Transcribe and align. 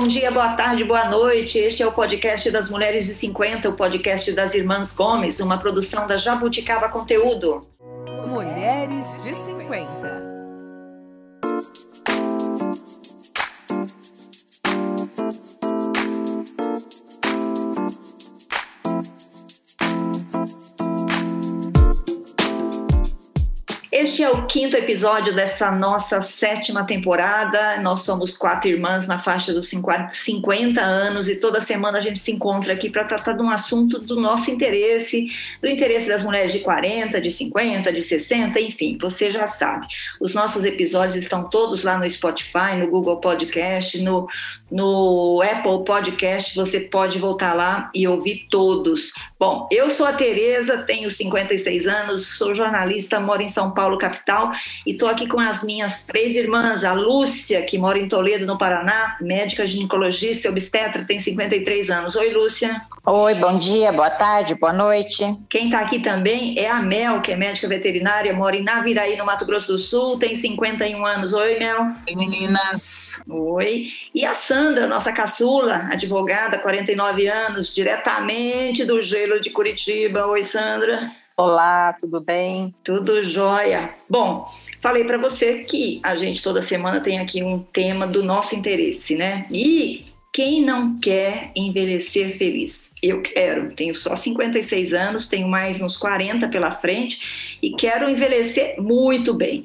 bom 0.00 0.08
dia, 0.08 0.30
boa 0.30 0.54
tarde, 0.54 0.82
boa 0.82 1.10
noite. 1.10 1.58
Este 1.58 1.82
é 1.82 1.86
o 1.86 1.92
podcast 1.92 2.50
das 2.50 2.70
Mulheres 2.70 3.06
de 3.06 3.12
50, 3.12 3.68
o 3.68 3.74
podcast 3.74 4.32
das 4.32 4.54
Irmãs 4.54 4.96
Gomes, 4.96 5.40
uma 5.40 5.58
produção 5.58 6.06
da 6.06 6.16
Jabuticaba 6.16 6.88
Conteúdo. 6.88 7.66
Mulheres 8.26 9.22
de 9.22 9.34
50. 9.34 9.99
Este 24.20 24.28
é 24.28 24.36
o 24.36 24.46
quinto 24.46 24.76
episódio 24.76 25.34
dessa 25.34 25.70
nossa 25.70 26.20
sétima 26.20 26.84
temporada. 26.84 27.80
Nós 27.80 28.00
somos 28.00 28.36
quatro 28.36 28.68
irmãs 28.68 29.06
na 29.06 29.18
faixa 29.18 29.50
dos 29.50 29.70
50 29.70 30.78
anos 30.78 31.26
e 31.26 31.36
toda 31.36 31.58
semana 31.58 31.96
a 31.96 32.00
gente 32.02 32.18
se 32.18 32.30
encontra 32.30 32.74
aqui 32.74 32.90
para 32.90 33.04
tratar 33.04 33.32
de 33.32 33.42
um 33.42 33.48
assunto 33.48 33.98
do 33.98 34.20
nosso 34.20 34.50
interesse, 34.50 35.26
do 35.62 35.70
interesse 35.70 36.06
das 36.06 36.22
mulheres 36.22 36.52
de 36.52 36.58
40, 36.58 37.18
de 37.18 37.30
50, 37.30 37.90
de 37.90 38.02
60, 38.02 38.60
enfim, 38.60 38.98
você 39.00 39.30
já 39.30 39.46
sabe. 39.46 39.86
Os 40.20 40.34
nossos 40.34 40.66
episódios 40.66 41.16
estão 41.16 41.48
todos 41.48 41.82
lá 41.82 41.96
no 41.96 42.08
Spotify, 42.10 42.76
no 42.76 42.90
Google 42.90 43.22
Podcast, 43.22 43.98
no, 44.02 44.28
no 44.70 45.42
Apple 45.42 45.84
Podcast. 45.84 46.54
Você 46.54 46.80
pode 46.80 47.18
voltar 47.18 47.54
lá 47.54 47.90
e 47.94 48.06
ouvir 48.06 48.46
todos. 48.50 49.12
Bom, 49.40 49.66
eu 49.70 49.90
sou 49.90 50.06
a 50.06 50.12
Tereza, 50.12 50.82
tenho 50.82 51.10
56 51.10 51.86
anos, 51.86 52.36
sou 52.36 52.54
jornalista, 52.54 53.18
moro 53.18 53.40
em 53.40 53.48
São 53.48 53.70
Paulo, 53.70 53.96
capital, 53.96 54.52
e 54.86 54.92
estou 54.92 55.08
aqui 55.08 55.26
com 55.26 55.40
as 55.40 55.64
minhas 55.64 56.02
três 56.02 56.36
irmãs, 56.36 56.84
a 56.84 56.92
Lúcia, 56.92 57.62
que 57.62 57.78
mora 57.78 57.98
em 57.98 58.06
Toledo, 58.06 58.44
no 58.44 58.58
Paraná, 58.58 59.16
médica 59.18 59.64
ginecologista 59.64 60.46
e 60.46 60.50
obstetra, 60.50 61.06
tem 61.06 61.18
53 61.18 61.88
anos. 61.88 62.16
Oi, 62.16 62.34
Lúcia. 62.34 62.82
Oi, 63.06 63.34
bom 63.36 63.58
dia, 63.58 63.90
boa 63.90 64.10
tarde, 64.10 64.54
boa 64.54 64.74
noite. 64.74 65.24
Quem 65.48 65.64
está 65.64 65.80
aqui 65.80 66.00
também 66.00 66.58
é 66.58 66.68
a 66.68 66.82
Mel, 66.82 67.22
que 67.22 67.32
é 67.32 67.36
médica 67.36 67.66
veterinária, 67.66 68.34
mora 68.34 68.56
em 68.56 68.62
Naviraí, 68.62 69.16
no 69.16 69.24
Mato 69.24 69.46
Grosso 69.46 69.68
do 69.68 69.78
Sul, 69.78 70.18
tem 70.18 70.34
51 70.34 71.02
anos. 71.06 71.32
Oi, 71.32 71.58
Mel. 71.58 71.80
Oi, 72.06 72.14
meninas. 72.14 73.18
Oi. 73.26 73.86
E 74.14 74.26
a 74.26 74.34
Sandra, 74.34 74.59
nossa 74.60 75.12
caçula, 75.12 75.88
advogada, 75.90 76.58
49 76.58 77.26
anos, 77.28 77.74
diretamente 77.74 78.84
do 78.84 79.00
gelo 79.00 79.40
de 79.40 79.50
Curitiba. 79.50 80.26
Oi, 80.26 80.42
Sandra. 80.42 81.10
Olá, 81.36 81.94
tudo 81.98 82.20
bem? 82.20 82.74
Tudo 82.84 83.22
jóia. 83.22 83.94
Bom, 84.08 84.46
falei 84.82 85.04
para 85.04 85.16
você 85.16 85.60
que 85.60 85.98
a 86.02 86.14
gente 86.14 86.42
toda 86.42 86.60
semana 86.60 87.00
tem 87.00 87.18
aqui 87.18 87.42
um 87.42 87.60
tema 87.60 88.06
do 88.06 88.22
nosso 88.22 88.54
interesse, 88.54 89.14
né? 89.14 89.46
E 89.50 90.04
quem 90.32 90.62
não 90.62 91.00
quer 91.00 91.50
envelhecer 91.56 92.36
feliz? 92.36 92.92
Eu 93.02 93.22
quero. 93.22 93.72
Tenho 93.74 93.94
só 93.94 94.14
56 94.14 94.92
anos, 94.92 95.26
tenho 95.26 95.48
mais 95.48 95.80
uns 95.80 95.96
40 95.96 96.46
pela 96.48 96.70
frente 96.70 97.56
e 97.62 97.70
quero 97.70 98.08
envelhecer 98.08 98.80
muito 98.80 99.32
bem. 99.32 99.64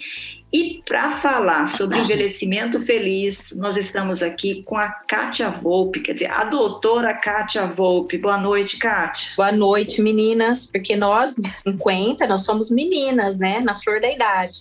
E 0.56 0.82
para 0.86 1.12
falar 1.12 1.68
sobre 1.68 2.00
envelhecimento 2.00 2.80
feliz, 2.82 3.54
nós 3.58 3.76
estamos 3.76 4.24
aqui 4.24 4.64
com 4.64 4.78
a 4.78 4.88
Kátia 4.88 5.50
Volpe, 5.50 6.00
quer 6.00 6.14
dizer, 6.14 6.32
a 6.32 6.46
doutora 6.46 7.14
Kátia 7.14 7.68
Volpe. 7.68 8.18
Boa 8.18 8.38
noite, 8.38 8.78
Kátia. 8.78 9.34
Boa 9.36 9.52
noite, 9.52 10.02
meninas, 10.02 10.66
porque 10.66 10.96
nós, 10.96 11.36
de 11.36 11.50
50, 11.50 12.26
nós 12.26 12.46
somos 12.46 12.72
meninas, 12.72 13.38
né? 13.38 13.60
Na 13.60 13.78
flor 13.78 14.00
da 14.00 14.10
idade. 14.10 14.60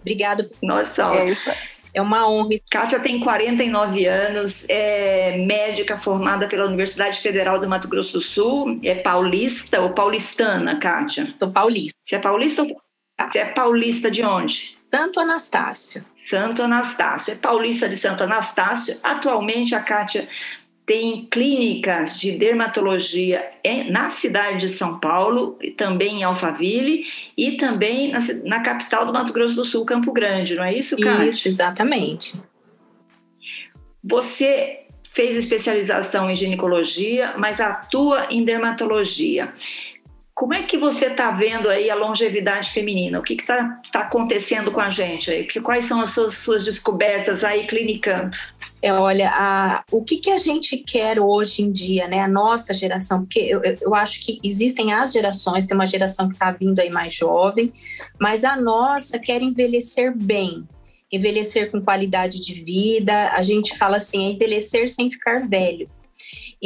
Obrigada. 0.00 0.50
Nós 0.62 0.88
somos. 0.88 1.22
É 1.22 1.32
isso. 1.32 1.50
É 1.92 2.00
uma 2.00 2.26
honra. 2.26 2.48
Kátia 2.70 2.98
tem 3.00 3.20
49 3.20 4.06
anos, 4.06 4.66
é 4.70 5.36
médica 5.36 5.98
formada 5.98 6.48
pela 6.48 6.64
Universidade 6.64 7.20
Federal 7.20 7.58
do 7.60 7.68
Mato 7.68 7.86
Grosso 7.86 8.14
do 8.14 8.20
Sul, 8.22 8.80
é 8.82 8.94
paulista 8.94 9.82
ou 9.82 9.90
paulistana, 9.90 10.78
Kátia? 10.78 11.34
Sou 11.38 11.50
paulista. 11.50 11.98
Você 12.02 12.16
é 12.16 12.18
paulista 12.18 12.62
ou... 12.62 12.68
Você 13.20 13.38
é 13.40 13.44
paulista 13.44 14.10
de 14.10 14.24
onde? 14.24 14.74
Santo 14.96 15.20
Anastácio. 15.20 16.04
Santo 16.14 16.62
Anastácio. 16.62 17.32
É 17.32 17.36
paulista 17.36 17.88
de 17.88 17.96
Santo 17.96 18.22
Anastácio. 18.22 18.96
Atualmente, 19.02 19.74
a 19.74 19.80
Kátia 19.80 20.28
tem 20.86 21.26
clínicas 21.26 22.18
de 22.18 22.32
dermatologia 22.32 23.42
na 23.90 24.10
cidade 24.10 24.58
de 24.58 24.68
São 24.68 25.00
Paulo, 25.00 25.58
também 25.76 26.20
em 26.20 26.22
Alphaville 26.24 27.04
e 27.36 27.52
também 27.52 28.12
na, 28.12 28.18
na, 28.44 28.60
capital 28.60 29.06
do 29.06 29.12
Mato 29.12 29.32
Grosso 29.32 29.54
do 29.54 29.64
Sul, 29.64 29.84
Campo 29.84 30.12
Grande, 30.12 30.54
não 30.54 30.62
é 30.62 30.76
isso, 30.76 30.96
Kátia? 30.96 31.24
Isso, 31.24 31.48
exatamente. 31.48 32.38
Você 34.02 34.80
fez 35.10 35.36
especialização 35.36 36.30
em 36.30 36.34
ginecologia, 36.34 37.34
mas 37.38 37.60
atua 37.60 38.26
em 38.30 38.44
dermatologia. 38.44 39.54
Como 40.34 40.52
é 40.52 40.64
que 40.64 40.76
você 40.76 41.06
está 41.06 41.30
vendo 41.30 41.68
aí 41.68 41.88
a 41.88 41.94
longevidade 41.94 42.70
feminina? 42.70 43.20
O 43.20 43.22
que 43.22 43.34
está 43.34 43.80
tá 43.92 44.00
acontecendo 44.00 44.72
com 44.72 44.80
a 44.80 44.90
gente 44.90 45.30
aí? 45.30 45.44
Que, 45.44 45.60
quais 45.60 45.84
são 45.84 46.00
as 46.00 46.10
suas, 46.10 46.34
suas 46.34 46.64
descobertas 46.64 47.44
aí 47.44 47.68
clinicando? 47.68 48.36
É, 48.82 48.92
olha, 48.92 49.30
a, 49.30 49.84
o 49.92 50.02
que, 50.02 50.16
que 50.16 50.30
a 50.30 50.36
gente 50.38 50.76
quer 50.78 51.20
hoje 51.20 51.62
em 51.62 51.70
dia, 51.70 52.08
né? 52.08 52.20
A 52.20 52.28
nossa 52.28 52.74
geração, 52.74 53.20
porque 53.20 53.38
eu, 53.38 53.62
eu 53.80 53.94
acho 53.94 54.26
que 54.26 54.40
existem 54.42 54.92
as 54.92 55.12
gerações, 55.12 55.64
tem 55.64 55.76
uma 55.76 55.86
geração 55.86 56.28
que 56.28 56.34
está 56.34 56.50
vindo 56.50 56.80
aí 56.80 56.90
mais 56.90 57.14
jovem, 57.14 57.72
mas 58.20 58.44
a 58.44 58.56
nossa 58.56 59.20
quer 59.20 59.40
envelhecer 59.40 60.12
bem, 60.14 60.68
envelhecer 61.10 61.70
com 61.70 61.80
qualidade 61.80 62.40
de 62.40 62.62
vida. 62.62 63.30
A 63.30 63.42
gente 63.44 63.78
fala 63.78 63.98
assim, 63.98 64.26
é 64.26 64.32
envelhecer 64.32 64.90
sem 64.90 65.08
ficar 65.08 65.48
velho. 65.48 65.88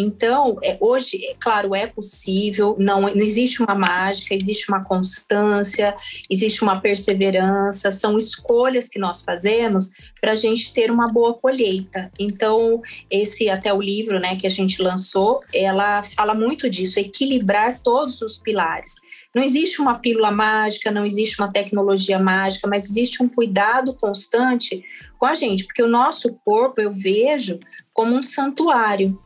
Então, 0.01 0.59
é, 0.63 0.79
hoje, 0.81 1.17
é 1.27 1.35
claro, 1.41 1.75
é 1.75 1.89
possível, 1.89 2.77
não, 2.79 3.01
não 3.01 3.21
existe 3.21 3.61
uma 3.61 3.75
mágica, 3.75 4.33
existe 4.33 4.69
uma 4.69 4.85
constância, 4.85 5.93
existe 6.31 6.63
uma 6.63 6.81
perseverança, 6.81 7.91
são 7.91 8.17
escolhas 8.17 8.89
que 8.89 8.97
nós 8.97 9.23
fazemos 9.23 9.91
para 10.21 10.33
a 10.33 10.37
gente 10.37 10.73
ter 10.73 10.93
uma 10.93 11.13
boa 11.13 11.35
colheita. 11.35 12.09
Então, 12.17 12.81
esse 13.11 13.51
até 13.51 13.75
o 13.75 13.83
livro 13.83 14.21
né, 14.21 14.37
que 14.37 14.47
a 14.47 14.51
gente 14.51 14.81
lançou, 14.81 15.41
ela 15.53 16.05
fala 16.05 16.33
muito 16.33 16.71
disso, 16.71 17.01
equilibrar 17.01 17.81
todos 17.83 18.23
os 18.23 18.39
pilares. 18.39 18.95
Não 19.35 19.43
existe 19.43 19.81
uma 19.81 19.99
pílula 19.99 20.31
mágica, 20.31 20.93
não 20.93 21.05
existe 21.05 21.41
uma 21.41 21.53
tecnologia 21.53 22.19
mágica, 22.19 22.69
mas 22.69 22.89
existe 22.89 23.23
um 23.23 23.29
cuidado 23.29 23.95
constante 23.95 24.83
com 25.19 25.27
a 25.27 25.35
gente, 25.35 25.65
porque 25.65 25.83
o 25.83 25.89
nosso 25.89 26.33
corpo 26.45 26.81
eu 26.81 26.93
vejo 26.93 27.59
como 27.93 28.15
um 28.15 28.23
santuário 28.23 29.19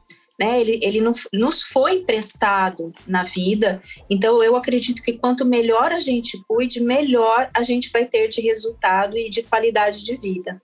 né? 0.43 0.61
Ele, 0.61 0.81
ele 0.83 1.01
nos 1.33 1.63
foi 1.63 1.99
emprestado 1.99 2.89
na 3.07 3.23
vida. 3.23 3.81
Então, 4.11 4.43
eu 4.43 4.57
acredito 4.57 5.01
que 5.01 5.13
quanto 5.13 5.45
melhor 5.45 5.93
a 5.93 6.01
gente 6.01 6.37
cuide, 6.49 6.81
melhor 6.81 7.49
a 7.55 7.63
gente 7.63 7.91
vai 7.93 8.05
ter 8.05 8.27
de 8.27 8.41
resultado 8.41 9.17
e 9.17 9.31
de 9.31 9.45
qualidade 9.45 10.05
de 10.05 10.17
vida. 10.17 10.61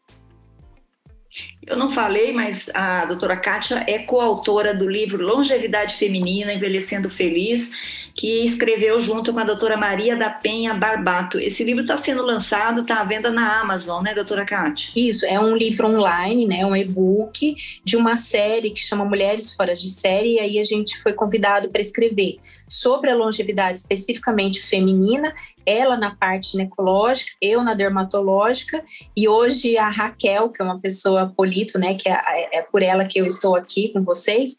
Eu 1.68 1.76
não 1.76 1.92
falei, 1.92 2.32
mas 2.32 2.70
a 2.72 3.04
doutora 3.04 3.36
Kátia 3.36 3.84
é 3.86 3.98
coautora 3.98 4.74
do 4.74 4.88
livro 4.88 5.22
Longevidade 5.22 5.96
Feminina, 5.96 6.50
Envelhecendo 6.50 7.10
Feliz, 7.10 7.70
que 8.14 8.44
escreveu 8.44 9.00
junto 9.00 9.32
com 9.32 9.38
a 9.38 9.44
doutora 9.44 9.76
Maria 9.76 10.16
da 10.16 10.30
Penha 10.30 10.72
Barbato. 10.72 11.38
Esse 11.38 11.62
livro 11.62 11.82
está 11.82 11.96
sendo 11.96 12.22
lançado, 12.22 12.80
está 12.80 13.00
à 13.00 13.04
venda 13.04 13.30
na 13.30 13.60
Amazon, 13.60 14.02
né, 14.02 14.14
doutora 14.14 14.46
Kátia? 14.46 14.90
Isso, 14.96 15.24
é 15.26 15.38
um 15.38 15.54
livro 15.54 15.86
online, 15.86 16.46
né, 16.46 16.64
um 16.64 16.74
e-book 16.74 17.54
de 17.84 17.96
uma 17.96 18.16
série 18.16 18.70
que 18.70 18.80
chama 18.80 19.04
Mulheres 19.04 19.52
Fora 19.52 19.74
de 19.74 19.88
Série, 19.88 20.34
e 20.36 20.40
aí 20.40 20.58
a 20.58 20.64
gente 20.64 20.98
foi 20.98 21.12
convidado 21.12 21.68
para 21.68 21.82
escrever 21.82 22.38
sobre 22.66 23.10
a 23.10 23.14
longevidade 23.14 23.78
especificamente 23.78 24.62
feminina, 24.62 25.32
ela 25.64 25.96
na 25.96 26.14
parte 26.14 26.52
ginecológica, 26.52 27.30
eu 27.40 27.62
na 27.62 27.74
dermatológica, 27.74 28.82
e 29.16 29.28
hoje 29.28 29.78
a 29.78 29.88
Raquel, 29.88 30.48
que 30.48 30.60
é 30.60 30.64
uma 30.64 30.80
pessoa 30.80 31.32
polito, 31.58 31.78
né, 31.78 31.94
que 31.94 32.08
é, 32.08 32.58
é 32.58 32.62
por 32.62 32.82
ela 32.82 33.06
que 33.06 33.18
eu 33.18 33.26
estou 33.26 33.56
aqui 33.56 33.88
com 33.92 34.00
vocês, 34.00 34.56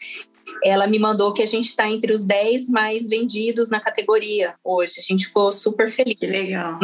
ela 0.63 0.87
me 0.87 0.99
mandou 0.99 1.33
que 1.33 1.41
a 1.41 1.45
gente 1.45 1.67
está 1.67 1.89
entre 1.89 2.11
os 2.11 2.25
10 2.25 2.69
mais 2.69 3.07
vendidos 3.07 3.69
na 3.69 3.79
categoria 3.79 4.55
hoje. 4.63 4.95
A 4.97 5.01
gente 5.01 5.27
ficou 5.27 5.51
super 5.51 5.89
feliz. 5.89 6.15
Que 6.15 6.27
legal. 6.27 6.79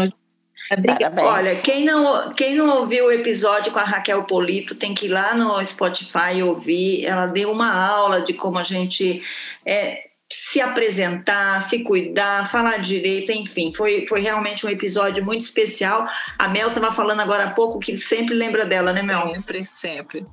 Olha, 1.26 1.56
quem 1.58 1.84
não, 1.84 2.34
quem 2.34 2.56
não 2.56 2.80
ouviu 2.80 3.08
o 3.08 3.12
episódio 3.12 3.72
com 3.72 3.80
a 3.80 3.84
Raquel 3.84 4.24
Polito 4.24 4.76
tem 4.76 4.94
que 4.94 5.08
ir 5.08 5.10
lá 5.10 5.36
no 5.36 5.64
Spotify 5.66 6.42
ouvir. 6.44 7.06
Ela 7.06 7.26
deu 7.26 7.52
uma 7.52 7.72
aula 7.72 8.22
de 8.22 8.34
como 8.34 8.58
a 8.58 8.64
gente 8.64 9.22
é, 9.66 10.10
se 10.32 10.60
apresentar, 10.60 11.62
se 11.62 11.84
cuidar, 11.84 12.50
falar 12.50 12.78
direito, 12.78 13.32
enfim. 13.32 13.72
Foi, 13.76 14.06
foi 14.08 14.22
realmente 14.22 14.66
um 14.66 14.70
episódio 14.70 15.24
muito 15.24 15.42
especial. 15.42 16.08
A 16.38 16.48
Mel 16.48 16.70
estava 16.70 16.92
falando 16.92 17.22
agora 17.22 17.46
há 17.46 17.52
pouco 17.52 17.80
que 17.80 17.96
sempre 17.98 18.34
lembra 18.34 18.66
dela, 18.66 18.92
né, 18.92 19.02
Mel? 19.02 19.30
Sempre, 19.30 19.66
sempre. 19.66 20.26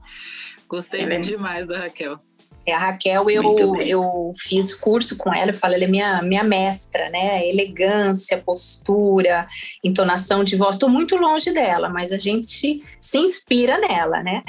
Gostei 0.68 1.02
é 1.02 1.20
demais 1.20 1.66
da 1.66 1.78
Raquel. 1.80 2.18
É, 2.64 2.72
a 2.72 2.78
Raquel, 2.78 3.28
eu, 3.28 3.76
eu 3.80 4.32
fiz 4.38 4.72
curso 4.72 5.16
com 5.16 5.34
ela, 5.34 5.50
eu 5.50 5.54
falo, 5.54 5.74
ela 5.74 5.84
é 5.84 5.88
minha, 5.88 6.22
minha 6.22 6.44
mestra, 6.44 7.10
né? 7.10 7.46
Elegância, 7.46 8.38
postura, 8.38 9.46
entonação 9.84 10.44
de 10.44 10.56
voz. 10.56 10.76
Estou 10.76 10.88
muito 10.88 11.16
longe 11.16 11.52
dela, 11.52 11.88
mas 11.88 12.12
a 12.12 12.18
gente 12.18 12.80
se 13.00 13.18
inspira 13.18 13.78
nela, 13.78 14.22
né? 14.22 14.42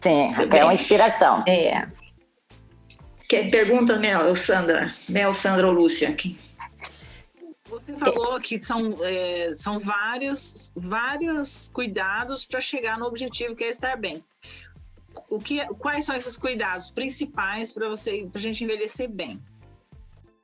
Sim, 0.00 0.32
é 0.50 0.64
uma 0.64 0.74
inspiração. 0.74 1.44
É. 1.46 1.86
Que 3.28 3.50
pergunta, 3.50 3.98
Mel, 3.98 4.34
Sandra, 4.34 4.88
Mel, 5.06 5.34
Sandra 5.34 5.66
ou 5.66 5.72
Lúcia? 5.72 6.16
Você 7.66 7.94
falou 7.94 8.40
que 8.40 8.62
são, 8.62 8.96
é, 9.04 9.52
são 9.52 9.78
vários, 9.78 10.72
vários 10.74 11.68
cuidados 11.68 12.46
para 12.46 12.58
chegar 12.58 12.98
no 12.98 13.04
objetivo 13.04 13.54
que 13.54 13.64
é 13.64 13.68
estar 13.68 13.96
bem. 13.98 14.24
O 15.28 15.38
que, 15.38 15.62
quais 15.74 16.06
são 16.06 16.16
esses 16.16 16.38
cuidados 16.38 16.90
principais 16.90 17.70
para 17.70 17.86
você, 17.90 18.26
para 18.32 18.38
a 18.38 18.42
gente 18.42 18.64
envelhecer 18.64 19.08
bem? 19.10 19.38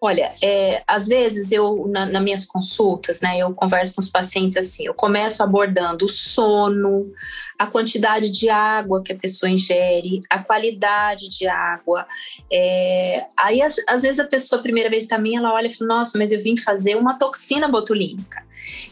Olha, 0.07 0.31
é, 0.43 0.83
às 0.87 1.09
vezes 1.09 1.51
eu, 1.51 1.87
na, 1.89 2.05
nas 2.05 2.23
minhas 2.23 2.45
consultas, 2.45 3.23
né, 3.23 3.39
eu 3.39 3.55
converso 3.55 3.95
com 3.95 4.03
os 4.03 4.11
pacientes 4.11 4.55
assim, 4.55 4.85
eu 4.85 4.93
começo 4.93 5.43
abordando 5.43 6.05
o 6.05 6.09
sono, 6.11 7.11
a 7.59 7.67
quantidade 7.67 8.31
de 8.31 8.51
água 8.51 9.03
que 9.03 9.15
a 9.15 9.17
pessoa 9.17 9.49
ingere, 9.49 10.21
a 10.29 10.41
qualidade 10.41 11.31
de 11.31 11.49
água. 11.49 12.07
É, 12.53 13.25
aí, 13.35 13.63
às, 13.63 13.77
às, 13.89 14.03
vezes, 14.03 14.21
a 14.21 14.27
pessoa, 14.27 14.61
a 14.61 14.63
primeira 14.63 14.91
vez 14.91 15.07
minha, 15.19 15.39
ela 15.39 15.55
olha 15.55 15.69
e 15.69 15.75
fala, 15.75 15.97
nossa, 15.97 16.19
mas 16.19 16.33
eu 16.33 16.43
vim 16.43 16.55
fazer 16.55 16.97
uma 16.97 17.19
toxina 17.19 17.67
botulínica. 17.67 18.45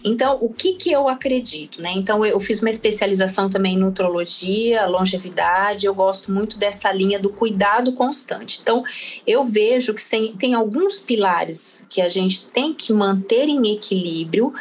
Então, 0.05 0.39
o 0.41 0.53
que, 0.53 0.75
que 0.75 0.91
eu 0.91 1.09
acredito, 1.09 1.81
né? 1.81 1.93
Então, 1.95 2.25
eu 2.25 2.39
fiz 2.41 2.61
uma 2.61 2.71
especialização 2.71 3.49
também 3.49 3.75
em 3.75 3.79
nutrologia, 3.79 4.87
longevidade, 4.87 5.87
eu 5.87 5.95
gosto 5.95 6.33
muito 6.33 6.59
dessa 6.59 6.93
linha 6.93 7.19
do 7.19 7.31
cuidado 7.31 7.93
constante. 7.93 8.61
Então, 8.63 8.85
eu 9.27 9.45
vejo 9.45 9.95
que 9.95 10.03
tem, 10.09 10.35
tem 10.37 10.55
alguns 10.55 10.99
pilares 10.99 11.87
que 11.89 12.01
a 12.01 12.09
gente 12.09 12.47
tem 12.47 12.75
que 12.75 12.93
manter 12.93 13.49
em 13.49 13.73
equilíbrio. 13.73 14.53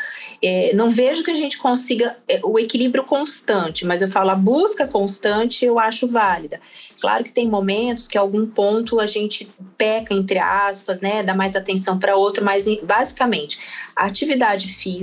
É, 0.42 0.74
não 0.74 0.90
vejo 0.90 1.24
que 1.24 1.32
a 1.32 1.36
gente 1.36 1.58
consiga 1.58 2.18
é, 2.28 2.40
o 2.44 2.58
equilíbrio 2.58 3.04
constante, 3.04 3.86
mas 3.86 4.02
eu 4.02 4.10
falo 4.10 4.30
a 4.30 4.36
busca 4.36 4.88
constante, 4.88 5.66
eu 5.66 5.80
acho 5.80 6.08
válida. 6.08 6.60
Claro 7.00 7.24
que 7.24 7.32
tem 7.32 7.48
momentos 7.48 8.08
que 8.08 8.18
algum 8.18 8.46
ponto 8.46 9.00
a 9.00 9.08
gente 9.08 9.52
peca, 9.78 10.14
entre 10.14 10.38
aspas, 10.38 11.02
né? 11.02 11.24
Dá 11.24 11.34
mais 11.34 11.56
atenção 11.56 11.98
para 11.98 12.16
outro, 12.16 12.44
mas 12.46 12.66
basicamente, 12.84 13.60
a 13.96 14.06
atividade 14.06 14.68
física 14.68 15.01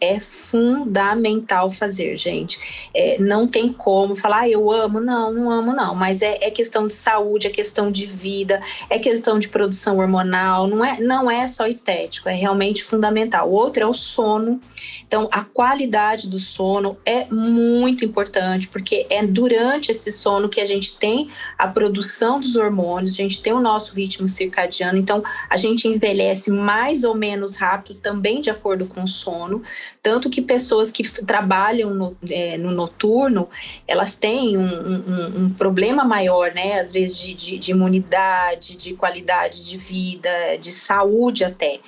é 0.00 0.20
fundamental 0.20 1.70
fazer, 1.70 2.16
gente. 2.16 2.90
É, 2.94 3.18
não 3.18 3.46
tem 3.46 3.72
como 3.72 4.16
falar, 4.16 4.40
ah, 4.40 4.48
eu 4.48 4.70
amo, 4.70 5.00
não, 5.00 5.32
não 5.32 5.50
amo, 5.50 5.72
não. 5.72 5.94
Mas 5.94 6.22
é, 6.22 6.38
é, 6.40 6.50
questão 6.50 6.86
de 6.86 6.92
saúde, 6.92 7.46
é 7.46 7.50
questão 7.50 7.90
de 7.90 8.06
vida, 8.06 8.60
é 8.88 8.98
questão 8.98 9.38
de 9.38 9.48
produção 9.48 9.98
hormonal, 9.98 10.66
não 10.66 10.84
é, 10.84 11.00
não 11.00 11.30
é 11.30 11.46
só 11.48 11.66
estético, 11.66 12.28
é 12.28 12.34
realmente 12.34 12.82
fundamental. 12.82 13.50
Outro 13.50 13.82
é 13.82 13.86
o 13.86 13.92
sono. 13.92 14.60
Então, 15.06 15.28
a 15.32 15.44
qualidade 15.44 16.28
do 16.28 16.38
sono 16.38 16.96
é 17.04 17.26
muito 17.26 18.04
importante, 18.04 18.68
porque 18.68 19.06
é 19.10 19.26
durante 19.26 19.90
esse 19.90 20.12
sono 20.12 20.48
que 20.48 20.60
a 20.60 20.66
gente 20.66 20.96
tem 20.96 21.28
a 21.58 21.66
produção 21.66 22.40
dos 22.40 22.56
hormônios, 22.56 23.14
a 23.14 23.16
gente 23.16 23.42
tem 23.42 23.52
o 23.52 23.60
nosso 23.60 23.94
ritmo 23.94 24.28
circadiano, 24.28 24.98
então 24.98 25.22
a 25.48 25.56
gente 25.56 25.88
envelhece 25.88 26.50
mais 26.50 27.04
ou 27.04 27.14
menos 27.14 27.56
rápido 27.56 27.98
também 28.00 28.40
de 28.40 28.50
acordo 28.50 28.86
com 28.86 29.02
o 29.02 29.08
sono. 29.08 29.39
Tanto 30.02 30.28
que 30.28 30.42
pessoas 30.42 30.90
que 30.90 31.02
trabalham 31.22 31.94
no, 31.94 32.16
é, 32.28 32.56
no 32.56 32.70
noturno, 32.70 33.48
elas 33.86 34.16
têm 34.16 34.56
um, 34.56 34.64
um, 34.64 35.44
um, 35.44 35.50
problema 35.50 36.04
maior, 36.04 36.52
né? 36.52 36.80
Às 36.80 36.92
vezes 36.92 37.18
de, 37.18 37.34
de, 37.34 37.58
de 37.58 37.70
imunidade, 37.70 38.76
de 38.76 38.94
qualidade 38.94 39.68
de 39.68 39.76
vida, 39.76 40.30
de 40.58 40.72
saúde 40.72 41.44
até 41.44 41.80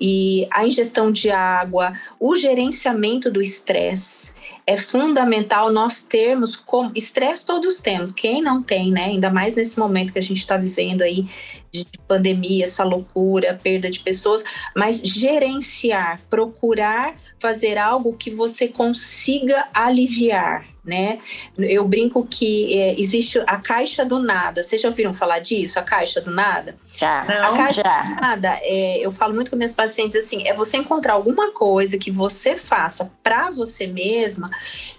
e 0.00 0.46
a 0.50 0.64
ingestão 0.64 1.10
de 1.10 1.30
água, 1.30 1.92
o 2.20 2.36
gerenciamento 2.36 3.30
do 3.30 3.42
estresse 3.42 4.37
é 4.68 4.76
fundamental 4.76 5.72
nós 5.72 6.02
termos 6.02 6.54
como 6.54 6.92
estresse 6.94 7.46
todos 7.46 7.80
temos, 7.80 8.12
quem 8.12 8.42
não 8.42 8.62
tem, 8.62 8.92
né? 8.92 9.06
Ainda 9.06 9.30
mais 9.30 9.56
nesse 9.56 9.78
momento 9.78 10.12
que 10.12 10.18
a 10.18 10.22
gente 10.22 10.40
está 10.40 10.58
vivendo 10.58 11.00
aí 11.00 11.26
de 11.72 11.86
pandemia, 12.06 12.66
essa 12.66 12.84
loucura, 12.84 13.58
perda 13.62 13.90
de 13.90 14.00
pessoas, 14.00 14.44
mas 14.76 15.00
gerenciar, 15.00 16.20
procurar 16.28 17.16
fazer 17.40 17.78
algo 17.78 18.12
que 18.12 18.30
você 18.30 18.68
consiga 18.68 19.66
aliviar, 19.72 20.66
né? 20.88 21.18
Eu 21.56 21.86
brinco 21.86 22.26
que 22.26 22.76
é, 22.76 22.98
existe 22.98 23.38
a 23.46 23.58
caixa 23.58 24.04
do 24.04 24.18
nada. 24.18 24.62
Vocês 24.62 24.80
já 24.80 24.88
ouviram 24.88 25.12
falar 25.12 25.38
disso? 25.38 25.78
A 25.78 25.82
caixa 25.82 26.20
do 26.20 26.30
nada? 26.30 26.74
Já. 26.90 27.24
Não, 27.24 27.52
a 27.52 27.56
caixa 27.56 27.82
já. 27.84 28.02
do 28.02 28.20
nada, 28.20 28.58
é, 28.62 28.98
eu 28.98 29.12
falo 29.12 29.34
muito 29.34 29.50
com 29.50 29.56
meus 29.56 29.72
pacientes 29.72 30.16
assim: 30.16 30.48
é 30.48 30.54
você 30.54 30.78
encontrar 30.78 31.12
alguma 31.12 31.52
coisa 31.52 31.98
que 31.98 32.10
você 32.10 32.56
faça 32.56 33.12
para 33.22 33.50
você 33.50 33.86
mesma, 33.86 34.50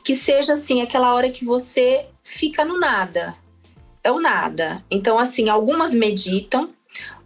que 0.06 0.16
seja 0.16 0.54
assim, 0.54 0.82
aquela 0.82 1.14
hora 1.16 1.30
que 1.30 1.44
você 1.44 2.06
fica 2.24 2.64
no 2.64 2.80
nada. 2.80 3.36
É 4.04 4.12
o 4.12 4.20
nada. 4.20 4.84
Então, 4.90 5.18
assim, 5.18 5.50
algumas 5.50 5.94
meditam, 5.94 6.70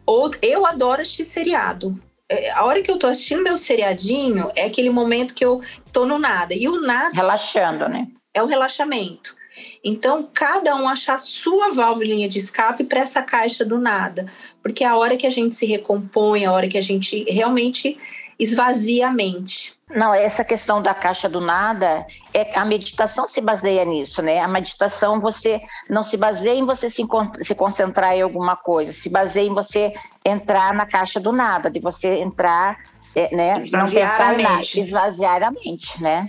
ou 0.05 0.31
eu 0.41 0.65
adoro 0.65 1.01
assistir 1.01 1.25
seriado 1.25 2.01
é, 2.29 2.51
a 2.51 2.65
hora 2.65 2.81
que 2.81 2.89
eu 2.89 2.97
tô 2.97 3.07
assistindo 3.07 3.43
meu 3.43 3.57
seriadinho 3.57 4.51
é 4.55 4.65
aquele 4.65 4.89
momento 4.89 5.35
que 5.35 5.45
eu 5.45 5.61
tô 5.91 6.05
no 6.05 6.17
nada. 6.17 6.53
E 6.53 6.67
o 6.67 6.81
nada. 6.81 7.13
Relaxando, 7.13 7.87
né? 7.87 8.07
É 8.33 8.41
o 8.41 8.47
relaxamento. 8.47 9.35
Então, 9.83 10.27
cada 10.33 10.75
um 10.75 10.87
achar 10.87 11.15
a 11.15 11.19
sua 11.19 11.71
válvula 11.71 12.27
de 12.27 12.37
escape 12.37 12.83
para 12.83 13.01
essa 13.01 13.21
caixa 13.21 13.63
do 13.63 13.77
nada, 13.77 14.25
porque 14.61 14.83
é 14.83 14.87
a 14.87 14.97
hora 14.97 15.15
que 15.15 15.27
a 15.27 15.29
gente 15.29 15.53
se 15.53 15.65
recompõe, 15.65 16.45
a 16.45 16.51
hora 16.51 16.67
que 16.67 16.77
a 16.77 16.81
gente 16.81 17.23
realmente 17.29 17.97
esvazia 18.39 19.07
a 19.07 19.11
mente. 19.11 19.73
Não, 19.95 20.11
essa 20.11 20.43
questão 20.43 20.81
da 20.81 20.93
caixa 20.93 21.29
do 21.29 21.39
nada, 21.39 22.05
é, 22.33 22.57
a 22.57 22.65
meditação 22.65 23.27
se 23.27 23.39
baseia 23.39 23.85
nisso, 23.85 24.23
né? 24.23 24.39
A 24.39 24.47
meditação 24.47 25.19
você 25.19 25.61
não 25.87 26.01
se 26.01 26.17
baseia 26.17 26.57
em 26.57 26.65
você 26.65 26.89
se, 26.89 27.05
se 27.43 27.55
concentrar 27.55 28.15
em 28.15 28.23
alguma 28.23 28.55
coisa, 28.55 28.91
se 28.91 29.07
baseia 29.07 29.47
em 29.47 29.53
você 29.53 29.93
entrar 30.25 30.73
na 30.73 30.87
caixa 30.87 31.19
do 31.19 31.31
nada, 31.31 31.69
de 31.69 31.79
você 31.79 32.15
entrar, 32.15 32.79
é, 33.15 33.35
né? 33.35 33.59
Esvaziar 33.59 33.83
não 33.83 34.09
pensar 34.09 34.39
em 34.39 34.43
nada, 34.43 34.61
esvaziar 34.75 35.43
a 35.43 35.51
mente, 35.51 36.01
né? 36.01 36.27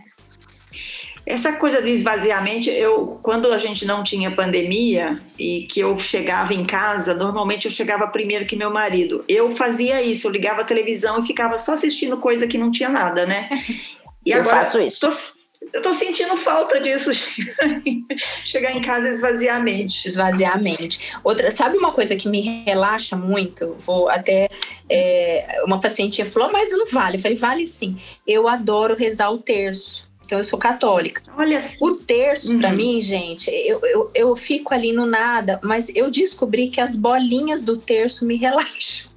Essa 1.26 1.52
coisa 1.54 1.80
do 1.80 1.88
esvaziamento, 1.88 2.68
eu 2.68 3.18
quando 3.22 3.50
a 3.52 3.58
gente 3.58 3.86
não 3.86 4.02
tinha 4.02 4.34
pandemia 4.34 5.20
e 5.38 5.62
que 5.62 5.80
eu 5.80 5.98
chegava 5.98 6.52
em 6.52 6.64
casa, 6.64 7.14
normalmente 7.14 7.64
eu 7.64 7.70
chegava 7.70 8.06
primeiro 8.06 8.44
que 8.44 8.56
meu 8.56 8.70
marido. 8.70 9.24
Eu 9.26 9.50
fazia 9.52 10.02
isso, 10.02 10.26
eu 10.26 10.32
ligava 10.32 10.60
a 10.60 10.64
televisão 10.64 11.20
e 11.20 11.26
ficava 11.26 11.56
só 11.56 11.72
assistindo 11.72 12.18
coisa 12.18 12.46
que 12.46 12.58
não 12.58 12.70
tinha 12.70 12.88
nada, 12.88 13.26
né? 13.26 13.48
E 14.26 14.30
eu 14.30 14.40
agora, 14.40 14.64
faço 14.64 14.78
isso. 14.80 15.00
Tô, 15.00 15.12
eu 15.72 15.82
tô 15.82 15.92
sentindo 15.92 16.36
falta 16.36 16.80
disso, 16.80 17.10
chegar 18.44 18.74
em 18.74 18.80
casa 18.80 19.08
esvaziar 19.08 19.56
a 19.56 19.60
mente. 19.60 20.08
Esvaziar 20.08 20.54
a 20.54 20.58
mente. 20.58 21.14
Outra, 21.22 21.50
sabe 21.50 21.76
uma 21.76 21.92
coisa 21.92 22.16
que 22.16 22.28
me 22.28 22.64
relaxa 22.64 23.16
muito? 23.16 23.76
Vou 23.80 24.08
até. 24.08 24.48
É, 24.88 25.62
uma 25.64 25.80
paciente 25.80 26.24
falou, 26.24 26.50
mas 26.52 26.70
não 26.70 26.86
vale. 26.86 27.16
Eu 27.16 27.20
falei, 27.20 27.36
vale 27.36 27.66
sim. 27.66 27.98
Eu 28.26 28.48
adoro 28.48 28.96
rezar 28.96 29.30
o 29.30 29.38
terço. 29.38 30.08
Então, 30.24 30.38
eu 30.38 30.44
sou 30.44 30.58
católica. 30.58 31.22
Olha 31.36 31.58
assim. 31.58 31.76
O 31.80 31.96
terço, 31.96 32.52
uhum. 32.52 32.58
para 32.58 32.72
mim, 32.72 33.00
gente, 33.00 33.50
eu, 33.50 33.80
eu, 33.84 34.10
eu 34.14 34.36
fico 34.36 34.72
ali 34.72 34.92
no 34.92 35.04
nada, 35.04 35.60
mas 35.62 35.90
eu 35.94 36.10
descobri 36.10 36.68
que 36.68 36.80
as 36.80 36.96
bolinhas 36.96 37.62
do 37.62 37.76
terço 37.76 38.26
me 38.26 38.36
relaxam. 38.36 39.12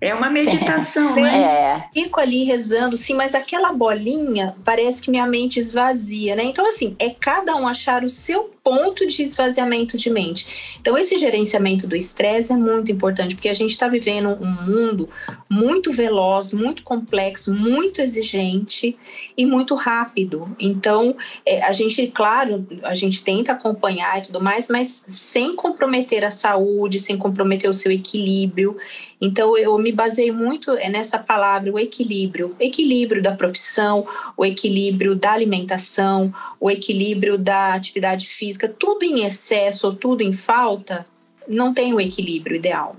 É 0.00 0.14
uma 0.14 0.28
meditação, 0.28 1.14
né? 1.14 1.34
É. 1.34 1.88
Fico 1.94 2.20
ali 2.20 2.44
rezando, 2.44 2.94
sim, 2.94 3.14
mas 3.14 3.34
aquela 3.34 3.72
bolinha 3.72 4.54
parece 4.62 5.00
que 5.00 5.10
minha 5.10 5.26
mente 5.26 5.58
esvazia, 5.58 6.36
né? 6.36 6.44
Então, 6.44 6.68
assim, 6.68 6.94
é 6.98 7.08
cada 7.08 7.56
um 7.56 7.66
achar 7.66 8.04
o 8.04 8.10
seu 8.10 8.52
ponto 8.64 9.06
de 9.06 9.22
esvaziamento 9.22 9.98
de 9.98 10.08
mente. 10.08 10.78
Então, 10.80 10.96
esse 10.96 11.18
gerenciamento 11.18 11.86
do 11.86 11.94
estresse 11.94 12.50
é 12.50 12.56
muito 12.56 12.90
importante, 12.90 13.34
porque 13.34 13.50
a 13.50 13.54
gente 13.54 13.72
está 13.72 13.86
vivendo 13.88 14.30
um 14.40 14.50
mundo 14.50 15.06
muito 15.50 15.92
veloz, 15.92 16.52
muito 16.54 16.82
complexo, 16.82 17.52
muito 17.52 18.00
exigente 18.00 18.96
e 19.36 19.44
muito 19.44 19.74
rápido. 19.74 20.56
Então, 20.58 21.14
é, 21.44 21.62
a 21.62 21.72
gente, 21.72 22.06
claro, 22.06 22.66
a 22.82 22.94
gente 22.94 23.22
tenta 23.22 23.52
acompanhar 23.52 24.18
e 24.18 24.22
tudo 24.22 24.40
mais, 24.40 24.68
mas 24.68 25.04
sem 25.06 25.54
comprometer 25.54 26.24
a 26.24 26.30
saúde, 26.30 26.98
sem 26.98 27.18
comprometer 27.18 27.68
o 27.68 27.74
seu 27.74 27.92
equilíbrio. 27.92 28.78
Então, 29.20 29.58
eu 29.58 29.76
me 29.78 29.92
baseio 29.92 30.32
muito 30.32 30.72
é, 30.72 30.88
nessa 30.88 31.18
palavra, 31.18 31.70
o 31.70 31.78
equilíbrio. 31.78 32.56
Equilíbrio 32.58 33.22
da 33.22 33.32
profissão, 33.32 34.06
o 34.38 34.44
equilíbrio 34.44 35.14
da 35.14 35.32
alimentação, 35.32 36.32
o 36.58 36.70
equilíbrio 36.70 37.36
da 37.36 37.74
atividade 37.74 38.26
física 38.26 38.53
física, 38.54 38.68
tudo 38.68 39.04
em 39.04 39.24
excesso 39.24 39.86
ou 39.88 39.94
tudo 39.94 40.22
em 40.22 40.32
falta, 40.32 41.06
não 41.48 41.74
tem 41.74 41.92
o 41.92 42.00
equilíbrio 42.00 42.56
ideal. 42.56 42.96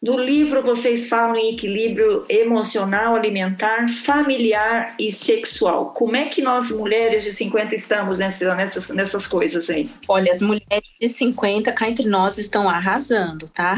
No 0.00 0.16
livro, 0.16 0.62
vocês 0.62 1.08
falam 1.08 1.34
em 1.34 1.54
equilíbrio 1.54 2.24
emocional, 2.28 3.16
alimentar, 3.16 3.88
familiar 3.88 4.94
e 4.96 5.10
sexual. 5.10 5.90
Como 5.90 6.14
é 6.14 6.26
que 6.26 6.40
nós, 6.40 6.70
mulheres 6.70 7.24
de 7.24 7.32
50, 7.32 7.74
estamos 7.74 8.16
nessas, 8.16 8.56
nessas, 8.56 8.90
nessas 8.90 9.26
coisas 9.26 9.68
aí? 9.68 9.90
Olha, 10.06 10.30
as 10.30 10.40
mulheres 10.40 10.88
de 11.00 11.08
50 11.08 11.72
cá 11.72 11.88
entre 11.88 12.08
nós 12.08 12.38
estão 12.38 12.68
arrasando, 12.68 13.48
tá? 13.48 13.76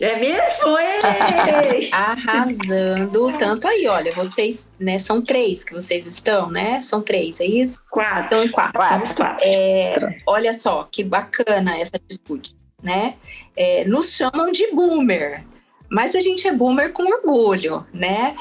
É 0.00 0.18
mesmo? 0.18 0.78
Ei! 0.78 1.90
arrasando. 1.92 3.36
Tanto 3.38 3.68
aí, 3.68 3.86
olha, 3.86 4.14
vocês, 4.14 4.72
né, 4.80 4.98
são 4.98 5.20
três 5.20 5.62
que 5.62 5.74
vocês 5.74 6.06
estão, 6.06 6.50
né? 6.50 6.80
São 6.80 7.02
três, 7.02 7.38
é 7.38 7.44
isso? 7.44 7.78
Quatro. 7.90 8.24
Estão 8.24 8.44
em 8.44 8.50
quatro. 8.50 8.72
quatro. 8.72 8.94
Somos 8.94 9.12
quatro. 9.12 9.46
É, 9.46 10.20
olha 10.26 10.54
só, 10.54 10.88
que 10.90 11.04
bacana 11.04 11.78
essa 11.78 11.96
atitude 11.96 12.54
né? 12.84 13.14
É, 13.56 13.84
nos 13.86 14.14
chamam 14.14 14.52
de 14.52 14.70
boomer, 14.72 15.44
mas 15.90 16.14
a 16.14 16.20
gente 16.20 16.46
é 16.46 16.52
boomer 16.52 16.92
com 16.92 17.02
orgulho, 17.02 17.86
né? 17.92 18.36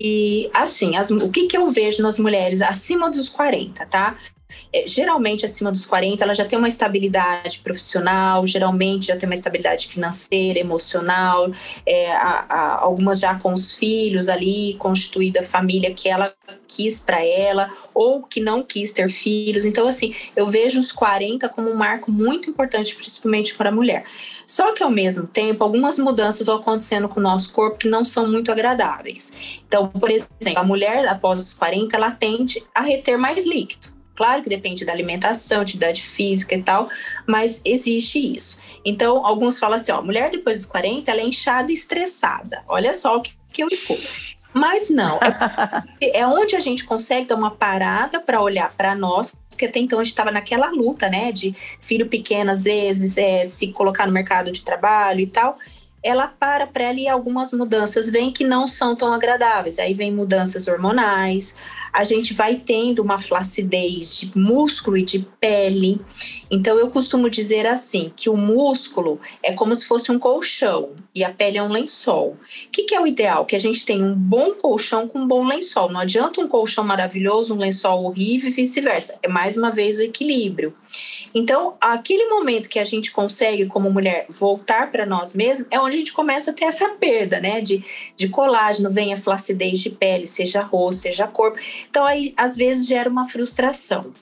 E 0.00 0.50
assim, 0.52 0.96
as, 0.96 1.10
o 1.10 1.30
que, 1.30 1.46
que 1.46 1.56
eu 1.56 1.70
vejo 1.70 2.02
nas 2.02 2.18
mulheres 2.18 2.60
acima 2.60 3.08
dos 3.08 3.28
40, 3.28 3.86
tá? 3.86 4.16
É, 4.72 4.86
geralmente 4.86 5.44
acima 5.46 5.70
dos 5.70 5.86
40, 5.86 6.22
ela 6.24 6.34
já 6.34 6.44
tem 6.44 6.58
uma 6.58 6.68
estabilidade 6.68 7.60
profissional, 7.60 8.46
geralmente 8.46 9.06
já 9.06 9.16
tem 9.16 9.28
uma 9.28 9.34
estabilidade 9.34 9.88
financeira, 9.88 10.58
emocional, 10.58 11.50
é, 11.86 12.12
a, 12.12 12.46
a, 12.48 12.80
algumas 12.80 13.20
já 13.20 13.34
com 13.38 13.52
os 13.52 13.74
filhos 13.74 14.28
ali, 14.28 14.74
constituída 14.78 15.40
a 15.40 15.44
família 15.44 15.92
que 15.92 16.08
ela 16.08 16.32
quis 16.66 17.00
para 17.00 17.24
ela, 17.24 17.70
ou 17.94 18.22
que 18.22 18.40
não 18.40 18.62
quis 18.62 18.92
ter 18.92 19.08
filhos. 19.08 19.64
Então, 19.64 19.88
assim, 19.88 20.14
eu 20.36 20.46
vejo 20.46 20.80
os 20.80 20.92
40 20.92 21.48
como 21.48 21.70
um 21.70 21.74
marco 21.74 22.10
muito 22.10 22.50
importante, 22.50 22.94
principalmente 22.94 23.54
para 23.54 23.70
a 23.70 23.72
mulher. 23.72 24.04
Só 24.46 24.72
que, 24.72 24.82
ao 24.82 24.90
mesmo 24.90 25.26
tempo, 25.26 25.64
algumas 25.64 25.98
mudanças 25.98 26.40
estão 26.40 26.56
acontecendo 26.56 27.08
com 27.08 27.20
o 27.20 27.22
nosso 27.22 27.52
corpo 27.52 27.78
que 27.78 27.88
não 27.88 28.04
são 28.04 28.30
muito 28.30 28.52
agradáveis. 28.52 29.32
Então, 29.66 29.88
por 29.88 30.10
exemplo, 30.10 30.28
a 30.56 30.64
mulher, 30.64 31.06
após 31.06 31.38
os 31.38 31.54
40, 31.54 31.96
ela 31.96 32.10
tende 32.10 32.62
a 32.74 32.82
reter 32.82 33.18
mais 33.18 33.46
líquido. 33.46 33.97
Claro 34.18 34.42
que 34.42 34.48
depende 34.48 34.84
da 34.84 34.90
alimentação, 34.90 35.60
atividade 35.60 36.02
física 36.02 36.52
e 36.56 36.60
tal, 36.60 36.88
mas 37.24 37.62
existe 37.64 38.18
isso. 38.36 38.58
Então, 38.84 39.24
alguns 39.24 39.60
falam 39.60 39.76
assim: 39.76 39.92
ó, 39.92 40.02
mulher 40.02 40.32
depois 40.32 40.56
dos 40.56 40.66
40, 40.66 41.08
ela 41.08 41.20
é 41.20 41.24
inchada 41.24 41.70
e 41.70 41.74
estressada. 41.76 42.64
Olha 42.66 42.92
só 42.94 43.16
o 43.16 43.22
que, 43.22 43.30
que 43.52 43.62
eu 43.62 43.68
escuto. 43.68 44.02
Mas 44.52 44.90
não, 44.90 45.20
é, 46.02 46.18
é 46.18 46.26
onde 46.26 46.56
a 46.56 46.60
gente 46.60 46.84
consegue 46.84 47.28
dar 47.28 47.36
uma 47.36 47.52
parada 47.52 48.18
para 48.18 48.42
olhar 48.42 48.72
para 48.76 48.92
nós, 48.96 49.32
porque 49.48 49.66
até 49.66 49.78
então 49.78 50.00
a 50.00 50.02
gente 50.02 50.10
estava 50.10 50.32
naquela 50.32 50.68
luta, 50.68 51.08
né, 51.08 51.30
de 51.30 51.54
filho 51.80 52.08
pequeno, 52.08 52.50
às 52.50 52.64
vezes, 52.64 53.16
é, 53.18 53.44
se 53.44 53.68
colocar 53.68 54.04
no 54.04 54.12
mercado 54.12 54.50
de 54.50 54.64
trabalho 54.64 55.20
e 55.20 55.28
tal. 55.28 55.58
Ela 56.02 56.26
para 56.26 56.66
para 56.66 56.92
e 56.92 57.06
algumas 57.06 57.52
mudanças 57.52 58.10
vêm 58.10 58.32
que 58.32 58.42
não 58.42 58.66
são 58.66 58.96
tão 58.96 59.12
agradáveis. 59.12 59.78
Aí 59.78 59.94
vem 59.94 60.10
mudanças 60.10 60.66
hormonais, 60.66 61.54
a 61.98 62.04
gente 62.04 62.32
vai 62.32 62.54
tendo 62.54 63.02
uma 63.02 63.18
flacidez 63.18 64.20
de 64.20 64.38
músculo 64.38 64.96
e 64.96 65.02
de 65.02 65.26
pele. 65.40 66.00
Então 66.48 66.78
eu 66.78 66.92
costumo 66.92 67.28
dizer 67.28 67.66
assim 67.66 68.12
que 68.14 68.30
o 68.30 68.36
músculo 68.36 69.20
é 69.42 69.52
como 69.52 69.74
se 69.74 69.84
fosse 69.84 70.12
um 70.12 70.18
colchão 70.18 70.90
e 71.12 71.24
a 71.24 71.32
pele 71.32 71.58
é 71.58 71.62
um 71.62 71.72
lençol. 71.72 72.36
O 72.66 72.70
que, 72.70 72.84
que 72.84 72.94
é 72.94 73.00
o 73.00 73.06
ideal? 73.06 73.44
Que 73.44 73.56
a 73.56 73.58
gente 73.58 73.84
tenha 73.84 74.04
um 74.04 74.14
bom 74.14 74.52
colchão 74.52 75.08
com 75.08 75.18
um 75.18 75.26
bom 75.26 75.44
lençol. 75.44 75.90
Não 75.90 75.98
adianta 75.98 76.40
um 76.40 76.46
colchão 76.46 76.84
maravilhoso, 76.84 77.52
um 77.52 77.58
lençol 77.58 78.04
horrível 78.04 78.48
e 78.48 78.52
vice-versa. 78.52 79.18
É 79.20 79.26
mais 79.26 79.56
uma 79.56 79.72
vez 79.72 79.98
o 79.98 80.02
equilíbrio. 80.02 80.72
Então, 81.34 81.76
aquele 81.80 82.26
momento 82.26 82.68
que 82.68 82.78
a 82.78 82.84
gente 82.84 83.10
consegue, 83.10 83.66
como 83.66 83.90
mulher, 83.90 84.26
voltar 84.28 84.90
para 84.90 85.04
nós 85.04 85.34
mesmos, 85.34 85.66
é 85.70 85.78
onde 85.78 85.96
a 85.96 85.98
gente 85.98 86.12
começa 86.12 86.50
a 86.50 86.54
ter 86.54 86.64
essa 86.64 86.88
perda, 86.90 87.40
né? 87.40 87.60
De, 87.60 87.84
de 88.16 88.28
colágeno, 88.28 88.90
vem 88.90 89.12
a 89.12 89.18
flacidez 89.18 89.80
de 89.80 89.90
pele, 89.90 90.26
seja 90.26 90.62
rosto, 90.62 91.02
seja 91.02 91.26
corpo. 91.26 91.58
Então, 91.88 92.04
aí, 92.04 92.32
às 92.36 92.56
vezes, 92.56 92.86
gera 92.86 93.10
uma 93.10 93.28
frustração. 93.28 94.12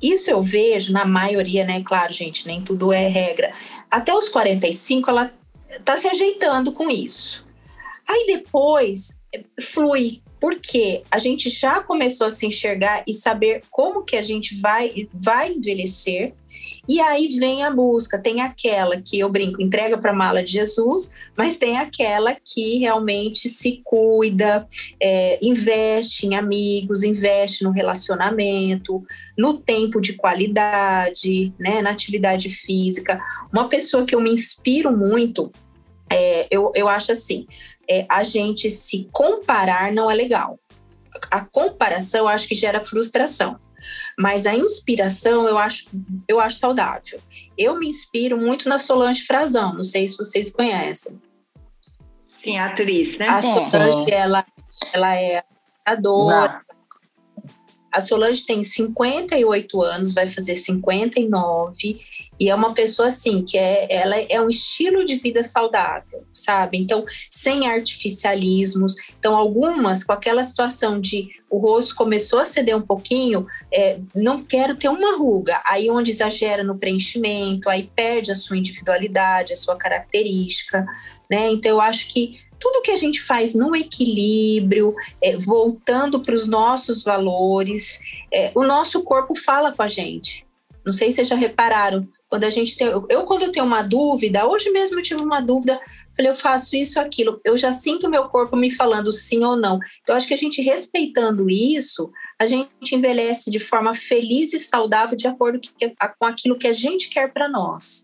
Isso 0.00 0.30
eu 0.30 0.42
vejo 0.42 0.92
na 0.92 1.04
maioria, 1.04 1.64
né? 1.64 1.82
Claro, 1.82 2.12
gente, 2.12 2.46
nem 2.46 2.60
tudo 2.60 2.92
é 2.92 3.08
regra. 3.08 3.52
Até 3.90 4.14
os 4.14 4.28
45, 4.28 5.10
ela 5.10 5.32
tá 5.84 5.96
se 5.96 6.08
ajeitando 6.08 6.72
com 6.72 6.90
isso. 6.90 7.44
Aí 8.08 8.26
depois 8.26 9.18
flui, 9.60 10.22
porque 10.44 11.00
a 11.10 11.18
gente 11.18 11.48
já 11.48 11.80
começou 11.80 12.26
a 12.26 12.30
se 12.30 12.46
enxergar 12.46 13.02
e 13.06 13.14
saber 13.14 13.62
como 13.70 14.04
que 14.04 14.14
a 14.14 14.20
gente 14.20 14.54
vai, 14.60 15.08
vai 15.10 15.50
envelhecer. 15.50 16.34
E 16.86 17.00
aí 17.00 17.28
vem 17.38 17.64
a 17.64 17.70
busca, 17.70 18.18
tem 18.18 18.42
aquela 18.42 19.00
que 19.00 19.18
eu 19.18 19.30
brinco, 19.30 19.62
entrega 19.62 19.96
para 19.96 20.10
a 20.10 20.14
mala 20.14 20.42
de 20.42 20.52
Jesus, 20.52 21.12
mas 21.34 21.56
tem 21.56 21.78
aquela 21.78 22.36
que 22.44 22.76
realmente 22.76 23.48
se 23.48 23.80
cuida, 23.82 24.68
é, 25.00 25.38
investe 25.40 26.26
em 26.26 26.34
amigos, 26.34 27.02
investe 27.02 27.64
no 27.64 27.70
relacionamento, 27.70 29.02
no 29.38 29.54
tempo 29.54 29.98
de 29.98 30.12
qualidade, 30.12 31.54
né, 31.58 31.80
na 31.80 31.88
atividade 31.88 32.50
física. 32.50 33.18
Uma 33.50 33.70
pessoa 33.70 34.04
que 34.04 34.14
eu 34.14 34.20
me 34.20 34.30
inspiro 34.30 34.94
muito, 34.94 35.50
é, 36.10 36.46
eu, 36.50 36.70
eu 36.74 36.86
acho 36.86 37.12
assim, 37.12 37.46
é, 37.88 38.06
a 38.08 38.22
gente 38.22 38.70
se 38.70 39.08
comparar 39.12 39.92
não 39.92 40.10
é 40.10 40.14
legal. 40.14 40.58
A 41.30 41.44
comparação 41.44 42.20
eu 42.20 42.28
acho 42.28 42.48
que 42.48 42.54
gera 42.54 42.84
frustração. 42.84 43.58
Mas 44.18 44.46
a 44.46 44.54
inspiração 44.54 45.46
eu 45.48 45.58
acho, 45.58 45.86
eu 46.28 46.40
acho 46.40 46.58
saudável. 46.58 47.20
Eu 47.56 47.78
me 47.78 47.88
inspiro 47.88 48.38
muito 48.38 48.68
na 48.68 48.78
Solange 48.78 49.24
Frazão, 49.24 49.74
não 49.74 49.84
sei 49.84 50.08
se 50.08 50.16
vocês 50.16 50.50
conhecem. 50.50 51.20
Sim, 52.42 52.58
a 52.58 52.66
atriz, 52.66 53.18
né? 53.18 53.28
A 53.28 53.42
Solange, 53.42 54.10
ela, 54.10 54.44
ela 54.92 55.16
é 55.16 55.42
adora, 55.84 56.60
a 57.94 58.00
Solange 58.00 58.44
tem 58.44 58.60
58 58.62 59.80
anos, 59.80 60.12
vai 60.12 60.26
fazer 60.26 60.56
59, 60.56 62.00
e 62.40 62.50
é 62.50 62.54
uma 62.54 62.74
pessoa 62.74 63.06
assim 63.06 63.44
que 63.44 63.56
é, 63.56 63.86
ela 63.88 64.16
é 64.16 64.40
um 64.40 64.50
estilo 64.50 65.04
de 65.04 65.14
vida 65.14 65.44
saudável, 65.44 66.24
sabe? 66.32 66.78
Então, 66.78 67.04
sem 67.30 67.68
artificialismos. 67.68 68.96
Então, 69.16 69.36
algumas 69.36 70.02
com 70.02 70.12
aquela 70.12 70.42
situação 70.42 71.00
de 71.00 71.30
o 71.48 71.58
rosto 71.58 71.94
começou 71.94 72.40
a 72.40 72.44
ceder 72.44 72.76
um 72.76 72.82
pouquinho, 72.82 73.46
é, 73.72 74.00
não 74.12 74.42
quero 74.42 74.74
ter 74.74 74.88
uma 74.88 75.16
ruga. 75.16 75.62
Aí 75.64 75.88
onde 75.88 76.10
exagera 76.10 76.64
no 76.64 76.76
preenchimento, 76.76 77.68
aí 77.68 77.88
perde 77.94 78.32
a 78.32 78.36
sua 78.36 78.56
individualidade, 78.56 79.52
a 79.52 79.56
sua 79.56 79.76
característica, 79.76 80.84
né? 81.30 81.48
Então, 81.50 81.70
eu 81.70 81.80
acho 81.80 82.08
que 82.08 82.40
tudo 82.58 82.82
que 82.82 82.90
a 82.90 82.96
gente 82.96 83.22
faz 83.22 83.54
no 83.54 83.74
equilíbrio, 83.74 84.94
é, 85.22 85.36
voltando 85.36 86.20
para 86.20 86.34
os 86.34 86.46
nossos 86.46 87.04
valores, 87.04 87.98
é, 88.32 88.52
o 88.54 88.64
nosso 88.64 89.02
corpo 89.02 89.34
fala 89.34 89.72
com 89.72 89.82
a 89.82 89.88
gente. 89.88 90.44
Não 90.84 90.92
sei 90.92 91.08
se 91.08 91.16
vocês 91.16 91.28
já 91.28 91.36
repararam, 91.36 92.06
quando 92.28 92.44
a 92.44 92.50
gente 92.50 92.76
tem. 92.76 92.86
Eu, 92.86 93.24
quando 93.24 93.42
eu 93.42 93.50
tenho 93.50 93.64
uma 93.64 93.80
dúvida, 93.80 94.46
hoje 94.46 94.70
mesmo 94.70 94.98
eu 94.98 95.02
tive 95.02 95.22
uma 95.22 95.40
dúvida, 95.40 95.80
falei, 96.14 96.30
eu 96.30 96.36
faço 96.36 96.76
isso, 96.76 97.00
aquilo, 97.00 97.40
eu 97.42 97.56
já 97.56 97.72
sinto 97.72 98.10
meu 98.10 98.28
corpo 98.28 98.54
me 98.54 98.70
falando 98.70 99.10
sim 99.10 99.42
ou 99.42 99.56
não. 99.56 99.78
Então, 100.02 100.14
acho 100.14 100.28
que 100.28 100.34
a 100.34 100.38
gente 100.38 100.60
respeitando 100.60 101.48
isso, 101.48 102.12
a 102.38 102.44
gente 102.44 102.94
envelhece 102.94 103.50
de 103.50 103.58
forma 103.58 103.94
feliz 103.94 104.52
e 104.52 104.58
saudável 104.58 105.16
de 105.16 105.26
acordo 105.26 105.58
com 106.18 106.26
aquilo 106.26 106.58
que 106.58 106.66
a 106.66 106.72
gente 106.74 107.08
quer 107.08 107.32
para 107.32 107.48
nós. 107.48 108.03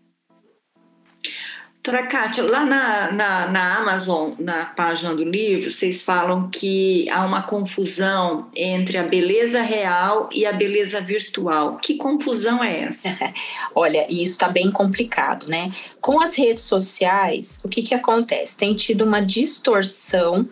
Doutora 1.83 2.05
Kátia, 2.05 2.43
lá 2.43 2.63
na, 2.63 3.11
na, 3.11 3.47
na, 3.47 3.77
Amazon, 3.79 4.33
na 4.37 4.65
página 4.65 5.15
do 5.15 5.23
livro, 5.23 5.71
vocês 5.71 6.03
falam 6.03 6.47
que 6.47 7.09
há 7.09 7.25
uma 7.25 7.41
confusão 7.41 8.47
entre 8.55 8.99
a 8.99 9.03
beleza 9.03 9.63
real 9.63 10.29
e 10.31 10.45
a 10.45 10.53
beleza 10.53 11.01
virtual. 11.01 11.77
Que 11.77 11.95
confusão 11.95 12.63
é 12.63 12.83
essa? 12.83 13.17
Olha, 13.73 14.05
isso 14.07 14.33
está 14.33 14.47
bem 14.47 14.69
complicado, 14.69 15.47
né? 15.47 15.71
Com 15.99 16.21
as 16.21 16.35
redes 16.35 16.61
sociais, 16.61 17.59
o 17.65 17.67
que, 17.67 17.81
que 17.81 17.95
acontece? 17.95 18.55
Tem 18.55 18.75
tido 18.75 19.03
uma 19.03 19.19
distorção 19.19 20.47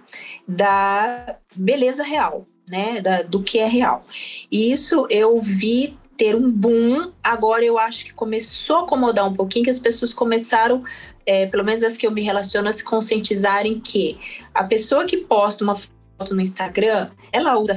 da 0.48 1.36
beleza 1.55 2.03
real, 2.03 2.48
né? 2.67 3.01
Da, 3.01 3.21
do 3.21 3.43
que 3.43 3.59
é 3.59 3.67
real. 3.67 4.03
E 4.51 4.71
isso 4.71 5.05
eu 5.12 5.39
vi 5.39 5.95
ter 6.19 6.35
um 6.35 6.51
boom. 6.51 7.13
Agora 7.23 7.63
eu 7.63 7.79
acho 7.79 8.03
que 8.03 8.13
começou 8.13 8.75
a 8.75 8.81
acomodar 8.81 9.25
um 9.25 9.33
pouquinho, 9.33 9.63
que 9.63 9.71
as 9.71 9.79
pessoas 9.79 10.13
começaram, 10.13 10.83
é, 11.25 11.45
pelo 11.47 11.63
menos 11.63 11.81
as 11.81 11.95
que 11.95 12.05
eu 12.05 12.11
me 12.11 12.21
relaciono, 12.21 12.67
a 12.67 12.73
se 12.73 12.83
conscientizarem 12.83 13.79
que 13.79 14.19
a 14.53 14.65
pessoa 14.65 15.05
que 15.05 15.15
posta 15.15 15.63
uma 15.63 15.75
foto 15.75 16.35
no 16.35 16.41
Instagram, 16.41 17.09
ela 17.31 17.57
usa 17.57 17.73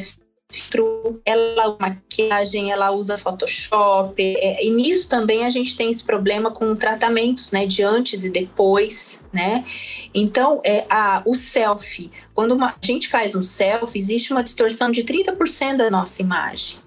filtro, 0.51 1.23
ela 1.25 1.69
usa 1.69 1.77
maquiagem, 1.79 2.73
ela 2.73 2.91
usa 2.91 3.17
Photoshop. 3.17 4.21
É, 4.21 4.67
e 4.67 4.71
nisso 4.71 5.09
também 5.09 5.47
a 5.47 5.51
gente 5.51 5.77
tem 5.77 5.89
esse 5.89 6.03
problema 6.03 6.51
com 6.51 6.75
tratamentos, 6.75 7.53
né, 7.53 7.65
de 7.65 7.85
antes 7.85 8.25
e 8.25 8.31
depois, 8.31 9.21
né? 9.33 9.65
Então, 10.13 10.61
é 10.65 10.85
a, 10.91 11.23
o 11.25 11.37
selfie, 11.37 12.11
quando 12.35 12.57
uma, 12.57 12.71
a 12.71 12.75
gente 12.85 13.09
faz 13.09 13.37
um 13.37 13.43
selfie, 13.45 14.01
existe 14.01 14.33
uma 14.33 14.43
distorção 14.43 14.91
de 14.91 15.05
30% 15.05 15.77
da 15.77 15.89
nossa 15.89 16.21
imagem. 16.21 16.83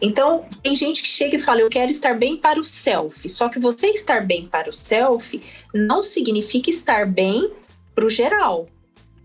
Então, 0.00 0.46
tem 0.62 0.76
gente 0.76 1.02
que 1.02 1.08
chega 1.08 1.36
e 1.36 1.42
fala: 1.42 1.60
Eu 1.60 1.68
quero 1.68 1.90
estar 1.90 2.14
bem 2.14 2.36
para 2.36 2.60
o 2.60 2.64
selfie. 2.64 3.28
Só 3.28 3.48
que 3.48 3.58
você 3.58 3.88
estar 3.88 4.26
bem 4.26 4.46
para 4.46 4.70
o 4.70 4.72
selfie 4.72 5.42
não 5.74 6.02
significa 6.02 6.70
estar 6.70 7.06
bem 7.06 7.50
para 7.94 8.06
o 8.06 8.10
geral. 8.10 8.68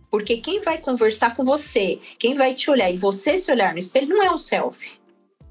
Porque 0.09 0.37
quem 0.37 0.61
vai 0.61 0.77
conversar 0.77 1.35
com 1.35 1.43
você, 1.43 1.99
quem 2.19 2.35
vai 2.35 2.53
te 2.53 2.69
olhar 2.69 2.91
e 2.91 2.97
você 2.97 3.37
se 3.37 3.51
olhar 3.51 3.73
no 3.73 3.79
espelho, 3.79 4.09
não 4.09 4.21
é 4.21 4.29
o 4.29 4.37
selfie, 4.37 4.91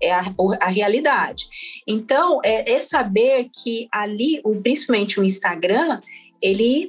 é 0.00 0.12
a, 0.12 0.32
a 0.60 0.68
realidade. 0.68 1.48
Então, 1.86 2.40
é, 2.44 2.72
é, 2.72 2.78
saber 2.78 3.50
que 3.52 3.88
ali, 3.90 4.40
principalmente 4.62 5.18
o 5.18 5.24
Instagram, 5.24 6.00
ele 6.40 6.88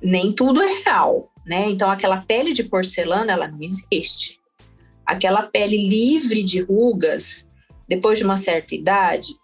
nem 0.00 0.32
tudo 0.32 0.62
é 0.62 0.82
real, 0.84 1.32
né? 1.44 1.68
Então, 1.68 1.90
aquela 1.90 2.22
pele 2.22 2.52
de 2.52 2.62
porcelana, 2.62 3.32
ela 3.32 3.48
não 3.48 3.60
existe. 3.60 4.40
Aquela 5.06 5.42
pele 5.42 5.76
livre 5.88 6.42
de 6.42 6.60
rugas, 6.60 7.48
depois 7.88 8.18
de 8.18 8.24
uma 8.24 8.36
certa 8.36 8.74
idade, 8.74 9.34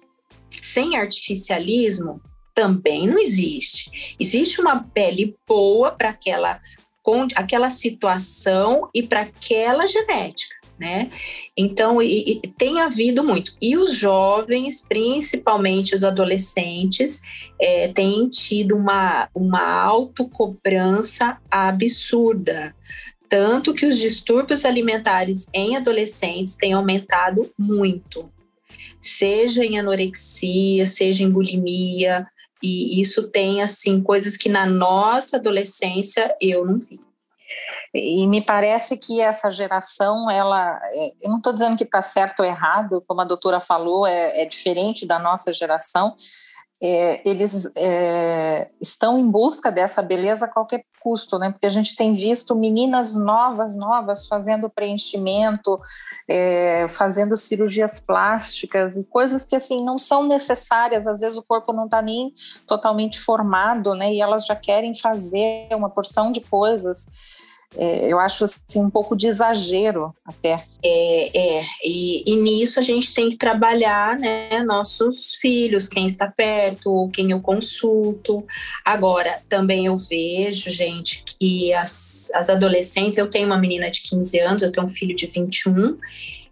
sem 0.50 0.96
artificialismo, 0.96 2.20
também 2.54 3.06
não 3.06 3.18
existe. 3.18 4.16
Existe 4.18 4.60
uma 4.60 4.82
pele 4.82 5.36
boa 5.46 5.92
para 5.92 6.10
aquela 6.10 6.60
aquela 7.34 7.70
situação 7.70 8.88
e 8.94 9.02
para 9.02 9.22
aquela 9.22 9.86
genética, 9.86 10.54
né? 10.78 11.10
Então, 11.56 12.00
e, 12.00 12.40
e, 12.42 12.48
tem 12.48 12.80
havido 12.80 13.24
muito. 13.24 13.56
E 13.60 13.76
os 13.76 13.94
jovens, 13.94 14.84
principalmente 14.88 15.94
os 15.94 16.04
adolescentes, 16.04 17.20
é, 17.60 17.88
têm 17.88 18.28
tido 18.28 18.76
uma, 18.76 19.28
uma 19.34 19.82
autocobrança 19.82 21.38
absurda. 21.50 22.76
Tanto 23.30 23.72
que 23.72 23.86
os 23.86 23.96
distúrbios 23.96 24.64
alimentares 24.64 25.46
em 25.54 25.76
adolescentes 25.76 26.56
têm 26.56 26.72
aumentado 26.72 27.50
muito. 27.56 28.28
Seja 29.00 29.64
em 29.64 29.78
anorexia, 29.78 30.84
seja 30.84 31.22
em 31.22 31.30
bulimia, 31.30 32.26
e 32.62 33.00
isso 33.00 33.28
tem, 33.28 33.62
assim, 33.62 34.02
coisas 34.02 34.36
que 34.36 34.48
na 34.48 34.66
nossa 34.66 35.36
adolescência 35.36 36.36
eu 36.40 36.66
não 36.66 36.76
vi. 36.76 37.00
E 37.94 38.26
me 38.26 38.40
parece 38.40 38.96
que 38.96 39.20
essa 39.20 39.50
geração, 39.50 40.30
ela, 40.30 40.80
é, 40.92 41.12
eu 41.22 41.30
não 41.30 41.38
estou 41.38 41.52
dizendo 41.52 41.76
que 41.76 41.84
está 41.84 42.02
certo 42.02 42.40
ou 42.40 42.46
errado, 42.46 43.02
como 43.06 43.20
a 43.20 43.24
doutora 43.24 43.60
falou, 43.60 44.06
é, 44.06 44.42
é 44.42 44.44
diferente 44.44 45.06
da 45.06 45.18
nossa 45.18 45.52
geração, 45.52 46.14
é, 46.82 47.28
eles 47.28 47.70
é, 47.76 48.70
estão 48.80 49.18
em 49.18 49.30
busca 49.30 49.70
dessa 49.70 50.00
beleza 50.00 50.46
a 50.46 50.48
qualquer 50.48 50.84
custo, 51.02 51.38
né? 51.38 51.50
Porque 51.50 51.66
a 51.66 51.70
gente 51.70 51.94
tem 51.94 52.14
visto 52.14 52.54
meninas 52.54 53.16
novas, 53.16 53.76
novas 53.76 54.26
fazendo 54.26 54.70
preenchimento, 54.70 55.78
é, 56.28 56.86
fazendo 56.88 57.36
cirurgias 57.36 58.00
plásticas 58.00 58.96
e 58.96 59.04
coisas 59.04 59.44
que 59.44 59.54
assim 59.54 59.84
não 59.84 59.98
são 59.98 60.26
necessárias. 60.26 61.06
Às 61.06 61.20
vezes 61.20 61.36
o 61.36 61.42
corpo 61.42 61.72
não 61.72 61.84
está 61.84 62.00
nem 62.00 62.32
totalmente 62.66 63.20
formado, 63.20 63.94
né? 63.94 64.12
E 64.12 64.20
elas 64.20 64.46
já 64.46 64.56
querem 64.56 64.94
fazer 64.94 65.68
uma 65.72 65.90
porção 65.90 66.32
de 66.32 66.40
coisas 66.40 67.06
é, 67.76 68.12
eu 68.12 68.18
acho 68.18 68.44
assim, 68.44 68.80
um 68.80 68.90
pouco 68.90 69.16
de 69.16 69.28
exagero 69.28 70.14
até. 70.24 70.64
É, 70.82 71.58
é 71.58 71.64
e, 71.84 72.24
e, 72.26 72.36
nisso 72.36 72.80
a 72.80 72.82
gente 72.82 73.14
tem 73.14 73.30
que 73.30 73.36
trabalhar 73.36 74.18
né, 74.18 74.62
nossos 74.64 75.34
filhos, 75.36 75.88
quem 75.88 76.06
está 76.06 76.28
perto, 76.28 77.08
quem 77.12 77.30
eu 77.30 77.40
consulto. 77.40 78.44
Agora, 78.84 79.40
também 79.48 79.86
eu 79.86 79.96
vejo, 79.96 80.68
gente, 80.68 81.22
que 81.24 81.72
as, 81.72 82.30
as 82.34 82.50
adolescentes, 82.50 83.18
eu 83.18 83.30
tenho 83.30 83.46
uma 83.46 83.58
menina 83.58 83.90
de 83.90 84.02
15 84.02 84.38
anos, 84.40 84.62
eu 84.62 84.72
tenho 84.72 84.86
um 84.86 84.90
filho 84.90 85.14
de 85.14 85.26
21, 85.26 85.96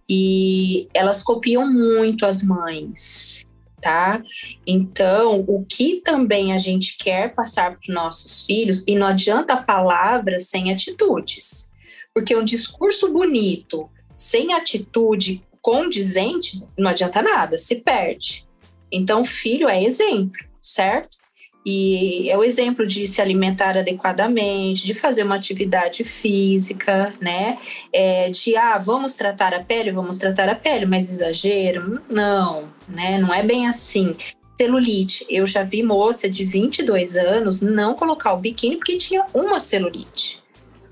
e 0.09 0.89
elas 0.95 1.23
copiam 1.23 1.71
muito 1.71 2.25
as 2.25 2.43
mães 2.43 3.38
tá? 3.81 4.23
Então, 4.67 5.45
o 5.47 5.65
que 5.65 6.01
também 6.05 6.53
a 6.53 6.59
gente 6.59 6.97
quer 6.99 7.35
passar 7.35 7.73
para 7.73 7.81
os 7.81 7.95
nossos 7.95 8.43
filhos, 8.43 8.85
e 8.87 8.95
não 8.95 9.07
adianta 9.07 9.57
palavras 9.57 10.45
sem 10.45 10.73
atitudes, 10.73 11.71
porque 12.15 12.37
um 12.37 12.45
discurso 12.45 13.13
bonito 13.13 13.89
sem 14.17 14.53
atitude 14.53 15.43
condizente 15.63 16.65
não 16.77 16.91
adianta 16.91 17.23
nada, 17.23 17.59
se 17.59 17.77
perde. 17.77 18.47
Então, 18.91 19.25
filho 19.25 19.69
é 19.69 19.83
exemplo, 19.83 20.41
certo? 20.63 21.19
E 21.65 22.31
é 22.31 22.37
o 22.39 22.43
exemplo 22.43 22.87
de 22.87 23.07
se 23.07 23.21
alimentar 23.21 23.77
adequadamente, 23.77 24.87
de 24.87 24.95
fazer 24.95 25.25
uma 25.25 25.35
atividade 25.35 26.03
física, 26.03 27.13
né? 27.21 27.59
É, 27.93 28.31
de, 28.31 28.57
ah, 28.57 28.79
vamos 28.79 29.15
tratar 29.15 29.53
a 29.53 29.63
pele, 29.63 29.91
vamos 29.91 30.17
tratar 30.17 30.49
a 30.49 30.55
pele, 30.55 30.87
mas 30.87 31.13
exagero? 31.13 32.01
Não, 32.09 32.73
né? 32.89 33.19
Não 33.19 33.33
é 33.33 33.43
bem 33.43 33.69
assim. 33.69 34.17
Celulite, 34.61 35.25
eu 35.29 35.47
já 35.47 35.63
vi 35.63 35.83
moça 35.83 36.29
de 36.29 36.45
22 36.45 37.17
anos 37.17 37.63
não 37.63 37.95
colocar 37.95 38.33
o 38.33 38.39
biquíni 38.39 38.77
porque 38.77 38.97
tinha 38.97 39.25
uma 39.33 39.61
celulite. 39.61 40.43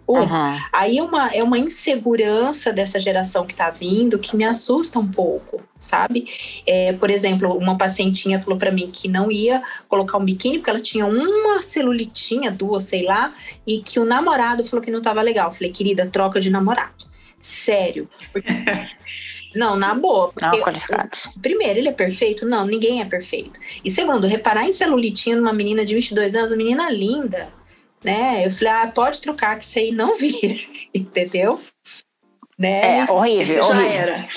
Uhum. 0.09 0.57
Aí 0.73 0.99
é 0.99 1.03
uma, 1.03 1.35
é 1.35 1.43
uma 1.43 1.59
insegurança 1.59 2.73
dessa 2.73 3.01
geração 3.01 3.45
que 3.45 3.53
está 3.53 3.71
vindo 3.71 4.21
que 4.21 4.37
me 4.37 4.45
assusta 4.45 5.01
um 5.01 5.09
pouco, 5.09 5.61
sabe? 5.77 6.27
É, 6.65 6.93
por 6.93 7.11
exemplo, 7.11 7.53
uma 7.59 7.77
pacientinha 7.77 8.41
falou 8.41 8.57
para 8.57 8.71
mim 8.71 8.89
que 8.93 9.09
não 9.09 9.33
ia 9.33 9.61
colocar 9.89 10.17
um 10.17 10.25
biquíni 10.25 10.59
porque 10.59 10.71
ela 10.71 10.81
tinha 10.81 11.07
uma 11.07 11.61
celulitinha, 11.61 12.53
duas, 12.53 12.85
sei 12.85 13.03
lá, 13.03 13.35
e 13.67 13.81
que 13.81 13.99
o 13.99 14.05
namorado 14.05 14.65
falou 14.65 14.85
que 14.85 14.93
não 14.93 14.99
estava 14.99 15.21
legal. 15.23 15.49
Eu 15.49 15.55
falei, 15.55 15.73
querida, 15.73 16.07
troca 16.07 16.41
de 16.41 16.51
namorado. 16.51 17.05
Sério. 17.41 18.09
Porque... 18.33 18.49
Não, 19.55 19.77
na 19.77 19.95
boa. 19.95 20.33
Porque 20.33 20.61
o, 20.61 21.41
primeiro, 21.41 21.79
ele 21.79 21.89
é 21.89 21.93
perfeito? 21.93 22.47
Não, 22.47 22.67
ninguém 22.67 23.01
é 23.01 23.05
perfeito. 23.05 23.59
E 23.85 23.91
segundo, 23.91 24.27
reparar 24.27 24.67
em 24.67 24.73
celulitinha 24.73 25.37
numa 25.37 25.53
menina 25.53 25.85
de 25.85 25.95
22 25.95 26.35
anos, 26.35 26.53
a 26.53 26.57
menina 26.57 26.91
linda 26.91 27.49
né? 28.07 28.47
Eu 28.47 28.51
falei, 28.53 28.73
ah, 28.73 28.93
pode 28.95 29.21
trocar 29.21 29.57
que 29.57 29.65
isso 29.65 29.79
aí 29.79 29.91
não 29.91 30.15
vira, 30.17 30.55
entendeu? 30.95 31.61
Né? 32.57 33.01
É 33.01 33.11
horrível, 33.11 33.65
horrível. 33.65 33.91
era. 33.91 34.29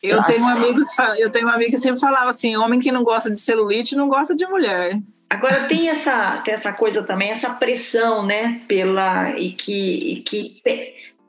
Eu 0.00 0.16
Nossa. 0.16 0.32
tenho, 0.32 0.44
um 0.44 0.48
amigo 0.48 0.84
que 0.84 0.94
fala, 0.96 1.18
eu 1.18 1.30
tenho 1.30 1.46
um 1.46 1.50
amigo 1.50 1.70
que 1.70 1.78
sempre 1.78 2.00
falava 2.00 2.30
assim: 2.30 2.56
homem 2.56 2.80
que 2.80 2.90
não 2.90 3.04
gosta 3.04 3.30
de 3.30 3.38
celulite 3.38 3.94
não 3.94 4.08
gosta 4.08 4.34
de 4.34 4.46
mulher. 4.46 4.98
Agora 5.30 5.64
tem 5.64 5.88
essa, 5.88 6.38
tem 6.38 6.54
essa 6.54 6.72
coisa 6.72 7.02
também, 7.02 7.30
essa 7.30 7.50
pressão, 7.50 8.26
né? 8.26 8.60
Pela, 8.66 9.30
e 9.38 9.52
que, 9.52 9.72
e 9.72 10.22
que 10.22 10.60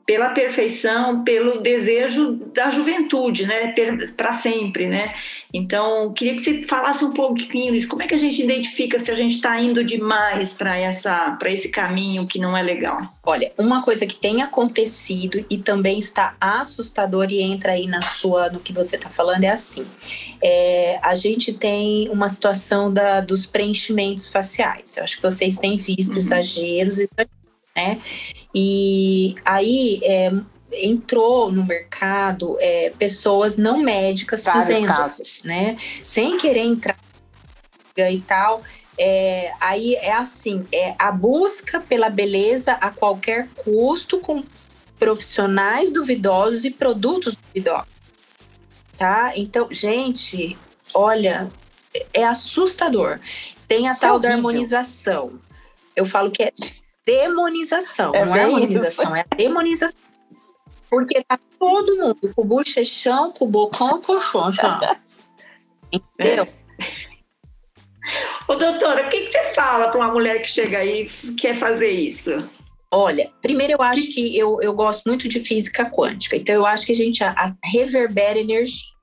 pela 0.06 0.30
perfeição, 0.30 1.24
pelo 1.24 1.62
desejo 1.62 2.32
da 2.54 2.70
juventude, 2.70 3.46
né, 3.46 3.74
para 4.16 4.32
sempre, 4.32 4.86
né? 4.86 5.14
Então, 5.52 6.12
queria 6.12 6.34
que 6.34 6.42
você 6.42 6.62
falasse 6.64 7.04
um 7.04 7.12
pouquinho 7.12 7.74
isso. 7.74 7.88
Como 7.88 8.02
é 8.02 8.06
que 8.06 8.14
a 8.14 8.18
gente 8.18 8.42
identifica 8.42 8.98
se 8.98 9.10
a 9.10 9.14
gente 9.14 9.36
está 9.36 9.58
indo 9.58 9.82
demais 9.82 10.52
para 10.52 10.78
essa, 10.78 11.30
para 11.38 11.50
esse 11.50 11.70
caminho 11.70 12.26
que 12.26 12.38
não 12.38 12.56
é 12.56 12.62
legal? 12.62 13.00
Olha, 13.22 13.50
uma 13.56 13.82
coisa 13.82 14.06
que 14.06 14.16
tem 14.16 14.42
acontecido 14.42 15.44
e 15.48 15.56
também 15.56 15.98
está 15.98 16.34
assustador 16.38 17.30
e 17.30 17.40
entra 17.40 17.72
aí 17.72 17.86
na 17.86 18.02
sua, 18.02 18.50
no 18.50 18.60
que 18.60 18.72
você 18.72 18.96
está 18.96 19.08
falando 19.08 19.44
é 19.44 19.50
assim: 19.50 19.86
é, 20.42 20.98
a 21.02 21.14
gente 21.14 21.52
tem 21.54 22.10
uma 22.10 22.28
situação 22.28 22.92
da, 22.92 23.20
dos 23.20 23.46
preenchimentos 23.46 24.28
faciais. 24.28 24.98
Eu 24.98 25.04
acho 25.04 25.16
que 25.16 25.22
vocês 25.22 25.56
têm 25.56 25.78
visto 25.78 26.12
uhum. 26.12 26.18
exageros, 26.18 26.98
né? 27.74 27.98
E 28.54 29.34
aí 29.44 30.00
é, 30.04 30.32
entrou 30.72 31.50
no 31.50 31.64
mercado 31.64 32.56
é, 32.60 32.92
pessoas 32.98 33.56
não 33.56 33.78
médicas 33.78 34.44
Vários 34.44 34.64
fazendo, 34.64 34.86
casos. 34.86 35.40
né? 35.44 35.76
Sem 36.02 36.36
querer 36.36 36.60
entrar 36.60 36.96
e 37.96 38.20
tal. 38.20 38.62
É, 38.96 39.52
aí 39.60 39.94
é 39.96 40.12
assim, 40.12 40.66
é 40.72 40.94
a 40.98 41.10
busca 41.10 41.80
pela 41.80 42.08
beleza 42.08 42.72
a 42.72 42.90
qualquer 42.90 43.48
custo 43.56 44.18
com 44.18 44.44
profissionais 44.98 45.92
duvidosos 45.92 46.64
e 46.64 46.70
produtos 46.70 47.36
duvidosos, 47.36 47.88
tá? 48.96 49.32
Então, 49.34 49.66
gente, 49.70 50.56
olha, 50.94 51.50
é 52.12 52.24
assustador. 52.24 53.18
Tem 53.66 53.88
a 53.88 53.90
Isso 53.90 54.00
tal 54.00 54.16
é 54.18 54.20
da 54.20 54.30
harmonização. 54.30 55.40
Eu 55.96 56.06
falo 56.06 56.30
que 56.30 56.44
é 56.44 56.52
demonização. 57.06 58.14
É 58.14 58.24
não 58.24 58.34
é 58.34 58.42
harmonização, 58.42 59.16
isso. 59.16 59.16
é 59.16 59.36
demonização. 59.36 59.96
Porque 60.90 61.24
tá 61.24 61.38
todo 61.58 61.96
mundo 61.96 62.34
com 62.34 62.42
o 62.42 62.44
bochechão, 62.44 63.32
com 63.32 63.44
o 63.44 63.48
bocão, 63.48 64.00
com 64.00 64.12
o 64.12 64.20
chonchão. 64.20 64.80
Entendeu? 65.92 66.46
Ô, 68.46 68.54
doutora, 68.54 69.06
o 69.06 69.10
que, 69.10 69.22
que 69.22 69.28
você 69.28 69.54
fala 69.54 69.88
para 69.88 69.98
uma 69.98 70.12
mulher 70.12 70.42
que 70.42 70.48
chega 70.48 70.78
aí 70.78 71.10
e 71.24 71.32
quer 71.32 71.56
fazer 71.56 71.90
isso? 71.90 72.30
Olha, 72.90 73.30
primeiro 73.42 73.72
eu 73.72 73.82
acho 73.82 74.06
que 74.12 74.38
eu, 74.38 74.60
eu 74.62 74.72
gosto 74.72 75.06
muito 75.06 75.28
de 75.28 75.40
física 75.40 75.90
quântica, 75.90 76.36
então 76.36 76.54
eu 76.54 76.64
acho 76.64 76.86
que 76.86 76.92
a 76.92 76.94
gente 76.94 77.24
a, 77.24 77.30
a 77.30 77.52
reverbera 77.64 78.38
energia. 78.38 78.94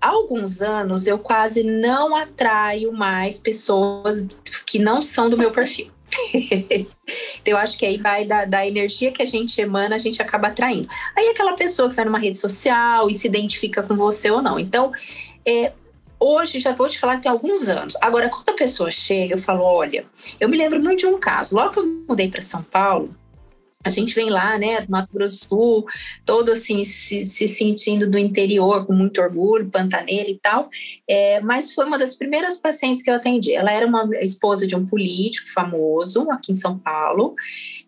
Há 0.00 0.10
alguns 0.10 0.62
anos 0.62 1.08
eu 1.08 1.18
quase 1.18 1.64
não 1.64 2.14
atraio 2.14 2.92
mais 2.92 3.38
pessoas 3.38 4.24
que 4.64 4.78
não 4.78 5.02
são 5.02 5.28
do 5.28 5.36
meu 5.36 5.50
perfil. 5.50 5.90
Então, 6.32 6.86
eu 7.46 7.56
acho 7.56 7.78
que 7.78 7.86
aí 7.86 7.98
vai 7.98 8.24
da, 8.24 8.44
da, 8.44 8.66
energia 8.66 9.12
que 9.12 9.22
a 9.22 9.26
gente 9.26 9.60
emana, 9.60 9.96
a 9.96 9.98
gente 9.98 10.20
acaba 10.20 10.48
atraindo. 10.48 10.88
Aí 11.16 11.28
aquela 11.28 11.54
pessoa 11.54 11.88
que 11.88 11.96
vai 11.96 12.04
numa 12.04 12.18
rede 12.18 12.38
social 12.38 13.10
e 13.10 13.14
se 13.14 13.26
identifica 13.26 13.82
com 13.82 13.96
você 13.96 14.30
ou 14.30 14.42
não. 14.42 14.58
Então, 14.58 14.92
é, 15.46 15.72
Hoje, 16.20 16.58
já 16.58 16.72
vou 16.72 16.88
te 16.88 16.98
falar 16.98 17.20
tem 17.20 17.30
alguns 17.30 17.68
anos. 17.68 17.94
Agora, 18.00 18.28
quando 18.28 18.48
a 18.48 18.54
pessoa 18.54 18.90
chega, 18.90 19.34
eu 19.34 19.38
falo: 19.38 19.62
olha, 19.62 20.04
eu 20.40 20.48
me 20.48 20.56
lembro 20.56 20.82
muito 20.82 20.98
de 20.98 21.06
um 21.06 21.18
caso. 21.18 21.54
Logo 21.54 21.70
que 21.70 21.78
eu 21.78 22.04
mudei 22.08 22.28
para 22.28 22.42
São 22.42 22.60
Paulo, 22.60 23.14
a 23.88 23.90
gente 23.90 24.14
vem 24.14 24.30
lá, 24.30 24.58
né, 24.58 24.82
do 24.82 24.90
Mato 24.90 25.12
Grosso 25.12 25.48
do 25.48 25.48
Sul, 25.48 25.86
todo 26.24 26.52
assim, 26.52 26.84
se, 26.84 27.24
se 27.24 27.48
sentindo 27.48 28.08
do 28.08 28.18
interior, 28.18 28.86
com 28.86 28.92
muito 28.92 29.20
orgulho, 29.20 29.70
pantaneira 29.70 30.30
e 30.30 30.38
tal, 30.38 30.68
é, 31.08 31.40
mas 31.40 31.74
foi 31.74 31.86
uma 31.86 31.98
das 31.98 32.16
primeiras 32.16 32.58
pacientes 32.58 33.02
que 33.02 33.10
eu 33.10 33.14
atendi. 33.14 33.54
Ela 33.54 33.72
era 33.72 33.86
uma 33.86 34.08
esposa 34.20 34.66
de 34.66 34.76
um 34.76 34.84
político 34.84 35.48
famoso 35.52 36.30
aqui 36.30 36.52
em 36.52 36.54
São 36.54 36.78
Paulo. 36.78 37.34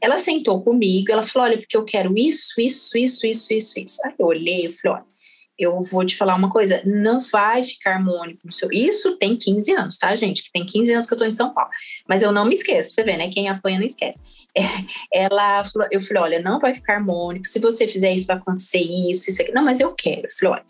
Ela 0.00 0.18
sentou 0.18 0.62
comigo, 0.62 1.12
ela 1.12 1.22
falou: 1.22 1.48
Olha, 1.48 1.58
porque 1.58 1.76
eu 1.76 1.84
quero 1.84 2.16
isso, 2.16 2.54
isso, 2.58 2.96
isso, 2.96 3.26
isso, 3.26 3.52
isso, 3.52 3.78
isso. 3.78 4.00
Aí 4.04 4.14
eu 4.18 4.26
olhei 4.26 4.66
e 4.66 4.70
falei: 4.70 4.98
Olha, 4.98 5.09
eu 5.60 5.82
vou 5.82 6.04
te 6.06 6.16
falar 6.16 6.34
uma 6.34 6.50
coisa, 6.50 6.80
não 6.86 7.20
vai 7.20 7.62
ficar 7.62 7.96
harmônico 7.96 8.40
no 8.44 8.50
seu. 8.50 8.70
Isso 8.72 9.16
tem 9.18 9.36
15 9.36 9.72
anos, 9.72 9.98
tá, 9.98 10.14
gente? 10.14 10.42
Que 10.42 10.50
tem 10.50 10.64
15 10.64 10.92
anos 10.94 11.06
que 11.06 11.12
eu 11.12 11.18
tô 11.18 11.24
em 11.24 11.30
São 11.30 11.52
Paulo. 11.52 11.70
Mas 12.08 12.22
eu 12.22 12.32
não 12.32 12.46
me 12.46 12.54
esqueço, 12.54 12.90
você 12.90 13.04
vê, 13.04 13.16
né? 13.16 13.28
Quem 13.28 13.48
apanha 13.48 13.78
não 13.78 13.86
esquece. 13.86 14.18
É, 14.56 14.62
ela 15.12 15.62
falou, 15.64 15.86
eu 15.90 16.00
falei, 16.00 16.22
olha, 16.22 16.42
não 16.42 16.58
vai 16.58 16.74
ficar 16.74 16.94
harmônico. 16.94 17.46
Se 17.46 17.58
você 17.58 17.86
fizer 17.86 18.10
isso, 18.12 18.26
vai 18.26 18.36
acontecer 18.36 18.80
isso, 18.80 19.28
isso 19.28 19.42
aqui. 19.42 19.52
Não, 19.52 19.62
mas 19.62 19.80
eu 19.80 19.92
quero. 19.92 20.22
Eu 20.22 20.30
falei, 20.30 20.54
olha, 20.54 20.64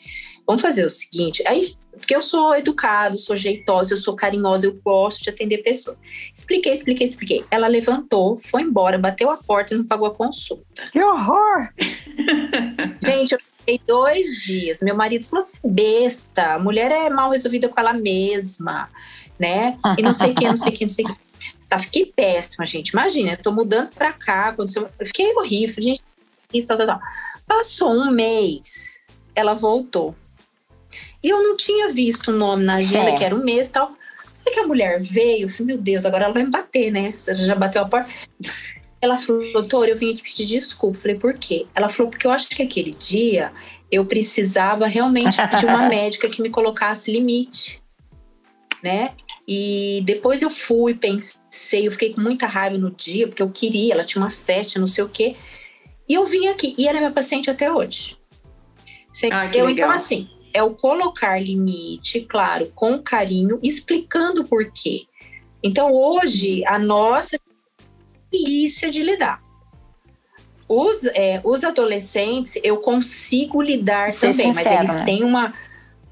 vamos 0.46 0.60
fazer 0.60 0.84
o 0.84 0.90
seguinte. 0.90 1.42
Aí, 1.46 1.72
porque 1.92 2.14
eu 2.14 2.22
sou 2.22 2.54
educado, 2.56 3.16
sou 3.16 3.36
jeitosa, 3.36 3.94
eu 3.94 3.98
sou 3.98 4.16
carinhosa, 4.16 4.66
eu 4.66 4.74
gosto 4.84 5.22
de 5.22 5.30
atender 5.30 5.58
pessoas. 5.58 5.98
Expliquei, 6.34 6.72
expliquei, 6.72 7.06
expliquei. 7.06 7.44
Ela 7.50 7.68
levantou, 7.68 8.36
foi 8.36 8.62
embora, 8.62 8.98
bateu 8.98 9.30
a 9.30 9.36
porta 9.36 9.74
e 9.74 9.78
não 9.78 9.86
pagou 9.86 10.08
a 10.08 10.14
consulta. 10.14 10.88
Que 10.92 11.00
horror! 11.00 11.68
Gente, 13.04 13.32
eu 13.32 13.38
Fiquei 13.70 13.80
dois 13.86 14.42
dias. 14.42 14.80
Meu 14.80 14.96
marido 14.96 15.24
falou 15.24 15.44
assim: 15.44 15.58
besta, 15.64 16.54
a 16.54 16.58
mulher 16.58 16.90
é 16.90 17.08
mal 17.08 17.30
resolvida 17.30 17.68
com 17.68 17.78
ela 17.78 17.92
mesma, 17.92 18.90
né? 19.38 19.78
E 19.96 20.02
não 20.02 20.12
sei 20.12 20.32
o 20.32 20.34
que, 20.34 20.48
não 20.48 20.56
sei 20.56 20.72
o 20.72 20.76
que, 20.76 20.84
não 20.84 20.88
sei 20.88 21.04
o 21.04 21.08
que. 21.08 21.16
Tá, 21.68 21.78
fiquei 21.78 22.06
péssima, 22.06 22.66
gente. 22.66 22.90
Imagina, 22.90 23.32
eu 23.32 23.36
tô 23.36 23.52
mudando 23.52 23.92
pra 23.92 24.12
cá. 24.12 24.48
Aconteceu, 24.48 24.88
eu 24.98 25.06
fiquei 25.06 25.32
horrível, 25.36 25.80
gente. 25.80 26.02
Isso, 26.52 26.66
tal, 26.66 26.78
tal, 26.78 26.86
tal. 26.86 27.00
Passou 27.46 27.92
um 27.92 28.10
mês, 28.10 29.04
ela 29.36 29.54
voltou. 29.54 30.16
E 31.22 31.28
eu 31.28 31.40
não 31.40 31.56
tinha 31.56 31.92
visto 31.92 32.32
o 32.32 32.36
nome 32.36 32.64
na 32.64 32.76
agenda, 32.76 33.10
é. 33.10 33.14
que 33.14 33.22
era 33.22 33.34
um 33.34 33.44
mês 33.44 33.68
e 33.68 33.72
tal. 33.72 33.94
Aí 34.44 34.52
que 34.52 34.58
a 34.58 34.66
mulher 34.66 35.00
veio, 35.00 35.44
eu 35.44 35.48
falei, 35.48 35.66
meu 35.66 35.78
Deus, 35.78 36.04
agora 36.04 36.24
ela 36.24 36.34
vai 36.34 36.42
me 36.42 36.50
bater, 36.50 36.90
né? 36.90 37.12
Você 37.12 37.34
já 37.36 37.54
bateu 37.54 37.82
a 37.82 37.88
porta. 37.88 38.10
Ela 39.02 39.16
falou, 39.16 39.52
doutor, 39.52 39.88
eu 39.88 39.96
vim 39.96 40.12
aqui 40.12 40.22
pedir 40.22 40.46
desculpa. 40.46 40.98
Eu 40.98 41.00
falei, 41.00 41.16
por 41.16 41.34
quê? 41.34 41.66
Ela 41.74 41.88
falou, 41.88 42.10
porque 42.10 42.26
eu 42.26 42.30
acho 42.30 42.48
que 42.48 42.62
aquele 42.62 42.92
dia 42.92 43.50
eu 43.90 44.04
precisava 44.04 44.86
realmente 44.86 45.38
de 45.58 45.66
uma 45.66 45.88
médica 45.88 46.28
que 46.28 46.42
me 46.42 46.50
colocasse 46.50 47.10
limite, 47.10 47.82
né? 48.82 49.14
E 49.48 50.02
depois 50.04 50.42
eu 50.42 50.50
fui, 50.50 50.94
pensei, 50.94 51.86
eu 51.86 51.90
fiquei 51.90 52.12
com 52.12 52.20
muita 52.20 52.46
raiva 52.46 52.78
no 52.78 52.90
dia, 52.90 53.26
porque 53.26 53.42
eu 53.42 53.50
queria, 53.50 53.94
ela 53.94 54.04
tinha 54.04 54.22
uma 54.22 54.30
festa, 54.30 54.78
não 54.78 54.86
sei 54.86 55.02
o 55.02 55.08
quê. 55.08 55.34
E 56.08 56.14
eu 56.14 56.24
vim 56.26 56.46
aqui, 56.46 56.74
e 56.78 56.86
ela 56.86 56.98
é 56.98 57.00
minha 57.00 57.10
paciente 57.10 57.50
até 57.50 57.72
hoje. 57.72 58.16
Você 59.12 59.28
ah, 59.32 59.46
entendeu? 59.46 59.68
Então, 59.68 59.90
assim, 59.90 60.28
é 60.52 60.62
o 60.62 60.74
colocar 60.74 61.42
limite, 61.42 62.20
claro, 62.20 62.70
com 62.74 62.98
carinho, 62.98 63.58
explicando 63.62 64.44
por 64.44 64.70
quê. 64.72 65.06
Então, 65.62 65.92
hoje, 65.92 66.64
a 66.64 66.78
nossa 66.78 67.38
delícia 68.30 68.90
de 68.90 69.02
lidar. 69.02 69.42
Os, 70.68 71.04
é, 71.06 71.40
os 71.42 71.64
adolescentes, 71.64 72.58
eu 72.62 72.76
consigo 72.78 73.60
lidar 73.60 74.14
Ser 74.14 74.30
também, 74.30 74.52
sincero, 74.52 74.76
mas 74.76 74.78
eles 74.78 74.96
né? 74.96 75.04
têm 75.04 75.24
uma. 75.24 75.52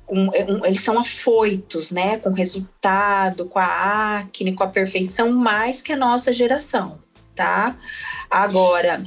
Um, 0.08 0.24
um, 0.30 0.64
eles 0.64 0.80
são 0.80 0.98
afoitos, 0.98 1.92
né, 1.92 2.16
com 2.16 2.30
o 2.30 2.32
resultado, 2.32 3.46
com 3.46 3.58
a 3.58 4.18
acne, 4.20 4.54
com 4.54 4.64
a 4.64 4.68
perfeição, 4.68 5.30
mais 5.30 5.82
que 5.82 5.92
a 5.92 5.96
nossa 5.96 6.32
geração, 6.32 6.98
tá? 7.36 7.76
Agora, 8.30 9.04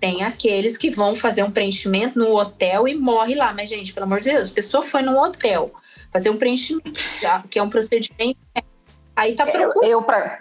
tem 0.00 0.22
aqueles 0.22 0.76
que 0.76 0.90
vão 0.90 1.14
fazer 1.14 1.42
um 1.42 1.50
preenchimento 1.50 2.18
no 2.18 2.36
hotel 2.36 2.86
e 2.86 2.94
morre 2.94 3.34
lá. 3.34 3.52
Mas, 3.52 3.68
gente, 3.68 3.92
pelo 3.92 4.06
amor 4.06 4.20
de 4.20 4.30
Deus, 4.30 4.50
a 4.50 4.54
pessoa 4.54 4.82
foi 4.82 5.02
num 5.02 5.18
hotel 5.18 5.72
fazer 6.12 6.30
um 6.30 6.36
preenchimento, 6.36 7.00
que 7.50 7.58
é 7.58 7.62
um 7.62 7.70
procedimento. 7.70 8.38
Aí 9.14 9.34
tá 9.34 9.44
procurando. 9.44 9.84
Eu, 9.84 9.90
eu 9.90 10.02
pra... 10.02 10.38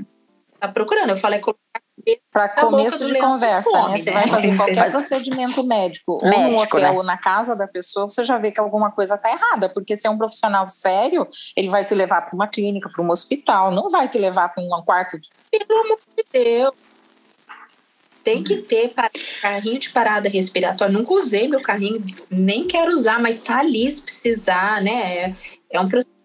Tá 0.60 0.67
procurando. 0.67 1.10
Eu 1.10 1.17
falei, 1.17 1.41
para 2.32 2.50
começo 2.50 3.06
de 3.06 3.20
conversa, 3.20 3.70
fome, 3.70 3.91
né? 3.91 3.98
Você 3.98 4.12
né? 4.12 4.22
vai 4.22 4.28
fazer 4.28 4.56
qualquer 4.58 4.91
procedimento 4.91 5.63
médico, 5.65 6.20
médico 6.24 6.41
ou 6.43 6.52
no 6.52 6.58
hotel 6.62 6.80
né? 6.82 6.91
ou 6.91 7.04
na 7.04 7.17
casa 7.17 7.56
da 7.56 7.67
pessoa, 7.67 8.08
você 8.08 8.24
já 8.24 8.38
vê 8.38 8.52
que 8.52 8.60
alguma 8.60 8.91
coisa 8.91 9.15
está 9.15 9.32
errada, 9.32 9.70
porque 9.70 9.98
se 9.98 10.08
é 10.08 10.10
um 10.10 10.17
profissional 10.17 10.67
sério, 10.70 11.28
ele 11.56 11.70
vai 11.70 11.86
te 11.86 11.93
levar 11.96 12.22
para 12.22 12.36
uma 12.36 12.48
clínica, 12.48 12.89
para 12.89 13.04
um 13.04 13.10
hospital, 13.10 13.72
não 13.72 13.89
vai 13.89 14.08
te 14.08 14.17
levar 14.17 14.50
para 14.50 14.63
um 14.63 14.84
quarto 14.84 15.20
de. 15.20 15.30
Pelo 15.52 15.80
amor 15.82 16.00
de 16.15 16.26
Deus. 16.32 16.74
Tem 18.24 18.43
que 18.43 18.58
ter 18.58 18.93
carrinho 19.41 19.80
de 19.80 19.89
parada 19.89 20.28
respiratória. 20.28 20.91
Nunca 20.91 21.13
usei 21.13 21.48
meu 21.48 21.62
carrinho, 21.62 22.04
nem 22.30 22.67
quero 22.67 22.93
usar, 22.93 23.22
mas 23.22 23.39
tá 23.39 23.60
ali 23.60 23.89
se 23.89 24.02
precisar, 24.02 24.82
né? 24.82 25.34
É 25.72 25.80
um 25.80 25.88
procedimento 25.88 26.16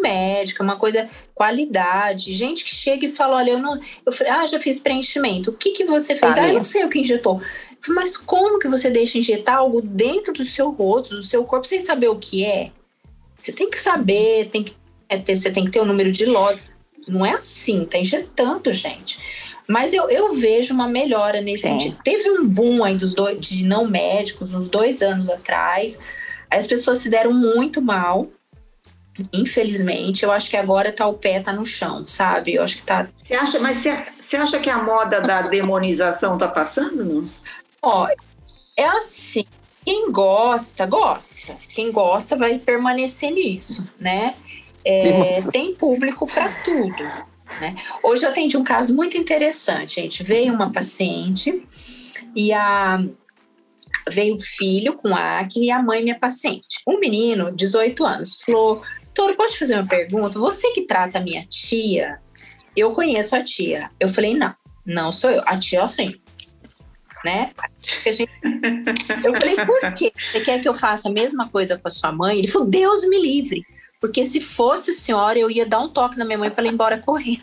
médico, 0.00 0.62
é 0.62 0.64
uma 0.64 0.76
coisa 0.76 1.08
qualidade. 1.34 2.34
Gente 2.34 2.64
que 2.64 2.74
chega 2.74 3.06
e 3.06 3.12
fala: 3.12 3.36
olha, 3.36 3.52
eu 3.52 3.58
não. 3.58 3.80
Eu 4.04 4.12
falei, 4.12 4.32
ah, 4.32 4.46
já 4.46 4.60
fiz 4.60 4.80
preenchimento. 4.80 5.50
O 5.50 5.54
que, 5.54 5.72
que 5.72 5.84
você 5.84 6.14
fez? 6.14 6.36
Ah, 6.36 6.48
eu 6.48 6.54
não 6.54 6.64
sei 6.64 6.84
o 6.84 6.88
que 6.88 7.00
injetou. 7.00 7.40
Mas 7.88 8.16
como 8.16 8.58
que 8.58 8.68
você 8.68 8.90
deixa 8.90 9.18
injetar 9.18 9.58
algo 9.58 9.80
dentro 9.80 10.32
do 10.32 10.44
seu 10.44 10.70
rosto, 10.70 11.16
do 11.16 11.22
seu 11.22 11.44
corpo, 11.44 11.66
sem 11.66 11.80
saber 11.80 12.08
o 12.08 12.16
que 12.16 12.44
é? 12.44 12.72
Você 13.40 13.52
tem 13.52 13.70
que 13.70 13.78
saber, 13.78 14.48
tem 14.50 14.64
que 14.64 14.74
é, 15.08 15.16
ter, 15.16 15.36
você 15.36 15.50
tem 15.50 15.64
que 15.64 15.70
ter 15.70 15.80
o 15.80 15.84
um 15.84 15.86
número 15.86 16.10
de 16.10 16.26
lotes. 16.26 16.70
Não 17.06 17.24
é 17.24 17.32
assim, 17.32 17.84
tá 17.84 17.96
injetando, 17.96 18.72
gente. 18.72 19.18
Mas 19.66 19.92
eu, 19.92 20.10
eu 20.10 20.34
vejo 20.34 20.74
uma 20.74 20.88
melhora 20.88 21.40
nesse 21.40 21.62
Sim. 21.62 21.68
sentido. 21.80 21.98
Teve 22.02 22.30
um 22.30 22.46
boom 22.46 22.82
aí 22.82 22.96
dos 22.96 23.14
dois, 23.14 23.38
de 23.38 23.62
não 23.62 23.86
médicos 23.86 24.54
uns 24.54 24.68
dois 24.68 25.02
anos 25.02 25.30
atrás. 25.30 25.98
As 26.50 26.66
pessoas 26.66 26.98
se 26.98 27.08
deram 27.08 27.32
muito 27.32 27.80
mal 27.80 28.28
Infelizmente, 29.32 30.24
eu 30.24 30.30
acho 30.30 30.48
que 30.48 30.56
agora 30.56 30.92
tá 30.92 31.06
o 31.06 31.14
pé 31.14 31.40
tá 31.40 31.52
no 31.52 31.66
chão, 31.66 32.06
sabe? 32.06 32.54
Eu 32.54 32.62
acho 32.62 32.76
que 32.76 32.82
tá. 32.82 33.08
Você 33.18 33.34
acha, 33.34 33.58
mas 33.58 33.78
você, 33.78 34.36
acha 34.36 34.60
que 34.60 34.70
a 34.70 34.82
moda 34.82 35.20
da 35.20 35.42
demonização 35.42 36.38
tá 36.38 36.48
passando? 36.48 37.04
Não? 37.04 37.30
Ó, 37.82 38.08
é 38.76 38.84
assim. 38.84 39.44
Quem 39.84 40.12
gosta, 40.12 40.86
gosta. 40.86 41.56
Quem 41.68 41.90
gosta 41.90 42.36
vai 42.36 42.58
permanecer 42.58 43.30
nisso, 43.32 43.88
né? 43.98 44.34
É, 44.84 45.40
tem 45.50 45.74
público 45.74 46.26
para 46.26 46.48
tudo. 46.62 47.02
Né? 47.60 47.74
Hoje 48.02 48.24
eu 48.24 48.30
atendi 48.30 48.56
um 48.56 48.64
caso 48.64 48.94
muito 48.94 49.16
interessante, 49.16 49.96
gente. 49.96 50.22
Veio 50.22 50.52
uma 50.52 50.70
paciente 50.70 51.66
e 52.36 52.52
a 52.52 53.02
veio 54.10 54.34
o 54.34 54.38
filho 54.38 54.94
com 54.94 55.14
acne 55.14 55.66
e 55.66 55.70
a 55.70 55.82
mãe 55.82 56.02
minha 56.02 56.18
paciente. 56.18 56.80
Um 56.86 56.98
menino, 56.98 57.52
18 57.52 58.04
anos, 58.04 58.38
falou: 58.44 58.82
Doutor, 59.18 59.36
posso 59.36 59.54
te 59.54 59.58
fazer 59.58 59.74
uma 59.74 59.86
pergunta? 59.86 60.38
Você 60.38 60.70
que 60.70 60.82
trata 60.82 61.18
a 61.18 61.20
minha 61.20 61.42
tia, 61.42 62.20
eu 62.76 62.92
conheço 62.92 63.34
a 63.34 63.42
tia. 63.42 63.90
Eu 63.98 64.08
falei, 64.08 64.32
não, 64.32 64.54
não 64.86 65.10
sou 65.10 65.28
eu. 65.28 65.42
A 65.44 65.58
tia, 65.58 65.86
sim. 65.88 66.14
Né? 67.24 67.50
Eu 69.24 69.34
falei, 69.34 69.56
por 69.66 69.92
quê? 69.94 70.12
Você 70.30 70.40
quer 70.40 70.60
que 70.60 70.68
eu 70.68 70.72
faça 70.72 71.08
a 71.08 71.12
mesma 71.12 71.48
coisa 71.48 71.76
com 71.76 71.88
a 71.88 71.90
sua 71.90 72.12
mãe? 72.12 72.38
Ele 72.38 72.46
falou, 72.46 72.68
Deus 72.68 73.04
me 73.08 73.20
livre. 73.20 73.66
Porque 74.00 74.24
se 74.24 74.38
fosse 74.38 74.92
a 74.92 74.94
senhora, 74.94 75.36
eu 75.36 75.50
ia 75.50 75.66
dar 75.66 75.80
um 75.80 75.88
toque 75.88 76.16
na 76.16 76.24
minha 76.24 76.38
mãe 76.38 76.48
para 76.48 76.62
ela 76.62 76.68
ir 76.68 76.74
embora 76.74 76.98
correndo. 76.98 77.42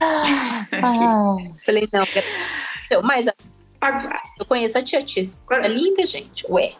Ah. 0.74 1.36
Falei, 1.64 1.88
não, 1.92 2.04
mas 3.04 3.26
eu 3.26 4.46
conheço 4.46 4.78
a 4.78 4.82
tia 4.82 5.00
Tia, 5.02 5.22
é 5.50 5.68
linda, 5.68 6.04
gente. 6.04 6.44
Ué, 6.48 6.72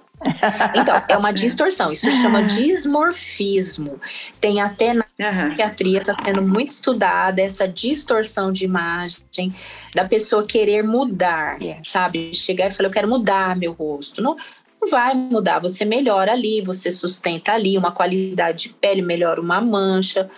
então, 0.75 1.03
é 1.09 1.17
uma 1.17 1.33
distorção. 1.35 1.91
Isso 1.93 2.11
se 2.11 2.23
chama 2.23 2.43
dismorfismo. 2.43 4.01
Tem 4.41 4.61
até 4.61 4.95
na 4.95 5.05
uhum. 5.21 5.49
psiquiatria, 5.49 5.99
está 5.99 6.15
sendo 6.15 6.43
muito 6.43 6.71
estudada 6.71 7.41
essa 7.41 7.67
distorção 7.67 8.53
de 8.53 8.65
imagem 8.65 9.55
da 9.95 10.07
pessoa 10.07 10.47
querer 10.47 10.83
mudar, 10.83 11.59
sabe? 11.85 12.35
Chegar 12.35 12.69
e 12.69 12.71
falar, 12.71 12.89
eu 12.89 12.93
quero 12.93 13.09
mudar 13.09 13.57
meu 13.57 13.73
rosto. 13.73 14.23
Não, 14.23 14.37
não 14.81 14.89
vai 14.89 15.15
mudar. 15.15 15.59
Você 15.61 15.85
melhora 15.85 16.33
ali, 16.33 16.61
você 16.63 16.91
sustenta 16.91 17.53
ali 17.53 17.79
uma 17.79 17.93
qualidade 17.93 18.65
de 18.65 18.75
pele, 18.75 19.03
melhora 19.03 19.41
uma 19.41 19.61
mancha. 19.61 20.31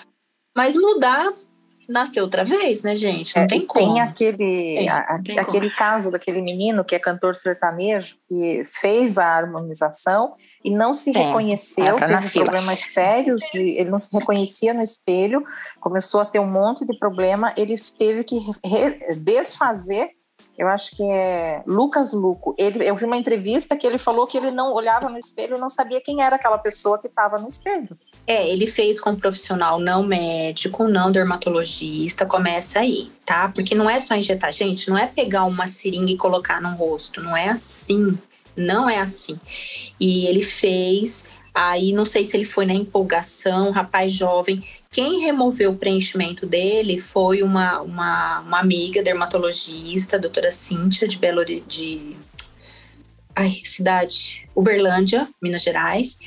Mas 0.57 0.77
mudar 0.77 1.31
nasceu 1.89 2.25
outra 2.25 2.45
vez, 2.45 2.83
né, 2.83 2.97
gente? 2.97 3.35
Não 3.37 3.45
é, 3.45 3.47
tem 3.47 3.67
como. 3.67 3.95
Tem 3.95 4.03
aquele, 4.03 4.77
é, 4.79 4.89
a, 4.89 5.21
tem 5.23 5.39
aquele 5.39 5.69
como. 5.69 5.77
caso 5.77 6.11
daquele 6.11 6.41
menino 6.41 6.85
que 6.85 6.95
é 6.95 6.99
cantor 6.99 7.35
sertanejo, 7.35 8.17
que 8.27 8.63
fez 8.65 9.19
a 9.19 9.27
harmonização 9.27 10.33
e 10.65 10.71
não 10.71 10.95
se 10.95 11.13
tem. 11.13 11.27
reconheceu, 11.27 11.97
tá 11.97 12.07
teve 12.07 12.31
problemas 12.31 12.81
sérios, 12.81 13.41
de, 13.53 13.61
ele 13.61 13.91
não 13.91 13.99
se 13.99 14.17
reconhecia 14.17 14.73
no 14.75 14.83
espelho, 14.83 15.43
começou 15.81 16.21
a 16.21 16.25
ter 16.25 16.39
um 16.39 16.51
monte 16.51 16.85
de 16.85 16.99
problema, 16.99 17.53
ele 17.57 17.75
teve 17.97 18.25
que 18.25 18.39
re, 18.65 19.15
desfazer 19.17 20.11
eu 20.57 20.69
acho 20.69 20.95
que 20.97 21.03
é 21.03 21.63
Lucas 21.67 22.13
Luco. 22.13 22.55
Ele, 22.57 22.89
eu 22.89 22.95
vi 22.95 23.05
uma 23.05 23.17
entrevista 23.17 23.77
que 23.77 23.87
ele 23.87 23.99
falou 23.99 24.27
que 24.27 24.37
ele 24.37 24.51
não 24.51 24.73
olhava 24.73 25.09
no 25.09 25.19
espelho, 25.19 25.59
não 25.59 25.69
sabia 25.69 26.01
quem 26.01 26.23
era 26.23 26.37
aquela 26.37 26.59
pessoa 26.59 26.99
que 26.99 27.09
estava 27.09 27.39
no 27.39 27.49
espelho. 27.49 27.99
É, 28.27 28.49
ele 28.51 28.67
fez 28.67 28.99
com 28.99 29.11
um 29.11 29.17
profissional 29.17 29.79
não 29.79 30.03
médico, 30.03 30.89
não 30.89 31.13
dermatologista, 31.13 32.25
começa 32.25 32.81
aí, 32.81 33.11
tá? 33.25 33.49
Porque 33.49 33.75
não 33.75 33.89
é 33.89 33.99
só 34.01 34.15
injetar, 34.15 34.51
gente, 34.53 34.89
não 34.89 34.97
é 34.97 35.07
pegar 35.07 35.45
uma 35.45 35.67
seringa 35.67 36.11
e 36.11 36.17
colocar 36.17 36.61
no 36.61 36.75
rosto, 36.75 37.21
não 37.21 37.37
é 37.37 37.51
assim, 37.51 38.19
não 38.57 38.89
é 38.89 38.99
assim. 38.99 39.39
E 40.01 40.27
ele 40.27 40.43
fez, 40.43 41.27
aí 41.55 41.93
não 41.93 42.07
sei 42.07 42.25
se 42.25 42.35
ele 42.35 42.47
foi 42.47 42.65
na 42.65 42.73
empolgação, 42.73 43.71
rapaz 43.71 44.13
jovem. 44.13 44.65
Quem 44.91 45.21
removeu 45.21 45.73
o 45.73 45.77
preenchimento 45.77 46.47
dele 46.47 47.01
foi 47.01 47.43
uma, 47.43 47.83
uma, 47.83 48.41
uma 48.41 48.61
amiga 48.61 49.03
dermatologista, 49.03 50.17
a 50.17 50.21
doutora 50.21 50.51
Cíntia 50.51 51.07
de 51.07 51.19
Belo 51.19 51.45
de 51.45 52.17
ai, 53.37 53.61
cidade, 53.65 54.49
Uberlândia, 54.55 55.29
Minas 55.43 55.63
Gerais, 55.63 56.19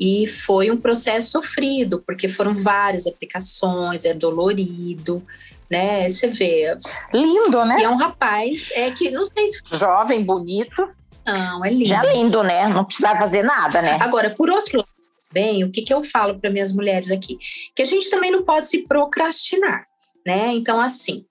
e 0.00 0.26
foi 0.26 0.70
um 0.70 0.76
processo 0.76 1.30
sofrido, 1.30 2.02
porque 2.04 2.28
foram 2.28 2.54
várias 2.54 3.06
aplicações, 3.06 4.04
é 4.04 4.14
dolorido, 4.14 5.24
né? 5.70 6.08
Você 6.08 6.28
vê. 6.28 6.74
Lindo, 7.12 7.64
né? 7.64 7.80
E 7.80 7.84
é 7.84 7.88
um 7.88 7.96
rapaz, 7.96 8.70
é 8.72 8.90
que 8.90 9.10
não 9.10 9.26
sei 9.26 9.48
se. 9.48 9.60
Jovem, 9.72 10.24
bonito. 10.24 10.88
Não, 11.26 11.64
é 11.64 11.70
lindo. 11.70 11.86
Já 11.86 12.02
lindo, 12.02 12.42
né? 12.42 12.68
Não 12.68 12.84
precisava 12.84 13.18
fazer 13.18 13.42
nada, 13.42 13.80
né? 13.80 13.98
Agora, 14.00 14.30
por 14.30 14.50
outro 14.50 14.78
lado, 14.78 14.88
bem, 15.32 15.64
o 15.64 15.70
que, 15.70 15.82
que 15.82 15.92
eu 15.92 16.02
falo 16.02 16.38
para 16.38 16.50
minhas 16.50 16.72
mulheres 16.72 17.10
aqui? 17.10 17.38
Que 17.74 17.82
a 17.82 17.86
gente 17.86 18.10
também 18.10 18.30
não 18.30 18.42
pode 18.42 18.68
se 18.68 18.86
procrastinar, 18.86 19.86
né? 20.26 20.52
Então, 20.52 20.80
assim, 20.80 21.24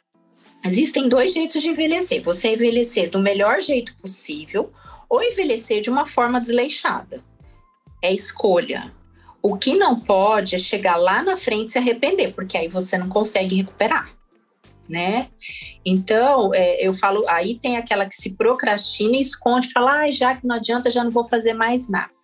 existem 0.65 1.07
dois 1.07 1.33
jeitos 1.33 1.61
de 1.61 1.69
envelhecer. 1.69 2.23
Você 2.23 2.53
envelhecer 2.53 3.09
do 3.09 3.19
melhor 3.19 3.61
jeito 3.61 3.95
possível 3.97 4.71
ou 5.09 5.21
envelhecer 5.21 5.81
de 5.81 5.89
uma 5.89 6.05
forma 6.05 6.39
desleixada. 6.39 7.23
É 8.01 8.13
escolha. 8.13 8.93
O 9.41 9.57
que 9.57 9.75
não 9.75 9.99
pode 9.99 10.55
é 10.55 10.59
chegar 10.59 10.95
lá 10.95 11.21
na 11.21 11.35
frente 11.35 11.67
e 11.67 11.71
se 11.73 11.77
arrepender, 11.77 12.33
porque 12.33 12.57
aí 12.57 12.67
você 12.67 12.97
não 12.97 13.09
consegue 13.09 13.55
recuperar, 13.55 14.09
né? 14.87 15.27
Então, 15.85 16.53
é, 16.53 16.85
eu 16.85 16.93
falo, 16.93 17.27
aí 17.27 17.59
tem 17.59 17.75
aquela 17.75 18.05
que 18.05 18.15
se 18.15 18.31
procrastina 18.35 19.17
e 19.17 19.21
esconde, 19.21 19.71
fala, 19.71 20.03
ah, 20.03 20.11
já 20.11 20.35
que 20.35 20.47
não 20.47 20.55
adianta, 20.55 20.89
já 20.89 21.03
não 21.03 21.11
vou 21.11 21.25
fazer 21.25 21.53
mais 21.53 21.89
nada. 21.89 22.22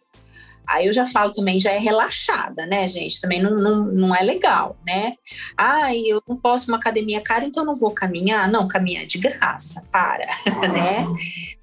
Aí 0.70 0.86
eu 0.88 0.94
já 0.94 1.06
falo 1.06 1.34
também, 1.34 1.60
já 1.60 1.72
é 1.72 1.78
relaxada, 1.78 2.66
né, 2.66 2.88
gente? 2.88 3.20
Também 3.20 3.42
não, 3.42 3.56
não, 3.56 3.86
não 3.86 4.16
é 4.16 4.22
legal, 4.22 4.78
né? 4.86 5.16
Ah, 5.58 5.96
eu 5.96 6.22
não 6.28 6.38
posso 6.38 6.70
uma 6.70 6.78
academia 6.78 7.22
cara, 7.22 7.46
então 7.46 7.66
não 7.66 7.76
vou 7.76 7.92
caminhar. 7.92 8.50
Não, 8.50 8.68
caminhar 8.68 9.04
é 9.04 9.06
de 9.06 9.18
graça, 9.18 9.84
para, 9.92 10.28
né? 10.72 11.08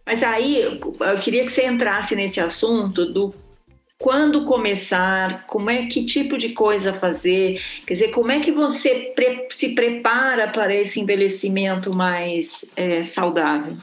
Mas 0.05 0.23
aí 0.23 0.63
eu 0.63 1.21
queria 1.21 1.45
que 1.45 1.51
você 1.51 1.67
entrasse 1.67 2.15
nesse 2.15 2.41
assunto 2.41 3.07
do 3.07 3.35
quando 3.99 4.45
começar, 4.45 5.47
como 5.47 5.71
é 5.71 5.87
que 5.87 6.05
tipo 6.05 6.37
de 6.37 6.51
coisa 6.51 6.93
fazer, 6.93 7.61
quer 7.87 7.95
dizer, 7.95 8.09
como 8.09 8.31
é 8.31 8.41
que 8.41 8.53
você 8.53 9.13
pre 9.15 9.47
se 9.51 9.75
prepara 9.75 10.49
para 10.49 10.75
esse 10.75 11.01
envelhecimento 11.01 11.93
mais 11.93 12.71
é, 12.77 13.03
saudável? 13.03 13.77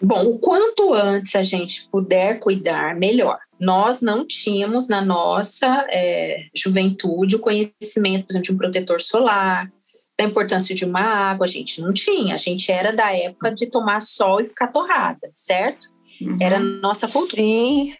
Bom, 0.00 0.24
o 0.24 0.38
quanto 0.38 0.94
antes 0.94 1.36
a 1.36 1.42
gente 1.42 1.86
puder 1.88 2.38
cuidar, 2.38 2.96
melhor. 2.96 3.38
Nós 3.60 4.00
não 4.00 4.26
tínhamos 4.26 4.88
na 4.88 5.02
nossa 5.02 5.86
é, 5.90 6.46
juventude 6.54 7.36
o 7.36 7.40
conhecimento, 7.40 8.26
por 8.26 8.32
exemplo, 8.32 8.42
de 8.42 8.52
um 8.52 8.56
protetor 8.56 9.00
solar, 9.00 9.70
da 10.18 10.24
importância 10.24 10.74
de 10.74 10.84
uma 10.84 11.00
água, 11.00 11.46
a 11.46 11.48
gente 11.48 11.80
não 11.80 11.92
tinha. 11.92 12.34
A 12.34 12.38
gente 12.38 12.70
era 12.70 12.92
da 12.92 13.14
época 13.14 13.54
de 13.54 13.66
tomar 13.70 14.00
sol 14.00 14.40
e 14.40 14.46
ficar 14.46 14.68
torrada, 14.68 15.30
certo? 15.34 15.88
Uhum. 16.20 16.38
Era 16.40 16.56
a 16.56 16.60
nossa 16.60 17.08
cultura. 17.08 17.40
Sim. 17.40 17.94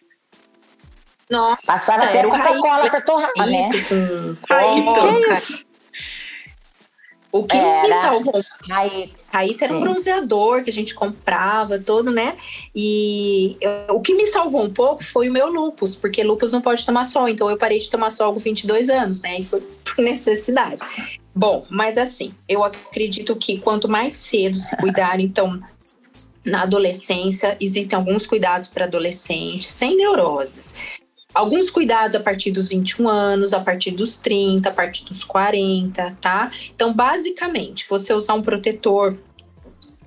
Nossa, 1.30 1.62
Passaram 1.64 2.04
até 2.04 2.22
Coca-Cola 2.24 2.90
para 2.90 3.00
torrar, 3.00 3.46
né? 3.46 3.70
Com 3.88 4.36
coca, 4.36 5.42
o 7.32 7.44
que 7.44 7.56
era. 7.56 7.88
me 7.88 8.00
salvou? 8.00 8.44
Raíta 9.32 9.64
era 9.64 9.74
um 9.74 9.80
bronzeador 9.80 10.64
que 10.64 10.70
a 10.70 10.72
gente 10.72 10.94
comprava, 10.94 11.78
todo, 11.78 12.10
né? 12.10 12.36
E 12.74 13.56
eu, 13.60 13.96
o 13.96 14.00
que 14.00 14.14
me 14.14 14.26
salvou 14.26 14.64
um 14.64 14.72
pouco 14.72 15.04
foi 15.04 15.28
o 15.28 15.32
meu 15.32 15.48
lupus, 15.48 15.94
porque 15.94 16.24
lupus 16.24 16.52
não 16.52 16.60
pode 16.60 16.84
tomar 16.84 17.04
sol. 17.04 17.28
Então 17.28 17.48
eu 17.48 17.56
parei 17.56 17.78
de 17.78 17.88
tomar 17.88 18.10
sol 18.10 18.32
com 18.32 18.40
22 18.40 18.90
anos, 18.90 19.20
né? 19.20 19.38
E 19.38 19.44
foi 19.44 19.60
por 19.84 20.02
necessidade. 20.02 20.82
Bom, 21.34 21.64
mas 21.70 21.96
assim, 21.96 22.34
eu 22.48 22.64
acredito 22.64 23.36
que 23.36 23.58
quanto 23.58 23.88
mais 23.88 24.14
cedo 24.14 24.58
se 24.58 24.76
cuidar, 24.76 25.20
então 25.20 25.60
na 26.44 26.62
adolescência, 26.62 27.56
existem 27.60 27.96
alguns 27.96 28.26
cuidados 28.26 28.68
para 28.68 28.86
adolescentes, 28.86 29.68
sem 29.68 29.96
neuroses. 29.96 30.74
Alguns 31.32 31.70
cuidados 31.70 32.16
a 32.16 32.20
partir 32.20 32.50
dos 32.50 32.68
21 32.68 33.08
anos, 33.08 33.54
a 33.54 33.60
partir 33.60 33.92
dos 33.92 34.16
30, 34.16 34.68
a 34.68 34.72
partir 34.72 35.04
dos 35.04 35.22
40, 35.22 36.16
tá? 36.20 36.50
Então, 36.74 36.92
basicamente, 36.92 37.86
você 37.88 38.12
usar 38.12 38.34
um 38.34 38.42
protetor, 38.42 39.16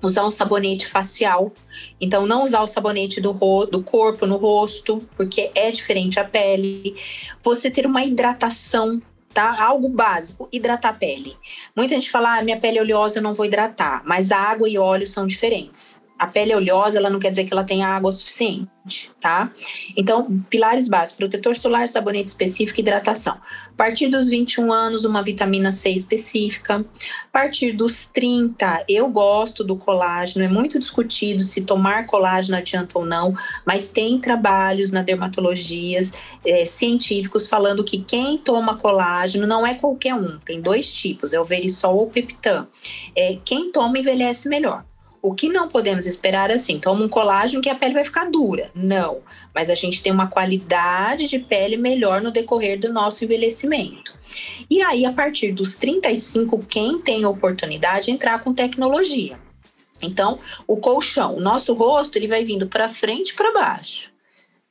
usar 0.02 0.26
um 0.26 0.30
sabonete 0.30 0.86
facial. 0.86 1.52
Então, 1.98 2.26
não 2.26 2.44
usar 2.44 2.60
o 2.60 2.66
sabonete 2.66 3.20
do, 3.20 3.32
do 3.66 3.82
corpo 3.82 4.26
no 4.26 4.36
rosto, 4.36 5.02
porque 5.16 5.50
é 5.54 5.70
diferente 5.70 6.20
a 6.20 6.24
pele. 6.24 6.94
Você 7.42 7.70
ter 7.70 7.86
uma 7.86 8.04
hidratação 8.04 9.00
tá? 9.32 9.64
Algo 9.64 9.88
básico, 9.88 10.48
hidratar 10.52 10.90
a 10.90 10.92
pele. 10.92 11.36
Muita 11.74 11.96
gente 11.96 12.08
fala, 12.08 12.38
ah, 12.38 12.42
minha 12.44 12.56
pele 12.56 12.78
é 12.78 12.80
oleosa, 12.80 13.18
eu 13.18 13.22
não 13.22 13.34
vou 13.34 13.44
hidratar, 13.44 14.00
mas 14.06 14.30
a 14.30 14.38
água 14.38 14.68
e 14.68 14.78
óleo 14.78 15.08
são 15.08 15.26
diferentes 15.26 15.96
a 16.24 16.26
pele 16.26 16.52
é 16.52 16.56
oleosa, 16.56 16.98
ela 16.98 17.10
não 17.10 17.20
quer 17.20 17.30
dizer 17.30 17.44
que 17.44 17.52
ela 17.52 17.64
tenha 17.64 17.86
água 17.86 18.10
suficiente, 18.10 19.10
tá? 19.20 19.50
Então, 19.94 20.42
pilares 20.48 20.88
básicos: 20.88 21.18
protetor 21.18 21.54
solar, 21.54 21.86
sabonete 21.86 22.30
específico 22.30 22.80
hidratação. 22.80 23.34
A 23.34 23.76
partir 23.76 24.08
dos 24.08 24.28
21 24.28 24.72
anos, 24.72 25.04
uma 25.04 25.22
vitamina 25.22 25.70
C 25.70 25.90
específica. 25.90 26.76
A 26.76 27.32
partir 27.32 27.72
dos 27.72 28.06
30, 28.06 28.84
eu 28.88 29.08
gosto 29.08 29.62
do 29.62 29.76
colágeno, 29.76 30.44
é 30.44 30.48
muito 30.48 30.78
discutido 30.78 31.42
se 31.42 31.62
tomar 31.62 32.06
colágeno 32.06 32.56
adianta 32.56 32.98
ou 32.98 33.04
não, 33.04 33.34
mas 33.66 33.88
tem 33.88 34.18
trabalhos 34.18 34.90
na 34.90 35.02
dermatologia 35.02 36.00
é, 36.46 36.64
científicos 36.64 37.46
falando 37.46 37.84
que 37.84 37.98
quem 37.98 38.38
toma 38.38 38.76
colágeno 38.76 39.46
não 39.46 39.66
é 39.66 39.74
qualquer 39.74 40.14
um, 40.14 40.38
tem 40.38 40.60
dois 40.60 40.90
tipos, 40.90 41.34
é 41.34 41.40
o 41.40 41.44
verisol 41.44 41.96
ou 41.96 42.06
o 42.06 42.10
peptan. 42.10 42.66
É, 43.14 43.36
quem 43.44 43.70
toma 43.70 43.98
envelhece 43.98 44.48
melhor. 44.48 44.84
O 45.24 45.34
que 45.34 45.48
não 45.48 45.68
podemos 45.68 46.06
esperar 46.06 46.50
é 46.50 46.54
assim, 46.56 46.78
toma 46.78 47.02
um 47.02 47.08
colágeno 47.08 47.62
que 47.62 47.70
a 47.70 47.74
pele 47.74 47.94
vai 47.94 48.04
ficar 48.04 48.30
dura. 48.30 48.70
Não, 48.74 49.22
mas 49.54 49.70
a 49.70 49.74
gente 49.74 50.02
tem 50.02 50.12
uma 50.12 50.26
qualidade 50.26 51.26
de 51.26 51.38
pele 51.38 51.78
melhor 51.78 52.20
no 52.20 52.30
decorrer 52.30 52.78
do 52.78 52.92
nosso 52.92 53.24
envelhecimento. 53.24 54.12
E 54.68 54.82
aí, 54.82 55.06
a 55.06 55.14
partir 55.14 55.52
dos 55.52 55.76
35, 55.76 56.58
quem 56.68 56.98
tem 56.98 57.24
oportunidade 57.24 58.10
entrar 58.10 58.44
com 58.44 58.52
tecnologia. 58.52 59.40
Então, 60.02 60.38
o 60.66 60.76
colchão, 60.76 61.36
o 61.36 61.40
nosso 61.40 61.72
rosto, 61.72 62.18
ele 62.18 62.28
vai 62.28 62.44
vindo 62.44 62.66
para 62.66 62.90
frente 62.90 63.30
e 63.30 63.34
para 63.34 63.50
baixo 63.50 64.13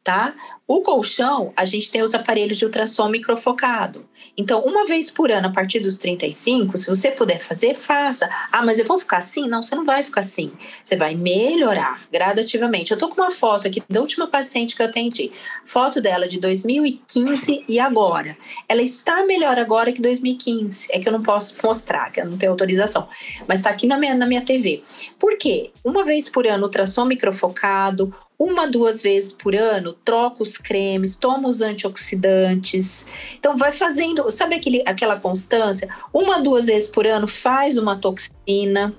tá? 0.04 0.36
O 0.68 0.82
colchão, 0.82 1.54
a 1.56 1.64
gente 1.66 1.90
tem 1.90 2.02
os 2.02 2.14
aparelhos 2.14 2.58
de 2.58 2.66
ultrassom 2.66 3.08
microfocado. 3.08 4.08
Então, 4.38 4.62
uma 4.62 4.86
vez 4.86 5.10
por 5.10 5.32
ano, 5.32 5.48
a 5.48 5.52
partir 5.52 5.80
dos 5.80 5.98
35, 5.98 6.78
se 6.78 6.88
você 6.88 7.12
puder 7.12 7.40
fazer, 7.40 7.76
faça. 7.76 8.30
Ah, 8.52 8.66
mas 8.66 8.80
eu 8.80 8.86
vou 8.86 9.00
ficar 9.00 9.18
assim? 9.18 9.48
Não, 9.48 9.62
você 9.62 9.76
não 9.76 9.86
vai 9.86 10.04
ficar 10.04 10.22
assim. 10.22 10.52
Você 10.84 10.96
vai 10.96 11.16
melhorar 11.16 12.02
gradativamente. 12.12 12.92
Eu 12.92 12.98
tô 12.98 13.08
com 13.10 13.22
uma 13.22 13.32
foto 13.32 13.68
aqui 13.68 13.84
da 13.90 14.02
última 14.02 14.28
paciente 14.28 14.76
que 14.76 14.82
eu 14.82 14.88
atendi. 14.88 15.32
Foto 15.64 16.02
dela 16.02 16.28
de 16.28 16.40
2015 16.40 17.64
e 17.68 17.80
agora. 17.80 18.38
Ela 18.68 18.82
está 18.82 19.24
melhor 19.26 19.58
agora 19.58 19.92
que 19.92 20.02
2015. 20.02 20.88
É 20.92 21.00
que 21.00 21.08
eu 21.08 21.14
não 21.14 21.22
posso 21.22 21.56
mostrar, 21.64 22.12
que 22.12 22.20
eu 22.20 22.26
não 22.26 22.38
tenho 22.38 22.52
autorização. 22.52 23.08
Mas 23.48 23.60
está 23.60 23.70
aqui 23.70 23.88
na 23.88 23.98
minha, 23.98 24.16
na 24.16 24.26
minha 24.26 24.42
TV. 24.42 24.84
Por 25.20 25.38
quê? 25.38 25.72
Uma 25.84 26.04
vez 26.04 26.28
por 26.28 26.48
ano, 26.48 26.64
ultrassom 26.64 27.06
microfocado, 27.06 28.14
uma, 28.44 28.68
duas 28.68 29.02
vezes 29.02 29.32
por 29.32 29.56
ano, 29.56 29.94
troca 30.04 30.44
os 30.44 30.58
cremes, 30.58 31.16
toma 31.16 31.48
os 31.48 31.62
antioxidantes. 31.62 33.06
Então, 33.40 33.56
vai 33.56 33.72
fazendo, 33.72 34.30
sabe 34.30 34.56
aquele, 34.56 34.84
aquela 34.86 35.18
constância? 35.18 35.88
Uma, 36.12 36.42
duas 36.42 36.66
vezes 36.66 36.90
por 36.90 37.08
ano, 37.08 37.26
faz 37.26 37.78
uma 37.78 37.96
toxina, 37.96 38.94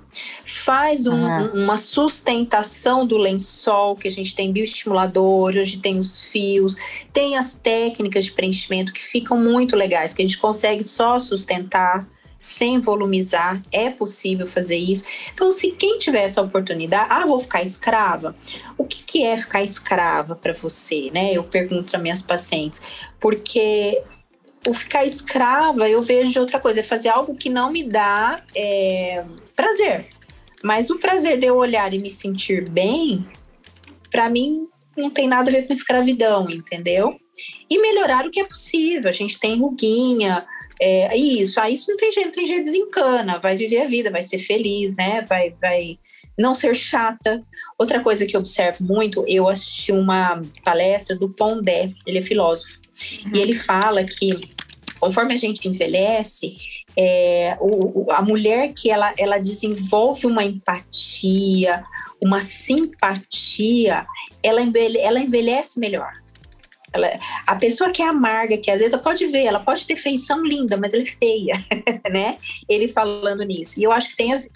faz 0.44 1.07
um, 1.07 1.14
uhum. 1.14 1.64
uma 1.64 1.76
sustentação 1.76 3.07
do 3.07 3.18
lençol, 3.18 3.96
que 3.96 4.09
a 4.09 4.11
gente 4.11 4.35
tem 4.35 4.50
bioestimulador, 4.50 5.54
hoje 5.57 5.78
tem 5.78 6.00
os 6.00 6.24
fios, 6.24 6.76
tem 7.12 7.37
as 7.37 7.52
técnicas 7.52 8.24
de 8.24 8.33
preenchimento 8.33 8.94
que 8.94 9.02
ficam 9.02 9.37
muito 9.37 9.76
legais, 9.76 10.14
que 10.14 10.22
a 10.22 10.24
gente 10.24 10.38
consegue 10.38 10.83
só 10.83 11.18
sustentar 11.18 12.07
sem 12.44 12.80
volumizar, 12.80 13.62
é 13.72 13.90
possível 13.90 14.46
fazer 14.46 14.76
isso. 14.76 15.04
Então, 15.33 15.50
se 15.50 15.72
quem 15.72 15.98
tiver 15.98 16.22
essa 16.22 16.42
oportunidade, 16.42 17.09
ah, 17.11 17.26
vou 17.26 17.40
ficar 17.40 17.62
escrava. 17.62 18.37
O 18.76 18.85
que, 18.85 19.02
que 19.02 19.24
é 19.24 19.37
ficar 19.38 19.62
escrava 19.62 20.37
para 20.37 20.52
você, 20.52 21.11
né? 21.12 21.33
Eu 21.33 21.42
pergunto 21.42 21.90
para 21.90 22.00
minhas 22.00 22.22
pacientes, 22.22 22.83
porque 23.18 24.02
o 24.66 24.74
ficar 24.74 25.04
escrava 25.04 25.88
eu 25.88 26.00
vejo 26.02 26.30
de 26.30 26.38
outra 26.38 26.61
coisa, 26.61 26.80
é 26.80 26.85
fazer 26.85 27.09
algo 27.09 27.35
que 27.35 27.48
não 27.48 27.72
me 27.72 27.83
dá 27.83 28.42
é, 28.54 29.24
prazer. 29.57 30.09
Mas 30.62 30.90
o 30.90 30.98
prazer 30.98 31.38
de 31.38 31.46
eu 31.46 31.57
olhar 31.57 31.92
e 31.92 31.98
me 31.98 32.11
sentir 32.11 32.68
bem, 32.68 33.26
para 34.11 34.28
mim 34.30 34.68
não 34.96 35.11
tem 35.11 35.26
nada 35.26 35.50
a 35.50 35.52
ver 35.52 35.66
com 35.66 35.72
escravidão, 35.72 36.48
entendeu? 36.50 37.18
e 37.68 37.80
melhorar 37.80 38.26
o 38.26 38.30
que 38.30 38.40
é 38.40 38.44
possível. 38.44 39.09
A 39.09 39.12
gente 39.12 39.38
tem 39.38 39.59
ruguinha, 39.59 40.46
é, 40.80 41.16
isso, 41.16 41.60
aí 41.60 41.74
isso 41.74 41.90
não 41.90 41.96
tem 41.96 42.12
jeito, 42.12 42.26
não 42.26 42.32
tem 42.32 42.46
jeito, 42.46 42.64
desencana, 42.64 43.38
vai 43.38 43.56
viver 43.56 43.82
a 43.82 43.88
vida, 43.88 44.10
vai 44.10 44.22
ser 44.22 44.38
feliz, 44.38 44.94
né? 44.96 45.22
Vai, 45.28 45.54
vai 45.60 45.98
não 46.37 46.54
ser 46.54 46.74
chata. 46.74 47.42
Outra 47.78 48.00
coisa 48.00 48.26
que 48.26 48.37
eu 48.37 48.40
observo 48.40 48.84
muito, 48.84 49.24
eu 49.28 49.48
assisti 49.48 49.92
uma 49.92 50.42
palestra 50.64 51.16
do 51.16 51.28
Pondé, 51.28 51.92
ele 52.06 52.18
é 52.18 52.22
filósofo, 52.22 52.80
uhum. 53.24 53.32
e 53.34 53.38
ele 53.38 53.54
fala 53.54 54.04
que 54.04 54.40
conforme 54.98 55.34
a 55.34 55.37
gente 55.37 55.68
envelhece, 55.68 56.56
é, 56.96 57.56
o, 57.60 58.10
a 58.10 58.22
mulher 58.22 58.72
que 58.72 58.90
ela, 58.90 59.12
ela 59.18 59.38
desenvolve 59.38 60.26
uma 60.26 60.44
empatia, 60.44 61.82
uma 62.22 62.40
simpatia, 62.40 64.06
ela, 64.42 64.62
envelhe, 64.62 64.98
ela 64.98 65.20
envelhece 65.20 65.78
melhor. 65.78 66.12
Ela, 66.94 67.18
a 67.46 67.57
pessoa 67.57 67.90
que 67.90 68.02
é 68.02 68.07
amarga, 68.07 68.57
que 68.57 68.70
às 68.70 68.78
vezes 68.78 68.96
pode 69.00 69.26
ver, 69.26 69.44
ela 69.44 69.59
pode 69.59 69.87
ter 69.87 69.96
feição 69.96 70.42
linda, 70.42 70.76
mas 70.76 70.94
ela 70.94 71.02
é 71.02 71.07
feia, 71.07 71.54
né? 72.11 72.38
Ele 72.68 72.87
falando 72.87 73.42
nisso. 73.42 73.80
E 73.80 73.83
eu 73.83 73.90
acho 73.92 74.11
que 74.11 74.16
tem 74.16 74.33
a 74.33 74.38
ver 74.38 74.50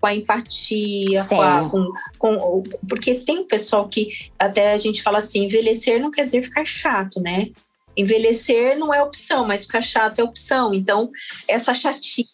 com 0.00 0.06
a 0.06 0.14
empatia, 0.14 1.24
com, 1.24 1.40
a, 1.42 1.68
com, 1.68 1.92
com, 2.18 2.62
porque 2.88 3.16
tem 3.16 3.44
pessoal 3.44 3.86
que 3.88 4.10
até 4.38 4.72
a 4.72 4.78
gente 4.78 5.02
fala 5.02 5.18
assim, 5.18 5.44
envelhecer 5.44 6.00
não 6.00 6.10
quer 6.10 6.24
dizer 6.24 6.42
ficar 6.42 6.64
chato, 6.64 7.20
né? 7.20 7.50
Envelhecer 7.96 8.78
não 8.78 8.94
é 8.94 9.02
opção, 9.02 9.46
mas 9.46 9.66
ficar 9.66 9.82
chato 9.82 10.20
é 10.20 10.24
opção. 10.24 10.72
Então, 10.72 11.10
essa 11.46 11.74
chatice 11.74 12.28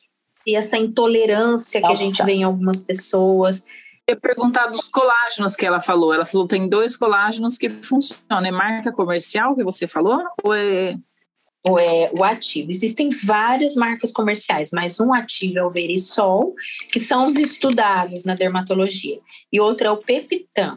e 0.47 0.55
essa 0.55 0.79
intolerância 0.79 1.81
Nossa. 1.81 1.95
que 1.95 2.01
a 2.01 2.05
gente 2.05 2.23
vê 2.25 2.33
em 2.35 2.45
algumas 2.45 2.81
pessoas. 2.81 3.67
Ia 4.09 4.17
perguntar 4.17 4.67
dos 4.67 4.89
colágenos 4.89 5.57
que 5.57 5.67
ela 5.67 5.81
falou. 5.81 6.15
Ela 6.15 6.25
falou 6.25 6.47
tem 6.47 6.69
dois 6.69 6.97
colágenos 6.97 7.59
que 7.59 7.69
funcionam. 7.69 8.45
É 8.45 8.51
marca 8.51 8.93
comercial 8.93 9.55
que 9.55 9.65
você 9.65 9.87
falou? 9.87 10.23
Ou 10.45 10.55
é 10.55 10.97
ou 11.67 11.81
é 11.81 12.13
o 12.17 12.23
ativo. 12.23 12.71
Existem 12.71 13.09
várias 13.25 13.75
marcas 13.75 14.13
comerciais, 14.13 14.71
mas 14.73 15.01
um 15.01 15.13
ativo 15.13 15.59
é 15.59 15.65
o 15.65 15.71
Verisol, 15.71 16.55
que 16.93 17.01
são 17.01 17.27
os 17.27 17.35
estudados 17.35 18.23
na 18.23 18.37
dermatologia, 18.37 19.19
e 19.53 19.59
outro 19.59 19.89
é 19.89 19.91
o 19.91 19.97
Peptan. 19.97 20.77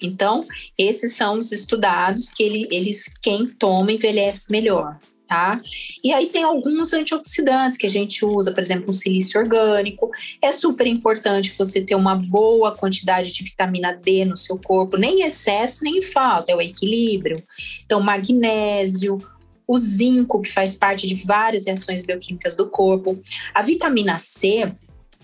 Então, 0.00 0.44
esses 0.76 1.14
são 1.14 1.38
os 1.38 1.52
estudados 1.52 2.30
que 2.30 2.42
ele, 2.42 2.66
eles 2.70 3.04
quem 3.22 3.46
toma 3.46 3.92
envelhece 3.92 4.50
melhor. 4.50 4.98
Tá? 5.28 5.60
E 6.02 6.10
aí 6.10 6.24
tem 6.26 6.42
alguns 6.42 6.94
antioxidantes 6.94 7.76
que 7.76 7.86
a 7.86 7.90
gente 7.90 8.24
usa, 8.24 8.50
por 8.50 8.60
exemplo, 8.60 8.88
um 8.88 8.94
silício 8.94 9.38
orgânico. 9.38 10.10
É 10.40 10.50
super 10.52 10.86
importante 10.86 11.54
você 11.56 11.82
ter 11.82 11.94
uma 11.94 12.16
boa 12.16 12.72
quantidade 12.72 13.30
de 13.30 13.44
vitamina 13.44 13.92
D 13.92 14.24
no 14.24 14.38
seu 14.38 14.58
corpo, 14.58 14.96
nem 14.96 15.20
excesso, 15.20 15.84
nem 15.84 16.00
falta, 16.00 16.50
é 16.50 16.56
o 16.56 16.62
equilíbrio. 16.62 17.44
Então, 17.84 18.00
magnésio, 18.00 19.18
o 19.66 19.78
zinco, 19.78 20.40
que 20.40 20.50
faz 20.50 20.74
parte 20.74 21.06
de 21.06 21.14
várias 21.26 21.66
reações 21.66 22.02
bioquímicas 22.02 22.56
do 22.56 22.70
corpo. 22.70 23.20
A 23.54 23.60
vitamina 23.60 24.18
C, 24.18 24.72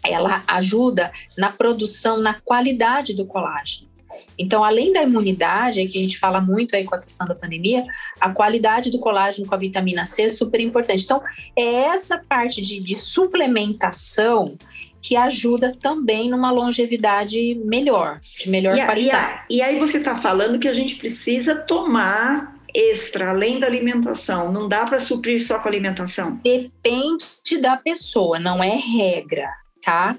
ela 0.04 0.44
ajuda 0.46 1.10
na 1.38 1.50
produção, 1.50 2.18
na 2.18 2.34
qualidade 2.34 3.14
do 3.14 3.24
colágeno. 3.24 3.93
Então, 4.38 4.64
além 4.64 4.92
da 4.92 5.02
imunidade, 5.02 5.86
que 5.86 5.98
a 5.98 6.00
gente 6.00 6.18
fala 6.18 6.40
muito 6.40 6.74
aí 6.74 6.84
com 6.84 6.94
a 6.94 7.00
questão 7.00 7.26
da 7.26 7.34
pandemia, 7.34 7.84
a 8.20 8.30
qualidade 8.30 8.90
do 8.90 8.98
colágeno 8.98 9.46
com 9.46 9.54
a 9.54 9.58
vitamina 9.58 10.06
C 10.06 10.22
é 10.22 10.28
super 10.28 10.60
importante. 10.60 11.04
Então, 11.04 11.22
é 11.56 11.64
essa 11.64 12.18
parte 12.18 12.60
de, 12.60 12.80
de 12.80 12.94
suplementação 12.94 14.56
que 15.00 15.16
ajuda 15.16 15.76
também 15.80 16.30
numa 16.30 16.50
longevidade 16.50 17.60
melhor, 17.64 18.20
de 18.38 18.48
melhor 18.48 18.76
e 18.76 18.84
qualidade. 18.84 19.42
e, 19.50 19.56
e 19.56 19.62
aí 19.62 19.78
você 19.78 19.98
está 19.98 20.16
falando 20.16 20.58
que 20.58 20.66
a 20.66 20.72
gente 20.72 20.96
precisa 20.96 21.54
tomar 21.54 22.54
extra, 22.74 23.30
além 23.30 23.60
da 23.60 23.66
alimentação? 23.66 24.50
Não 24.50 24.66
dá 24.66 24.86
para 24.86 24.98
suprir 24.98 25.44
só 25.44 25.58
com 25.58 25.68
alimentação? 25.68 26.40
Depende 26.42 27.58
da 27.60 27.76
pessoa, 27.76 28.40
não 28.40 28.64
é 28.64 28.74
regra 28.74 29.48
tá? 29.84 30.16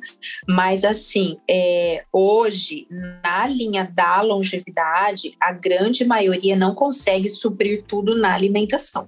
Mas 0.47 0.83
assim, 0.83 1.37
é, 1.49 2.03
hoje, 2.11 2.87
na 3.23 3.47
linha 3.47 3.89
da 3.91 4.21
longevidade, 4.21 5.35
a 5.41 5.51
grande 5.51 6.05
maioria 6.05 6.55
não 6.55 6.75
consegue 6.75 7.29
suprir 7.29 7.83
tudo 7.83 8.15
na 8.15 8.33
alimentação. 8.33 9.07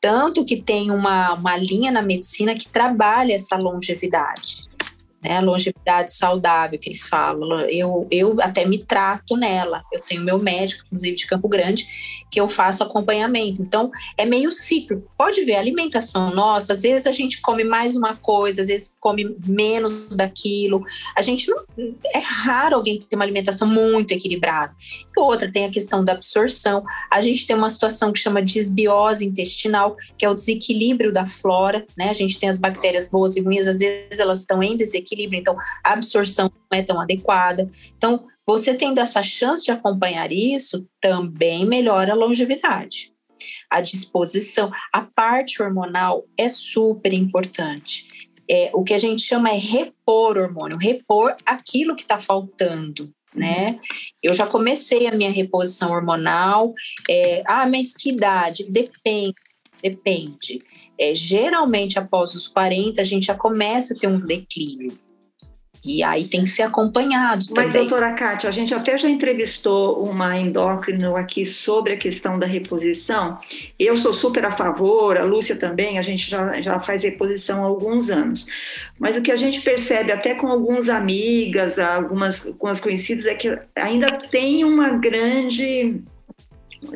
Tanto 0.00 0.44
que 0.44 0.62
tem 0.62 0.90
uma, 0.90 1.34
uma 1.34 1.56
linha 1.56 1.92
na 1.92 2.00
medicina 2.00 2.54
que 2.54 2.68
trabalha 2.68 3.34
essa 3.34 3.56
longevidade 3.56 4.69
né? 5.22 5.40
Longevidade 5.40 6.12
saudável 6.14 6.78
que 6.78 6.88
eles 6.88 7.06
falam. 7.06 7.60
Eu, 7.68 8.06
eu 8.10 8.36
até 8.40 8.64
me 8.64 8.78
trato 8.78 9.36
nela. 9.36 9.82
Eu 9.92 10.00
tenho 10.00 10.22
meu 10.22 10.38
médico, 10.38 10.84
inclusive 10.86 11.16
de 11.16 11.26
Campo 11.26 11.48
Grande, 11.48 11.86
que 12.30 12.40
eu 12.40 12.48
faço 12.48 12.82
acompanhamento. 12.82 13.60
Então, 13.60 13.90
é 14.16 14.24
meio 14.24 14.50
ciclo. 14.50 15.04
Pode 15.16 15.44
ver, 15.44 15.56
alimentação 15.56 16.34
nossa, 16.34 16.72
às 16.72 16.82
vezes 16.82 17.06
a 17.06 17.12
gente 17.12 17.40
come 17.40 17.64
mais 17.64 17.96
uma 17.96 18.16
coisa, 18.16 18.62
às 18.62 18.68
vezes 18.68 18.96
come 18.98 19.36
menos 19.46 20.16
daquilo. 20.16 20.84
A 21.16 21.22
gente 21.22 21.50
não. 21.50 21.64
É 22.14 22.18
raro 22.18 22.76
alguém 22.76 23.00
ter 23.00 23.16
uma 23.16 23.24
alimentação 23.24 23.68
muito 23.68 24.12
equilibrada. 24.12 24.74
E 25.16 25.20
outra, 25.20 25.50
tem 25.50 25.66
a 25.66 25.70
questão 25.70 26.04
da 26.04 26.12
absorção. 26.12 26.82
A 27.10 27.20
gente 27.20 27.46
tem 27.46 27.56
uma 27.56 27.68
situação 27.68 28.12
que 28.12 28.18
chama 28.18 28.40
desbiose 28.40 29.24
intestinal, 29.24 29.96
que 30.16 30.24
é 30.24 30.30
o 30.30 30.34
desequilíbrio 30.34 31.12
da 31.12 31.26
flora, 31.26 31.86
né? 31.96 32.08
A 32.08 32.14
gente 32.14 32.38
tem 32.38 32.48
as 32.48 32.56
bactérias 32.56 33.08
boas 33.08 33.36
e 33.36 33.40
ruins, 33.40 33.66
às 33.66 33.80
vezes 33.80 34.18
elas 34.18 34.40
estão 34.40 34.62
em 34.62 34.76
desequilíbrio 34.76 35.09
desequilíbrio, 35.10 35.40
então 35.40 35.56
a 35.84 35.92
absorção 35.92 36.50
não 36.70 36.78
é 36.78 36.82
tão 36.82 37.00
adequada. 37.00 37.68
Então, 37.96 38.26
você 38.46 38.74
tendo 38.74 38.98
essa 38.98 39.22
chance 39.22 39.64
de 39.64 39.70
acompanhar 39.70 40.30
isso, 40.32 40.86
também 41.00 41.66
melhora 41.66 42.12
a 42.12 42.16
longevidade. 42.16 43.12
A 43.70 43.80
disposição, 43.80 44.70
a 44.92 45.02
parte 45.02 45.62
hormonal 45.62 46.24
é 46.36 46.48
super 46.48 47.12
importante. 47.12 48.30
É, 48.48 48.70
o 48.74 48.82
que 48.82 48.94
a 48.94 48.98
gente 48.98 49.22
chama 49.22 49.50
é 49.50 49.56
repor 49.56 50.36
hormônio, 50.36 50.76
repor 50.76 51.36
aquilo 51.46 51.94
que 51.94 52.02
está 52.02 52.18
faltando, 52.18 53.12
né? 53.32 53.78
Eu 54.20 54.34
já 54.34 54.44
comecei 54.46 55.06
a 55.06 55.12
minha 55.12 55.30
reposição 55.30 55.92
hormonal. 55.92 56.74
É, 57.08 57.44
ah, 57.46 57.66
mas 57.68 57.94
que 57.94 58.10
idade? 58.10 58.64
Depende, 58.68 59.34
depende. 59.80 60.60
É, 61.00 61.14
geralmente, 61.14 61.98
após 61.98 62.34
os 62.34 62.46
40, 62.46 63.00
a 63.00 63.04
gente 63.04 63.26
já 63.26 63.34
começa 63.34 63.94
a 63.94 63.96
ter 63.96 64.06
um 64.06 64.20
declínio. 64.20 64.92
E 65.82 66.02
aí 66.02 66.24
tem 66.24 66.44
que 66.44 66.50
ser 66.50 66.62
acompanhado 66.62 67.46
Mas, 67.56 67.68
também. 67.68 67.88
doutora 67.88 68.12
Kátia, 68.12 68.50
a 68.50 68.52
gente 68.52 68.74
até 68.74 68.98
já 68.98 69.08
entrevistou 69.08 70.04
uma 70.04 70.36
endócrino 70.36 71.16
aqui 71.16 71.46
sobre 71.46 71.94
a 71.94 71.96
questão 71.96 72.38
da 72.38 72.46
reposição. 72.46 73.38
Eu 73.78 73.96
sou 73.96 74.12
super 74.12 74.44
a 74.44 74.52
favor, 74.52 75.16
a 75.16 75.24
Lúcia 75.24 75.56
também, 75.56 75.98
a 75.98 76.02
gente 76.02 76.28
já, 76.28 76.60
já 76.60 76.78
faz 76.78 77.02
reposição 77.02 77.64
há 77.64 77.66
alguns 77.66 78.10
anos. 78.10 78.44
Mas 78.98 79.16
o 79.16 79.22
que 79.22 79.32
a 79.32 79.36
gente 79.36 79.62
percebe 79.62 80.12
até 80.12 80.34
com 80.34 80.48
algumas 80.48 80.90
amigas, 80.90 81.78
algumas, 81.78 82.46
algumas 82.46 82.78
conhecidas, 82.78 83.24
é 83.24 83.34
que 83.34 83.58
ainda 83.74 84.18
tem 84.30 84.64
uma 84.64 84.90
grande 84.90 85.98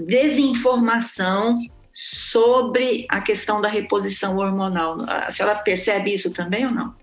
desinformação 0.03 1.59
sobre 1.95 3.07
a 3.09 3.21
questão 3.21 3.61
da 3.61 3.69
reposição 3.69 4.37
hormonal. 4.37 4.99
A 5.09 5.31
senhora 5.31 5.57
percebe 5.57 6.13
isso 6.13 6.33
também 6.33 6.67
ou 6.67 6.73
não? 6.73 6.95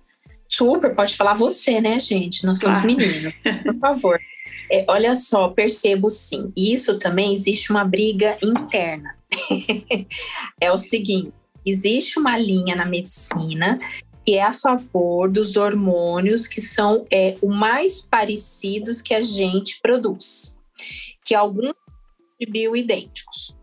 Super, 0.49 0.93
pode 0.93 1.15
falar 1.15 1.33
você, 1.33 1.79
né, 1.79 1.97
gente? 1.97 2.45
Nós 2.45 2.59
somos 2.59 2.81
claro. 2.81 2.97
meninos, 2.97 3.33
por 3.63 3.79
favor. 3.79 4.19
É, 4.69 4.83
olha 4.87 5.15
só, 5.15 5.47
percebo 5.47 6.09
sim. 6.09 6.51
Isso 6.57 6.99
também 6.99 7.33
existe 7.33 7.71
uma 7.71 7.85
briga 7.85 8.37
interna. 8.43 9.15
é 10.59 10.71
o 10.71 10.77
seguinte: 10.77 11.31
existe 11.65 12.19
uma 12.19 12.37
linha 12.37 12.75
na 12.75 12.85
medicina 12.85 13.79
que 14.25 14.35
é 14.35 14.43
a 14.43 14.53
favor 14.53 15.31
dos 15.31 15.55
hormônios 15.55 16.47
que 16.47 16.61
são 16.61 17.07
é, 17.11 17.37
o 17.41 17.49
mais 17.49 18.01
parecidos 18.01 19.01
que 19.01 19.15
a 19.15 19.21
gente 19.21 19.79
produz, 19.81 20.59
que 21.25 21.33
alguns 21.33 21.73
bioidênticos. 22.47 23.55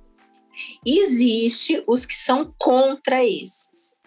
Existe 0.84 1.82
os 1.86 2.06
que 2.06 2.14
são 2.14 2.52
contra 2.58 3.24
esses. 3.24 3.98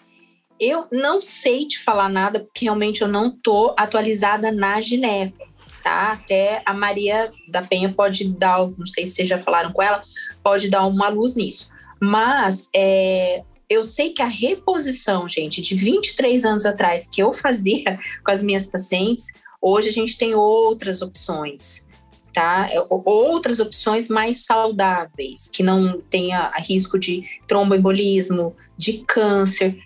Eu 0.60 0.88
não 0.91 1.19
sei 1.19 1.67
te 1.67 1.79
falar 1.79 2.10
nada, 2.10 2.39
porque 2.39 2.65
realmente 2.65 3.01
eu 3.01 3.07
não 3.07 3.31
tô 3.31 3.73
atualizada 3.77 4.51
na 4.51 4.79
gineco, 4.79 5.38
tá? 5.84 6.13
Até 6.13 6.62
a 6.65 6.73
Maria 6.73 7.31
da 7.47 7.62
Penha 7.62 7.91
pode 7.91 8.27
dar, 8.27 8.67
não 8.77 8.86
sei 8.86 9.07
se 9.07 9.15
vocês 9.15 9.29
já 9.29 9.39
falaram 9.39 9.71
com 9.73 9.81
ela, 9.81 10.01
pode 10.43 10.69
dar 10.69 10.86
uma 10.86 11.10
luz 11.10 11.36
nisso. 11.36 11.69
Mas 11.99 12.69
é, 12.75 13.43
eu 13.69 13.84
sei 13.84 14.12
que 14.12 14.21
a 14.21 14.27
reposição, 14.27 15.27
gente, 15.27 15.62
de 15.62 15.75
23 15.75 16.45
anos 16.45 16.65
atrás 16.65 17.10
que 17.10 17.21
eu 17.21 17.34
fazia 17.34 17.99
com 18.23 18.31
as 18.31 18.43
minhas 18.43 18.65
pacientes, 18.65 19.27
hoje 19.62 19.89
a 19.89 19.93
gente 19.93 20.17
tem 20.17 20.36
outras 20.36 21.01
opções 21.01 21.88
tá? 22.34 22.67
É, 22.71 22.84
outras 22.89 23.59
opções 23.59 24.07
mais 24.07 24.45
saudáveis, 24.45 25.49
que 25.49 25.63
não 25.63 26.01
tenha 26.01 26.51
risco 26.57 26.97
de 26.97 27.23
tromboembolismo, 27.47 28.55
de 28.77 29.03
câncer. 29.07 29.77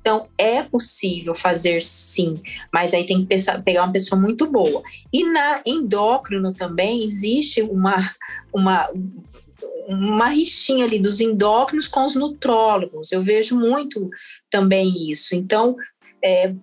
Então, 0.00 0.28
é 0.38 0.62
possível 0.62 1.34
fazer 1.34 1.82
sim, 1.82 2.40
mas 2.72 2.94
aí 2.94 3.04
tem 3.04 3.20
que 3.20 3.26
pensar, 3.26 3.62
pegar 3.62 3.84
uma 3.84 3.92
pessoa 3.92 4.18
muito 4.18 4.46
boa. 4.50 4.82
E 5.12 5.24
na 5.24 5.60
endócrino 5.66 6.54
também 6.54 7.04
existe 7.04 7.60
uma, 7.62 8.10
uma 8.52 8.88
uma 9.88 10.28
rixinha 10.28 10.84
ali 10.84 11.00
dos 11.00 11.20
endócrinos 11.20 11.88
com 11.88 12.04
os 12.04 12.14
nutrólogos. 12.14 13.10
Eu 13.10 13.20
vejo 13.20 13.58
muito 13.58 14.08
também 14.48 15.10
isso. 15.10 15.34
Então, 15.34 15.76
é, 16.22 16.54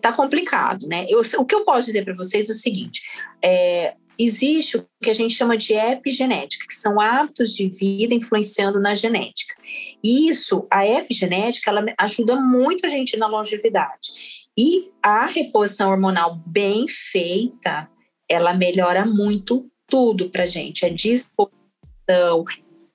tá 0.00 0.12
complicado, 0.12 0.86
né? 0.86 1.06
Eu, 1.08 1.22
o 1.38 1.44
que 1.44 1.54
eu 1.54 1.64
posso 1.64 1.86
dizer 1.86 2.04
para 2.04 2.14
vocês 2.14 2.48
é 2.48 2.52
o 2.52 2.56
seguinte: 2.56 3.02
é, 3.42 3.94
existe 4.18 4.76
o 4.76 4.86
que 5.02 5.10
a 5.10 5.14
gente 5.14 5.34
chama 5.34 5.56
de 5.56 5.74
epigenética, 5.74 6.66
que 6.66 6.74
são 6.74 7.00
hábitos 7.00 7.54
de 7.54 7.68
vida 7.68 8.14
influenciando 8.14 8.80
na 8.80 8.94
genética. 8.94 9.54
E 10.02 10.28
isso, 10.28 10.66
a 10.70 10.86
epigenética, 10.86 11.70
ela 11.70 11.84
ajuda 11.98 12.36
muito 12.40 12.86
a 12.86 12.88
gente 12.88 13.16
na 13.16 13.26
longevidade. 13.26 14.12
E 14.58 14.90
a 15.02 15.26
reposição 15.26 15.90
hormonal 15.90 16.40
bem 16.46 16.86
feita, 16.88 17.88
ela 18.28 18.52
melhora 18.54 19.04
muito 19.04 19.70
tudo 19.86 20.30
para 20.30 20.46
gente. 20.46 20.84
É 20.84 20.90
disposição, 20.90 22.44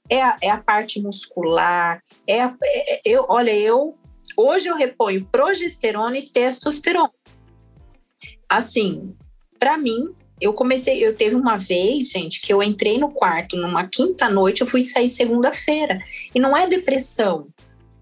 é 0.09 0.23
a, 0.23 0.37
é 0.41 0.49
a 0.49 0.57
parte 0.57 1.01
muscular, 1.01 2.01
é, 2.25 2.41
a, 2.41 2.55
é 2.63 3.01
eu, 3.03 3.25
olha, 3.27 3.55
eu 3.55 3.97
hoje 4.35 4.67
eu 4.67 4.75
reponho 4.75 5.25
progesterona 5.25 6.17
e 6.17 6.29
testosterona. 6.29 7.11
Assim, 8.47 9.15
para 9.59 9.77
mim, 9.77 10.13
eu 10.39 10.53
comecei, 10.53 11.03
eu 11.03 11.15
teve 11.15 11.35
uma 11.35 11.57
vez, 11.57 12.09
gente, 12.09 12.41
que 12.41 12.53
eu 12.53 12.61
entrei 12.61 12.97
no 12.97 13.09
quarto 13.09 13.57
numa 13.57 13.87
quinta 13.87 14.29
noite, 14.29 14.61
eu 14.61 14.67
fui 14.67 14.83
sair 14.83 15.09
segunda-feira. 15.09 15.99
E 16.33 16.39
não 16.39 16.55
é 16.55 16.67
depressão. 16.67 17.47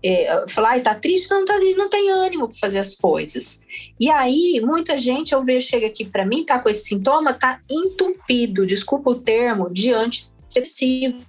É, 0.03 0.45
falar, 0.49 0.71
ai, 0.71 0.81
tá 0.81 0.93
triste, 0.93 1.31
não, 1.31 1.45
tá, 1.45 1.57
não 1.75 1.89
tem 1.89 2.11
ânimo 2.11 2.47
para 2.47 2.57
fazer 2.57 2.79
as 2.79 2.93
coisas. 2.93 3.65
E 3.99 4.09
aí, 4.09 4.61
muita 4.63 4.97
gente, 4.97 5.33
eu 5.33 5.43
vejo, 5.43 5.67
chega 5.67 5.88
aqui 5.88 6.05
para 6.05 6.25
mim, 6.25 6.43
tá 6.43 6.59
com 6.59 6.69
esse 6.69 6.89
sintoma, 6.89 7.33
tá 7.33 7.59
entupido, 7.69 8.65
desculpa 8.65 9.09
o 9.09 9.15
termo, 9.15 9.73
de 9.73 9.91
antidepressivo. 9.93 11.19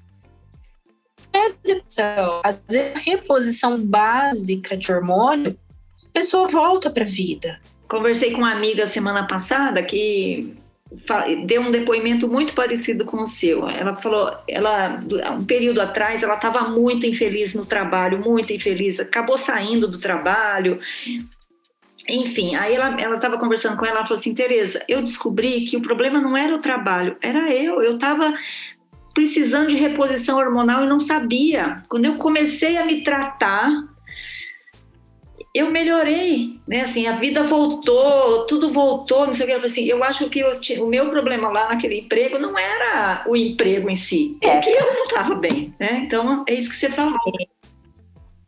É 1.32 1.52
depressão. 1.64 2.40
Às 2.44 2.60
vezes, 2.68 2.96
a 2.96 2.98
reposição 2.98 3.80
básica 3.80 4.76
de 4.76 4.92
hormônio, 4.92 5.56
a 6.04 6.08
pessoa 6.12 6.48
volta 6.48 6.90
para 6.90 7.04
a 7.04 7.08
vida. 7.08 7.60
Conversei 7.88 8.32
com 8.32 8.38
uma 8.38 8.52
amiga 8.52 8.84
semana 8.86 9.26
passada 9.26 9.82
que 9.82 10.54
deu 11.44 11.62
um 11.62 11.70
depoimento 11.70 12.28
muito 12.28 12.54
parecido 12.54 13.04
com 13.04 13.22
o 13.22 13.26
seu. 13.26 13.68
Ela 13.68 13.94
falou, 13.96 14.36
ela 14.48 15.02
um 15.36 15.44
período 15.44 15.80
atrás 15.80 16.22
ela 16.22 16.34
estava 16.34 16.62
muito 16.68 17.06
infeliz 17.06 17.54
no 17.54 17.64
trabalho, 17.64 18.22
muito 18.22 18.52
infeliz, 18.52 19.00
acabou 19.00 19.36
saindo 19.38 19.88
do 19.88 19.98
trabalho. 19.98 20.80
Enfim, 22.08 22.54
aí 22.54 22.74
ela 22.74 23.14
estava 23.14 23.38
conversando 23.38 23.76
com 23.76 23.84
ela, 23.84 23.98
ela 23.98 24.06
falou 24.06 24.16
assim, 24.16 24.34
Tereza, 24.34 24.84
eu 24.88 25.02
descobri 25.02 25.62
que 25.62 25.76
o 25.76 25.82
problema 25.82 26.20
não 26.20 26.36
era 26.36 26.54
o 26.54 26.60
trabalho, 26.60 27.16
era 27.20 27.52
eu. 27.52 27.82
Eu 27.82 27.94
estava 27.94 28.34
precisando 29.14 29.68
de 29.68 29.76
reposição 29.76 30.38
hormonal 30.38 30.84
e 30.84 30.88
não 30.88 31.00
sabia. 31.00 31.82
Quando 31.88 32.04
eu 32.04 32.16
comecei 32.16 32.76
a 32.76 32.84
me 32.84 33.00
tratar, 33.00 33.70
eu 35.56 35.70
melhorei, 35.70 36.60
né? 36.66 36.82
Assim, 36.82 37.06
a 37.06 37.12
vida 37.16 37.44
voltou, 37.44 38.46
tudo 38.46 38.70
voltou, 38.70 39.26
não 39.26 39.32
sei 39.32 39.44
o 39.44 39.48
que. 39.48 39.54
Eu, 39.54 39.64
assim, 39.64 39.84
eu 39.84 40.04
acho 40.04 40.28
que 40.28 40.40
eu, 40.40 40.60
o 40.84 40.86
meu 40.86 41.08
problema 41.10 41.48
lá 41.48 41.68
naquele 41.68 42.00
emprego 42.00 42.38
não 42.38 42.58
era 42.58 43.24
o 43.26 43.36
emprego 43.36 43.88
em 43.88 43.94
si, 43.94 44.36
é 44.42 44.58
que 44.60 44.70
eu 44.70 44.86
não 44.92 45.04
estava 45.04 45.34
bem, 45.34 45.74
né? 45.78 46.02
Então, 46.04 46.44
é 46.46 46.54
isso 46.54 46.70
que 46.70 46.76
você 46.76 46.90
falou. 46.90 47.18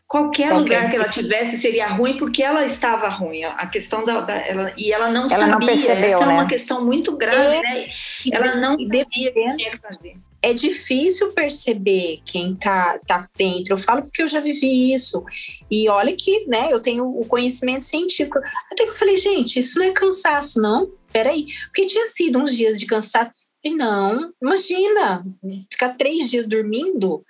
Qualquer, 0.07 0.49
Qualquer 0.49 0.53
lugar 0.55 0.91
que 0.91 0.97
ela 0.97 1.09
tivesse 1.09 1.59
seria 1.59 1.89
ruim 1.89 2.17
porque 2.17 2.43
ela 2.43 2.65
estava 2.65 3.09
ruim. 3.11 3.45
A 3.45 3.67
questão 3.67 4.07
da, 4.07 4.23
da 4.23 4.37
ela, 4.37 4.73
e 4.75 4.91
ela 4.91 5.09
não 5.09 5.23
ela 5.23 5.29
sabia. 5.29 5.53
Não 5.53 5.61
percebeu, 5.61 6.05
Essa 6.07 6.25
né? 6.25 6.33
é 6.33 6.35
uma 6.35 6.43
né? 6.45 6.49
questão 6.49 6.83
muito 6.83 7.15
grave, 7.15 7.57
é, 7.57 7.63
né? 7.63 7.91
Ela 8.33 8.55
não 8.55 8.77
sabia 8.79 9.03
o 9.03 9.07
que 9.07 9.31
tinha 9.33 9.71
que 9.71 9.79
fazer 9.79 10.17
é 10.41 10.53
difícil 10.53 11.33
perceber 11.33 12.21
quem 12.25 12.55
tá, 12.55 12.99
tá 13.07 13.29
dentro. 13.37 13.75
Eu 13.75 13.79
falo 13.79 14.03
porque 14.03 14.23
eu 14.23 14.29
já 14.29 14.41
vivi 14.41 14.93
isso. 14.95 15.25
E 15.71 15.89
olha 15.89 16.15
que, 16.17 16.47
né, 16.47 16.69
eu 16.73 16.81
tenho 16.81 17.05
o 17.05 17.25
conhecimento 17.25 17.85
científico. 17.85 18.39
Até 18.71 18.85
que 18.85 18.91
eu 18.91 18.97
falei, 18.97 19.17
gente, 19.17 19.59
isso 19.59 19.79
não 19.79 19.87
é 19.87 19.93
cansaço, 19.93 20.61
não? 20.61 20.91
Peraí. 21.13 21.47
Porque 21.67 21.87
tinha 21.87 22.07
sido 22.07 22.39
uns 22.39 22.57
dias 22.57 22.79
de 22.79 22.87
cansaço. 22.87 23.33
E 23.65 23.71
não, 23.71 24.33
imagina, 24.41 25.27
ficar 25.71 25.91
três 25.95 26.31
dias 26.31 26.47
dormindo. 26.47 27.25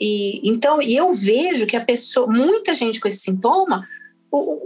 E 0.00 0.40
então, 0.48 0.80
e 0.80 0.96
eu 0.96 1.12
vejo 1.12 1.66
que 1.66 1.76
a 1.76 1.84
pessoa, 1.84 2.26
muita 2.26 2.74
gente 2.74 2.98
com 2.98 3.06
esse 3.06 3.20
sintoma, 3.20 3.86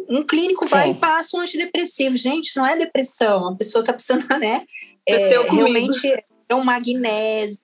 um 0.09 0.23
clínico 0.23 0.67
vai 0.67 0.87
Sim. 0.87 0.93
e 0.93 0.95
passa 0.95 1.37
um 1.37 1.41
antidepressivo. 1.41 2.17
Gente, 2.17 2.57
não 2.57 2.65
é 2.65 2.77
depressão, 2.77 3.49
a 3.49 3.57
pessoa 3.57 3.83
está 3.83 3.93
precisando, 3.93 4.27
né? 4.39 4.65
É, 5.07 5.29
realmente 5.29 6.25
é 6.49 6.55
um 6.55 6.65
magnésio, 6.65 7.59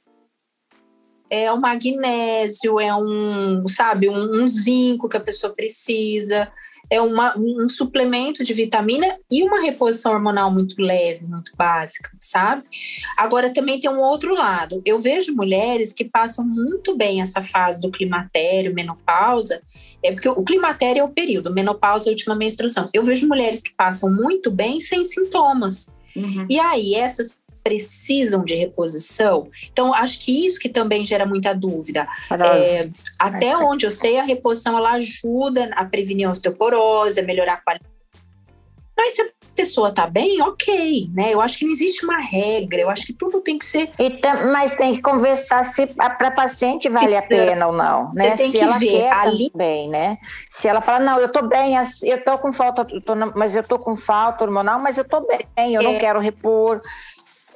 é 1.35 1.53
um 1.53 1.61
magnésio, 1.61 2.78
é 2.78 2.95
um, 2.95 3.66
sabe, 3.68 4.09
um, 4.09 4.43
um 4.43 4.49
zinco 4.49 5.09
que 5.09 5.16
a 5.16 5.20
pessoa 5.20 5.53
precisa, 5.53 6.51
é 6.91 7.01
uma, 7.01 7.37
um 7.37 7.68
suplemento 7.68 8.45
de 8.45 8.53
vitamina 8.53 9.07
e 9.30 9.43
uma 9.43 9.61
reposição 9.61 10.12
hormonal 10.12 10.51
muito 10.51 10.80
leve, 10.80 11.24
muito 11.24 11.53
básica, 11.57 12.11
sabe? 12.20 12.62
Agora 13.16 13.53
também 13.53 13.80
tem 13.80 13.91
um 13.91 14.01
outro 14.01 14.35
lado. 14.35 14.82
Eu 14.85 15.01
vejo 15.01 15.35
mulheres 15.35 15.93
que 15.93 16.05
passam 16.05 16.45
muito 16.45 16.97
bem 16.97 17.20
essa 17.20 17.43
fase 17.43 17.80
do 17.80 17.91
climatério, 17.91 18.74
menopausa, 18.74 19.61
é 20.03 20.12
porque 20.12 20.28
o 20.28 20.43
climatério 20.43 21.01
é 21.01 21.05
o 21.05 21.09
período, 21.09 21.53
menopausa 21.53 22.07
é 22.07 22.09
a 22.11 22.12
última 22.12 22.35
menstruação. 22.35 22.87
Eu 22.93 23.03
vejo 23.03 23.26
mulheres 23.26 23.61
que 23.61 23.74
passam 23.74 24.12
muito 24.12 24.51
bem 24.51 24.78
sem 24.78 25.05
sintomas. 25.05 25.93
Uhum. 26.14 26.47
E 26.49 26.61
aí, 26.61 26.95
essas 26.95 27.37
precisam 27.64 28.44
de 28.44 28.54
reposição. 28.54 29.48
Então, 29.72 29.94
acho 29.94 30.20
que 30.20 30.46
isso 30.46 30.60
que 30.60 30.68
também 30.68 31.04
gera 31.06 31.24
muita 31.24 31.54
dúvida. 31.54 32.06
É, 32.30 32.90
até 33.18 33.56
onde 33.56 33.86
eu 33.86 33.90
sei, 33.90 34.18
a 34.18 34.22
reposição 34.22 34.76
ela 34.76 34.92
ajuda 34.92 35.70
a 35.74 35.84
prevenir 35.86 36.28
a 36.28 36.30
osteoporose, 36.30 37.18
a 37.18 37.22
melhorar 37.22 37.54
a 37.54 37.56
qualidade. 37.56 37.94
Mas 38.96 39.14
se 39.14 39.22
a 39.22 39.26
pessoa 39.56 39.92
tá 39.92 40.06
bem, 40.06 40.40
ok, 40.40 41.10
né? 41.12 41.32
Eu 41.32 41.40
acho 41.40 41.58
que 41.58 41.64
não 41.64 41.72
existe 41.72 42.04
uma 42.04 42.18
regra, 42.18 42.80
eu 42.80 42.88
acho 42.88 43.06
que 43.06 43.12
tudo 43.12 43.40
tem 43.40 43.58
que 43.58 43.64
ser. 43.64 43.90
mas 44.52 44.74
tem 44.74 44.94
que 44.94 45.02
conversar 45.02 45.64
se 45.64 45.86
para 45.86 46.30
paciente 46.30 46.88
vale 46.88 47.16
a 47.16 47.22
pena 47.22 47.66
ou 47.66 47.72
não, 47.72 48.12
né? 48.12 48.36
Tem 48.36 48.48
se 48.48 48.52
que 48.52 48.62
ela 48.62 48.78
ver 48.78 48.86
quer 48.86 49.12
ali 49.12 49.50
bem, 49.54 49.88
né? 49.88 50.18
Se 50.48 50.68
ela 50.68 50.80
fala, 50.80 51.00
não, 51.00 51.18
eu 51.18 51.28
tô 51.28 51.42
bem, 51.42 51.74
eu 52.04 52.24
tô 52.24 52.38
com 52.38 52.52
falta, 52.52 52.84
tô, 52.84 53.14
mas 53.34 53.56
eu 53.56 53.62
tô 53.62 53.78
com 53.78 53.96
falta 53.96 54.44
hormonal, 54.44 54.78
mas 54.78 54.96
eu 54.96 55.04
tô 55.04 55.20
bem, 55.22 55.74
eu 55.74 55.80
é. 55.80 55.84
não 55.84 55.98
quero 55.98 56.20
repor 56.20 56.80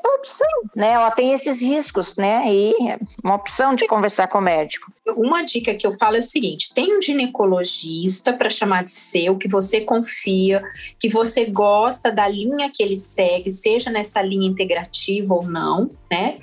uma 0.09 0.17
opção, 0.17 0.49
né? 0.75 0.93
Ela 0.93 1.11
tem 1.11 1.33
esses 1.33 1.63
riscos, 1.63 2.17
né? 2.17 2.43
E 2.47 2.71
é 2.89 2.99
uma 3.23 3.35
opção 3.35 3.75
de 3.75 3.87
conversar 3.87 4.27
com 4.29 4.39
o 4.39 4.43
médico. 4.43 4.91
Uma 5.17 5.43
dica 5.43 5.75
que 5.75 5.87
eu 5.87 5.93
falo 5.93 6.17
é 6.17 6.21
o 6.21 6.25
seguinte: 6.25 6.73
tem 6.75 6.97
um 6.97 7.03
ginecologista 7.03 8.33
para 8.33 8.49
chamar 8.49 8.85
de 8.85 8.91
seu, 8.91 9.37
que 9.37 9.49
você 9.49 9.83
confia, 9.83 10.63
que 10.99 11.09
você 11.09 11.45
gosta 11.45 12.11
da 12.11 12.27
linha 12.27 12.71
que 12.73 12.83
ele 12.83 12.97
segue, 12.97 13.53
seja 13.53 13.91
nessa 13.91 14.23
linha 14.23 14.49
integrativa 14.49 15.35
ou 15.35 15.45
não, 15.45 15.91
né? 16.11 16.39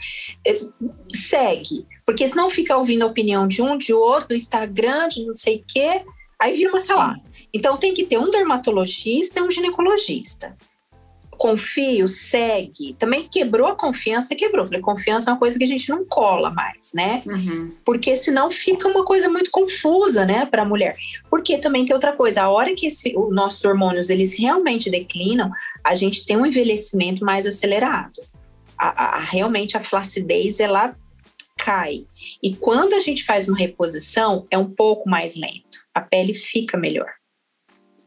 É, 0.45 0.59
segue. 1.13 1.85
Porque 2.05 2.27
senão 2.27 2.49
fica 2.49 2.77
ouvindo 2.77 3.03
a 3.03 3.07
opinião 3.07 3.47
de 3.47 3.61
um, 3.61 3.77
de 3.77 3.93
outro, 3.93 4.29
do 4.29 4.35
Instagram, 4.35 5.07
de 5.07 5.25
não 5.25 5.35
sei 5.35 5.57
o 5.57 5.63
quê, 5.67 6.03
aí 6.39 6.53
vira 6.53 6.69
uma 6.69 6.79
salada. 6.79 7.21
Então 7.51 7.77
tem 7.77 7.93
que 7.93 8.05
ter 8.05 8.19
um 8.19 8.29
dermatologista 8.29 9.39
e 9.39 9.43
um 9.43 9.49
ginecologista 9.49 10.55
confio, 11.35 12.07
segue. 12.07 12.95
Também 12.97 13.27
quebrou 13.27 13.67
a 13.67 13.75
confiança, 13.75 14.35
quebrou. 14.35 14.65
Falei, 14.65 14.81
confiança 14.81 15.29
é 15.29 15.33
uma 15.33 15.39
coisa 15.39 15.57
que 15.57 15.63
a 15.63 15.67
gente 15.67 15.89
não 15.89 16.05
cola 16.05 16.49
mais, 16.49 16.91
né? 16.93 17.21
Uhum. 17.25 17.71
Porque 17.83 18.15
senão 18.17 18.49
fica 18.49 18.87
uma 18.87 19.05
coisa 19.05 19.29
muito 19.29 19.51
confusa, 19.51 20.25
né, 20.25 20.45
para 20.45 20.63
a 20.63 20.65
mulher. 20.65 20.95
Porque 21.29 21.57
também 21.57 21.85
tem 21.85 21.93
outra 21.93 22.13
coisa, 22.13 22.43
a 22.43 22.49
hora 22.49 22.73
que 22.75 22.87
esse, 22.87 23.13
os 23.17 23.33
nossos 23.33 23.63
hormônios 23.63 24.09
eles 24.09 24.37
realmente 24.37 24.89
declinam, 24.89 25.49
a 25.83 25.93
gente 25.93 26.25
tem 26.25 26.37
um 26.37 26.45
envelhecimento 26.45 27.23
mais 27.23 27.45
acelerado. 27.45 28.21
A, 28.77 29.17
a, 29.17 29.19
realmente 29.19 29.77
a 29.77 29.83
flacidez 29.83 30.59
ela 30.59 30.95
cai. 31.57 32.05
E 32.41 32.55
quando 32.55 32.93
a 32.93 32.99
gente 32.99 33.23
faz 33.23 33.47
uma 33.47 33.57
reposição, 33.57 34.45
é 34.51 34.57
um 34.57 34.69
pouco 34.69 35.09
mais 35.09 35.35
lento. 35.35 35.85
A 35.93 36.01
pele 36.01 36.33
fica 36.33 36.77
melhor. 36.77 37.07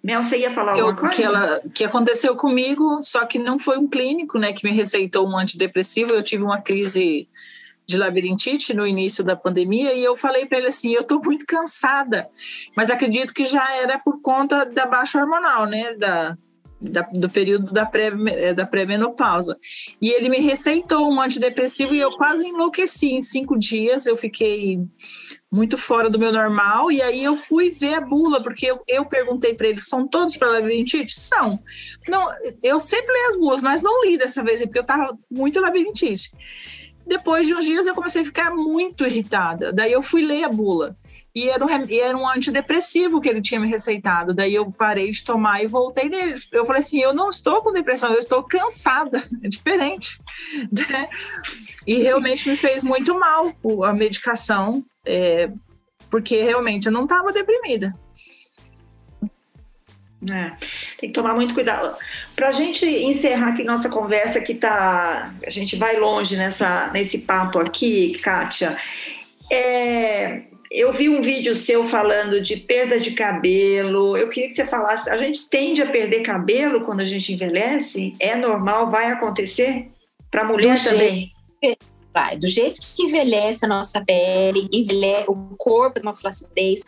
Mel, 0.08 0.24
você 0.24 0.38
ia 0.38 0.50
falar 0.50 0.72
alguma 0.72 0.90
eu, 0.92 0.96
coisa? 0.96 1.14
Que, 1.14 1.22
ela, 1.22 1.60
que 1.74 1.84
aconteceu 1.84 2.34
comigo, 2.34 3.02
só 3.02 3.26
que 3.26 3.38
não 3.38 3.58
foi 3.58 3.76
um 3.76 3.86
clínico 3.86 4.38
né, 4.38 4.54
que 4.54 4.66
me 4.66 4.72
receitou 4.74 5.28
um 5.28 5.36
antidepressivo. 5.36 6.12
Eu 6.12 6.22
tive 6.22 6.42
uma 6.42 6.62
crise 6.62 7.28
de 7.84 7.98
labirintite 7.98 8.72
no 8.72 8.86
início 8.86 9.22
da 9.22 9.36
pandemia 9.36 9.92
e 9.92 10.02
eu 10.02 10.16
falei 10.16 10.46
para 10.46 10.56
ele 10.56 10.68
assim, 10.68 10.92
eu 10.94 11.02
estou 11.02 11.22
muito 11.22 11.44
cansada, 11.44 12.26
mas 12.74 12.88
acredito 12.90 13.34
que 13.34 13.44
já 13.44 13.66
era 13.76 13.98
por 13.98 14.20
conta 14.22 14.64
da 14.64 14.86
baixa 14.86 15.18
hormonal, 15.18 15.66
né, 15.66 15.92
da, 15.94 16.36
da 16.80 17.02
do 17.02 17.28
período 17.28 17.72
da 17.72 17.84
pré 17.84 18.10
da 18.54 18.66
pré-menopausa. 18.66 19.56
E 20.00 20.10
ele 20.10 20.28
me 20.28 20.38
receitou 20.38 21.10
um 21.10 21.20
antidepressivo 21.20 21.94
e 21.94 22.00
eu 22.00 22.12
quase 22.12 22.46
enlouqueci 22.46 23.12
em 23.12 23.20
cinco 23.20 23.58
dias. 23.58 24.06
Eu 24.06 24.16
fiquei 24.16 24.80
muito 25.50 25.76
fora 25.76 26.08
do 26.08 26.18
meu 26.18 26.32
normal. 26.32 26.92
E 26.92 27.02
aí 27.02 27.24
eu 27.24 27.34
fui 27.34 27.70
ver 27.70 27.94
a 27.94 28.00
bula, 28.00 28.42
porque 28.42 28.66
eu, 28.66 28.80
eu 28.86 29.04
perguntei 29.04 29.54
para 29.54 29.68
eles: 29.68 29.88
são 29.88 30.06
todos 30.06 30.36
para 30.36 30.52
labirintite? 30.52 31.18
São. 31.18 31.58
Não, 32.08 32.28
eu 32.62 32.80
sempre 32.80 33.12
leio 33.12 33.28
as 33.28 33.36
bulas, 33.36 33.60
mas 33.60 33.82
não 33.82 34.04
li 34.04 34.16
dessa 34.16 34.42
vez, 34.42 34.60
porque 34.60 34.78
eu 34.78 34.82
estava 34.82 35.16
muito 35.30 35.60
labirintite. 35.60 36.30
depois 37.06 37.46
de 37.46 37.54
uns 37.54 37.64
dias 37.64 37.86
eu 37.86 37.94
comecei 37.94 38.22
a 38.22 38.24
ficar 38.24 38.54
muito 38.54 39.04
irritada. 39.04 39.72
Daí 39.72 39.92
eu 39.92 40.02
fui 40.02 40.22
ler 40.22 40.44
a 40.44 40.48
bula. 40.48 40.96
E 41.38 41.48
era, 41.48 41.64
um, 41.64 41.68
e 41.88 42.00
era 42.00 42.18
um 42.18 42.28
antidepressivo 42.28 43.20
que 43.20 43.28
ele 43.28 43.40
tinha 43.40 43.60
me 43.60 43.68
receitado. 43.68 44.34
Daí 44.34 44.56
eu 44.56 44.72
parei 44.72 45.08
de 45.12 45.22
tomar 45.22 45.62
e 45.62 45.68
voltei 45.68 46.08
nele. 46.08 46.34
Eu 46.50 46.66
falei 46.66 46.80
assim: 46.80 46.98
eu 46.98 47.14
não 47.14 47.30
estou 47.30 47.62
com 47.62 47.72
depressão, 47.72 48.12
eu 48.12 48.18
estou 48.18 48.42
cansada. 48.42 49.22
É 49.40 49.48
diferente. 49.48 50.18
Né? 50.72 51.08
E 51.86 52.02
realmente 52.02 52.48
me 52.48 52.56
fez 52.56 52.82
muito 52.82 53.16
mal 53.16 53.52
a 53.84 53.92
medicação, 53.92 54.84
é, 55.06 55.48
porque 56.10 56.42
realmente 56.42 56.86
eu 56.86 56.92
não 56.92 57.04
estava 57.04 57.32
deprimida. 57.32 57.94
É, 60.28 60.56
tem 60.98 61.10
que 61.10 61.12
tomar 61.12 61.34
muito 61.34 61.54
cuidado. 61.54 61.96
Para 62.34 62.48
a 62.48 62.52
gente 62.52 62.84
encerrar 62.84 63.50
aqui 63.50 63.62
nossa 63.62 63.88
conversa, 63.88 64.40
que 64.40 64.56
tá, 64.56 65.32
a 65.46 65.50
gente 65.50 65.76
vai 65.76 66.00
longe 66.00 66.36
nessa, 66.36 66.90
nesse 66.92 67.18
papo 67.18 67.60
aqui, 67.60 68.18
Kátia. 68.18 68.76
É, 69.50 70.42
eu 70.70 70.92
vi 70.92 71.08
um 71.08 71.22
vídeo 71.22 71.54
seu 71.54 71.86
falando 71.86 72.40
de 72.40 72.56
perda 72.56 72.98
de 72.98 73.12
cabelo. 73.12 74.16
Eu 74.16 74.28
queria 74.28 74.48
que 74.48 74.54
você 74.54 74.66
falasse. 74.66 75.08
A 75.08 75.16
gente 75.16 75.48
tende 75.48 75.82
a 75.82 75.90
perder 75.90 76.20
cabelo 76.20 76.82
quando 76.82 77.00
a 77.00 77.04
gente 77.04 77.32
envelhece? 77.32 78.14
É 78.20 78.34
normal? 78.34 78.90
Vai 78.90 79.10
acontecer? 79.10 79.90
Para 80.30 80.42
a 80.42 80.44
mulher 80.44 80.76
Do 80.76 80.84
também? 80.84 81.32
Jeito, 81.62 81.86
vai. 82.12 82.36
Do 82.36 82.46
jeito 82.46 82.80
que 82.94 83.04
envelhece 83.04 83.64
a 83.64 83.68
nossa 83.68 84.04
pele, 84.04 84.68
envelhece 84.70 85.24
o 85.28 85.34
corpo 85.56 85.94
tem 85.94 86.02
uma 86.02 86.14
flacidez. 86.14 86.82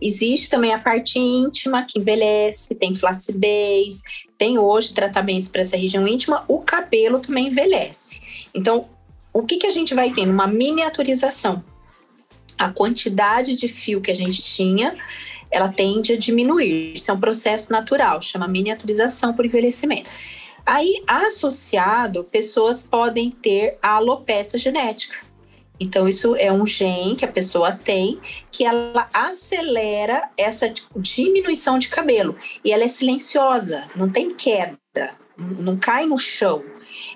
Existe 0.00 0.48
também 0.48 0.72
a 0.72 0.78
parte 0.78 1.18
íntima 1.18 1.84
que 1.84 1.98
envelhece, 1.98 2.74
tem 2.74 2.94
flacidez. 2.94 4.02
Tem 4.38 4.58
hoje 4.58 4.94
tratamentos 4.94 5.50
para 5.50 5.60
essa 5.60 5.76
região 5.76 6.08
íntima. 6.08 6.44
O 6.48 6.60
cabelo 6.60 7.20
também 7.20 7.48
envelhece. 7.48 8.22
Então, 8.54 8.88
o 9.34 9.42
que, 9.42 9.58
que 9.58 9.66
a 9.66 9.70
gente 9.70 9.94
vai 9.94 10.10
tendo? 10.10 10.32
Uma 10.32 10.46
miniaturização 10.46 11.62
a 12.58 12.70
quantidade 12.70 13.56
de 13.56 13.68
fio 13.68 14.00
que 14.00 14.10
a 14.10 14.14
gente 14.14 14.42
tinha, 14.42 14.94
ela 15.50 15.68
tende 15.68 16.14
a 16.14 16.18
diminuir. 16.18 16.94
Isso 16.94 17.10
é 17.10 17.14
um 17.14 17.20
processo 17.20 17.72
natural, 17.72 18.22
chama 18.22 18.48
miniaturização 18.48 19.34
por 19.34 19.44
envelhecimento. 19.44 20.08
Aí, 20.64 21.02
associado, 21.06 22.24
pessoas 22.24 22.82
podem 22.82 23.30
ter 23.30 23.78
a 23.82 23.96
alopecia 23.96 24.58
genética. 24.58 25.16
Então, 25.78 26.08
isso 26.08 26.36
é 26.36 26.52
um 26.52 26.64
gene 26.64 27.16
que 27.16 27.24
a 27.24 27.32
pessoa 27.32 27.72
tem 27.72 28.20
que 28.52 28.64
ela 28.64 29.08
acelera 29.12 30.30
essa 30.38 30.72
diminuição 30.94 31.78
de 31.78 31.88
cabelo. 31.88 32.36
E 32.64 32.70
ela 32.70 32.84
é 32.84 32.88
silenciosa, 32.88 33.90
não 33.96 34.08
tem 34.08 34.32
queda, 34.32 34.78
não 35.36 35.76
cai 35.76 36.06
no 36.06 36.16
chão. 36.16 36.62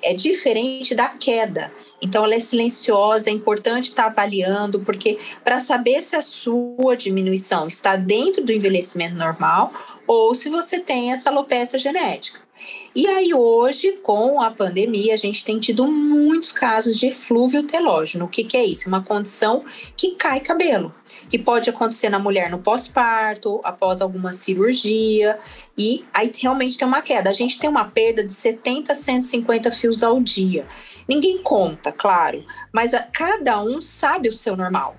É 0.03 0.12
diferente 0.12 0.95
da 0.95 1.09
queda. 1.11 1.72
Então, 2.01 2.25
ela 2.25 2.35
é 2.35 2.41
silenciosa, 2.41 3.31
é 3.31 3.33
importante 3.33 3.87
estar 3.87 4.07
avaliando, 4.07 4.81
porque 4.81 5.19
para 5.43 5.61
saber 5.61 6.03
se 6.03 6.17
a 6.17 6.23
sua 6.23 6.97
diminuição 6.97 7.67
está 7.67 7.97
dentro 7.97 8.45
do 8.45 8.53
envelhecimento 8.53 9.15
normal 9.15 9.73
ou 10.07 10.35
se 10.35 10.49
você 10.49 10.79
tem 10.79 11.13
essa 11.13 11.31
alopecia 11.31 11.79
genética. 11.79 12.47
E 12.95 13.07
aí, 13.07 13.35
hoje, 13.35 13.93
com 14.03 14.41
a 14.41 14.51
pandemia, 14.51 15.13
a 15.13 15.19
gente 15.19 15.45
tem 15.45 15.59
tido 15.59 15.87
muitos 15.87 16.51
casos 16.51 16.99
de 16.99 17.09
eflúvio 17.09 17.63
telógeno. 17.63 18.25
O 18.25 18.29
que, 18.29 18.43
que 18.43 18.57
é 18.57 18.65
isso? 18.65 18.89
Uma 18.89 19.03
condição 19.03 19.63
que 19.95 20.13
cai 20.13 20.41
cabelo, 20.41 20.95
que 21.29 21.39
pode 21.39 21.69
acontecer 21.69 22.09
na 22.09 22.19
mulher 22.19 22.51
no 22.51 22.59
pós-parto, 22.59 23.61
após 23.63 24.01
alguma 24.01 24.33
cirurgia, 24.33 25.39
e 25.77 26.05
aí 26.13 26.33
realmente 26.35 26.79
tem 26.79 26.89
uma 26.89 27.03
queda. 27.03 27.29
A 27.29 27.35
gente 27.35 27.59
tem 27.59 27.69
uma 27.69 27.85
perda 27.85 28.25
de 28.25 28.33
70 28.33 28.93
a 28.93 28.97
150 28.97 29.71
fios 29.71 30.03
ao 30.03 30.19
dia. 30.19 30.67
Ninguém 31.09 31.39
conta, 31.39 31.93
claro, 31.93 32.45
mas 32.73 32.93
a, 32.93 33.01
cada 33.03 33.63
um 33.63 33.81
sabe 33.81 34.29
o 34.29 34.33
seu 34.33 34.57
normal. 34.57 34.97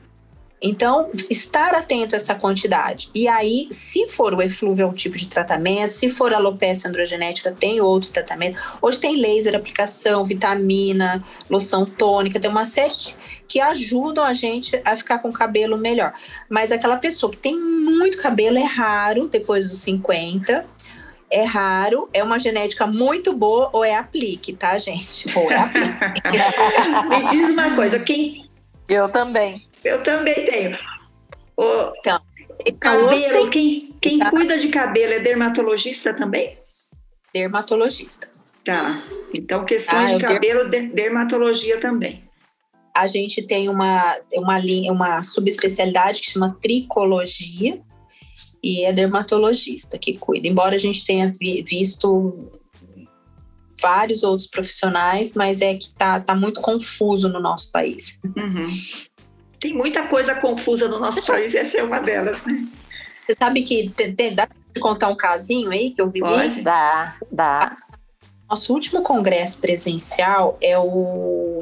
Então, 0.60 1.12
estar 1.30 1.76
atento 1.76 2.16
a 2.16 2.18
essa 2.18 2.34
quantidade. 2.34 3.10
E 3.14 3.28
aí, 3.28 3.68
se 3.70 4.10
for 4.10 4.34
o 4.34 4.42
eflúvio, 4.42 4.84
é 4.84 4.86
um 4.88 4.94
tipo 4.94 5.16
de 5.16 5.28
tratamento. 5.28 5.92
Se 5.92 6.10
for 6.10 6.34
alopecia 6.34 6.90
androgenética, 6.90 7.52
tem 7.52 7.80
outro 7.80 8.10
tratamento. 8.10 8.60
Hoje 8.82 9.00
tem 9.00 9.22
laser, 9.22 9.56
aplicação, 9.56 10.26
vitamina, 10.26 11.24
loção 11.48 11.86
tônica, 11.86 12.40
tem 12.40 12.50
uma 12.50 12.66
série 12.66 12.96
que 13.48 13.60
ajudam 13.60 14.24
a 14.24 14.34
gente 14.34 14.82
a 14.84 14.98
ficar 14.98 15.20
com 15.20 15.30
o 15.30 15.34
cabelo 15.34 15.78
melhor. 15.78 16.14
Mas 16.50 16.72
aquela 16.72 16.98
pessoa 16.98 17.32
que 17.32 17.38
tem 17.38 17.56
muito 17.56 18.18
cabelo 18.18 18.58
é 18.58 18.64
raro 18.64 19.28
depois 19.28 19.70
dos 19.70 19.78
50 19.80 20.66
é 21.30 21.44
raro, 21.44 22.10
é 22.14 22.24
uma 22.24 22.40
genética 22.40 22.88
muito 22.88 23.34
boa 23.34 23.70
ou 23.74 23.84
é 23.84 23.96
aplique, 23.96 24.54
tá, 24.54 24.78
gente? 24.78 25.38
Ou 25.38 25.52
é 25.52 25.56
aplique. 25.56 25.88
Me 27.10 27.28
diz 27.30 27.50
uma 27.50 27.76
coisa, 27.76 28.00
quem. 28.00 28.50
Eu 28.88 29.10
também. 29.10 29.66
Eu 29.84 30.02
também 30.04 30.46
tenho. 30.46 30.78
O 31.56 31.92
então, 31.96 32.22
cabelo, 32.80 33.32
tem... 33.32 33.50
quem, 33.50 33.96
quem 34.02 34.20
cuida 34.20 34.58
de 34.58 34.70
cabelo 34.70 35.14
é 35.14 35.20
dermatologista 35.20 36.14
também? 36.14 36.58
Dermatologista. 37.34 38.30
Tá. 38.64 38.96
Então, 39.34 39.66
questões 39.66 40.12
ah, 40.12 40.18
de 40.18 40.24
cabelo, 40.24 40.70
der... 40.70 40.90
dermatologia 40.90 41.80
também. 41.80 42.24
A 42.96 43.06
gente 43.08 43.42
tem 43.46 43.70
uma, 43.70 44.18
uma 44.34 44.58
linha, 44.58 44.92
uma 44.92 45.22
subespecialidade 45.24 46.22
que 46.22 46.32
chama 46.32 46.58
tricologia, 46.62 47.82
e 48.64 48.84
é 48.84 48.94
dermatologista 48.94 49.98
que 49.98 50.18
cuida. 50.18 50.48
Embora 50.48 50.76
a 50.76 50.80
gente 50.80 51.06
tenha 51.06 51.32
vi, 51.40 51.64
visto 51.64 52.50
vários 53.82 54.24
outros 54.24 54.48
profissionais, 54.48 55.34
mas 55.36 55.62
é 55.62 55.76
que 55.76 55.94
tá, 55.94 56.20
tá 56.20 56.36
muito 56.36 56.62
confuso 56.62 57.30
no 57.30 57.40
nosso 57.40 57.72
país. 57.72 58.20
Uhum. 58.24 58.68
Tem 59.60 59.74
muita 59.74 60.08
coisa 60.08 60.36
confusa 60.36 60.88
no 60.88 61.00
nosso 61.00 61.26
país, 61.26 61.56
essa 61.56 61.78
é 61.78 61.84
uma 61.84 62.00
delas, 62.00 62.44
né? 62.44 62.68
Você 63.26 63.36
sabe 63.38 63.62
que 63.64 63.90
tem, 63.90 64.16
tem, 64.16 64.34
dá 64.34 64.46
de 64.46 64.80
contar 64.80 65.10
um 65.10 65.16
casinho 65.16 65.70
aí 65.72 65.92
que 65.92 66.02
eu 66.02 66.10
vi? 66.10 66.20
Pode? 66.20 66.62
Dá, 66.62 67.18
dá. 67.32 67.78
Nosso 68.50 68.74
último 68.74 69.02
congresso 69.02 69.60
presencial 69.60 70.58
é 70.62 70.78
o 70.78 71.60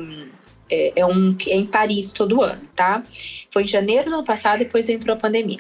é, 0.70 0.94
é 0.96 1.06
um 1.06 1.36
é 1.48 1.56
em 1.56 1.66
Paris 1.66 2.12
todo 2.12 2.42
ano, 2.42 2.62
tá? 2.76 3.04
Foi 3.52 3.64
em 3.64 3.68
janeiro 3.68 4.10
do 4.10 4.16
ano 4.16 4.24
passado, 4.24 4.60
depois 4.60 4.88
entrou 4.90 5.16
a 5.16 5.20
pandemia. 5.20 5.60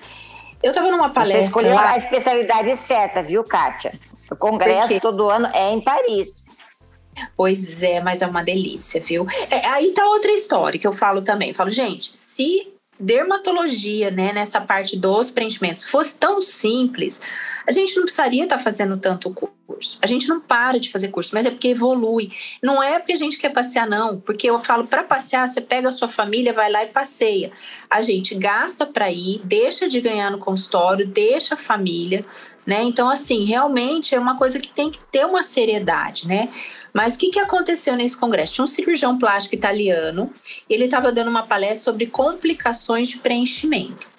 Eu 0.66 0.72
estava 0.72 0.90
numa 0.90 1.12
palestra. 1.12 1.42
Você 1.42 1.48
escolheu 1.48 1.76
lá... 1.76 1.92
a 1.92 1.98
especialidade 1.98 2.76
certa, 2.76 3.22
viu, 3.22 3.44
Kátia? 3.44 3.94
O 4.32 4.36
congresso 4.36 5.00
todo 5.00 5.30
ano 5.30 5.48
é 5.54 5.72
em 5.72 5.80
Paris. 5.80 6.50
Pois 7.36 7.84
é, 7.84 8.02
mas 8.02 8.24
é 8.24 8.26
uma 8.26 8.44
delícia, 8.44 9.00
viu? 9.00 9.28
É, 9.52 9.68
aí 9.68 9.92
tá 9.92 10.04
outra 10.08 10.32
história 10.32 10.80
que 10.80 10.88
eu 10.88 10.92
falo 10.92 11.22
também. 11.22 11.50
Eu 11.50 11.56
falo, 11.56 11.70
gente, 11.70 12.18
se 12.18 12.74
dermatologia, 13.00 14.10
né, 14.10 14.34
nessa 14.34 14.60
parte 14.60 14.98
dos 14.98 15.30
preenchimentos 15.30 15.84
fosse 15.84 16.18
tão 16.18 16.42
simples, 16.42 17.22
a 17.68 17.72
gente 17.72 17.96
não 17.96 18.04
precisaria 18.04 18.46
estar 18.46 18.58
tá 18.58 18.64
fazendo 18.64 18.98
tanto 18.98 19.30
curso. 19.66 19.98
A 20.02 20.08
gente 20.08 20.28
não 20.28 20.40
para 20.40 20.80
de 20.80 20.90
fazer 20.90 21.10
curso, 21.10 21.32
mas 21.34 21.46
é 21.46 21.50
porque 21.50 21.70
evolui. 21.70 22.32
Não 22.62 22.82
é 22.82 23.00
porque 23.00 23.14
a 23.14 23.18
gente 23.18 23.38
quer 23.38 23.50
passear, 23.50 23.88
não. 23.88 24.20
Porque 24.20 24.50
eu 24.50 24.60
falo, 24.64 24.88
para 24.88 25.04
passear, 25.04 25.48
você 25.48 25.62
pega 25.62 25.90
a 25.90 25.92
sua 25.92 26.08
família, 26.08 26.54
vai 26.54 26.72
lá 26.72 26.84
e 26.84 26.88
passeia. 26.88 27.52
A 27.90 28.02
gente 28.02 28.36
gasta 28.36 28.86
para 28.86 29.12
ir, 29.12 29.42
deixa 29.44 29.88
de 29.88 30.00
ganhar 30.00 30.32
no 30.32 30.38
consultório, 30.38 31.06
deixa 31.06 31.56
a 31.56 31.58
família. 31.58 32.26
Né? 32.66 32.82
Então, 32.82 33.08
assim, 33.08 33.46
realmente 33.46 34.16
é 34.16 34.20
uma 34.20 34.38
coisa 34.38 34.60
que 34.60 34.72
tem 34.72 34.90
que 34.90 35.00
ter 35.12 35.24
uma 35.24 35.44
seriedade, 35.44 36.28
né? 36.28 36.50
Mas 36.92 37.14
o 37.14 37.20
que, 37.20 37.30
que 37.30 37.40
aconteceu 37.40 37.96
nesse 37.96 38.18
congresso? 38.18 38.56
Tinha 38.56 38.66
um 38.66 38.68
cirurgião 38.68 39.20
plástico 39.20 39.54
italiano, 39.54 40.34
ele 40.68 40.86
estava 40.86 41.12
dando 41.12 41.28
uma 41.28 41.44
palestra 41.44 41.82
sobre 41.82 42.08
complicações 42.08 43.10
de 43.10 43.18
preenchimento. 43.18 44.10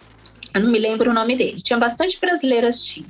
Eu 0.55 0.61
não 0.61 0.71
me 0.71 0.79
lembro 0.79 1.11
o 1.11 1.15
nome 1.15 1.35
dele. 1.35 1.61
Tinha 1.61 1.77
bastante 1.77 2.21
brasileiras, 2.21 2.83
tinha. 2.85 3.09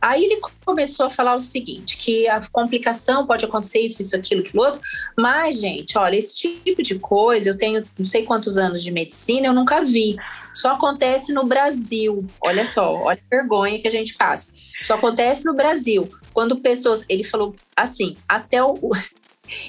Aí 0.00 0.24
ele 0.24 0.40
começou 0.64 1.06
a 1.06 1.10
falar 1.10 1.36
o 1.36 1.40
seguinte, 1.40 1.96
que 1.96 2.28
a 2.28 2.40
complicação 2.52 3.26
pode 3.26 3.44
acontecer 3.44 3.80
isso, 3.80 4.02
isso, 4.02 4.14
aquilo, 4.14 4.42
aquilo 4.42 4.62
outro, 4.62 4.80
mas, 5.16 5.60
gente, 5.60 5.96
olha, 5.98 6.16
esse 6.16 6.34
tipo 6.36 6.82
de 6.82 6.98
coisa, 6.98 7.48
eu 7.48 7.58
tenho 7.58 7.84
não 7.98 8.04
sei 8.04 8.22
quantos 8.24 8.58
anos 8.58 8.82
de 8.82 8.92
medicina, 8.92 9.46
eu 9.46 9.54
nunca 9.54 9.84
vi. 9.84 10.16
Só 10.54 10.72
acontece 10.72 11.32
no 11.32 11.44
Brasil. 11.44 12.26
Olha 12.40 12.64
só, 12.64 12.94
olha 12.94 13.20
a 13.30 13.36
vergonha 13.36 13.78
que 13.78 13.88
a 13.88 13.90
gente 13.90 14.14
passa. 14.14 14.52
Só 14.82 14.94
acontece 14.94 15.44
no 15.44 15.54
Brasil. 15.54 16.10
Quando 16.32 16.56
pessoas, 16.56 17.04
ele 17.08 17.24
falou 17.24 17.54
assim, 17.76 18.16
até 18.26 18.62
o 18.62 18.78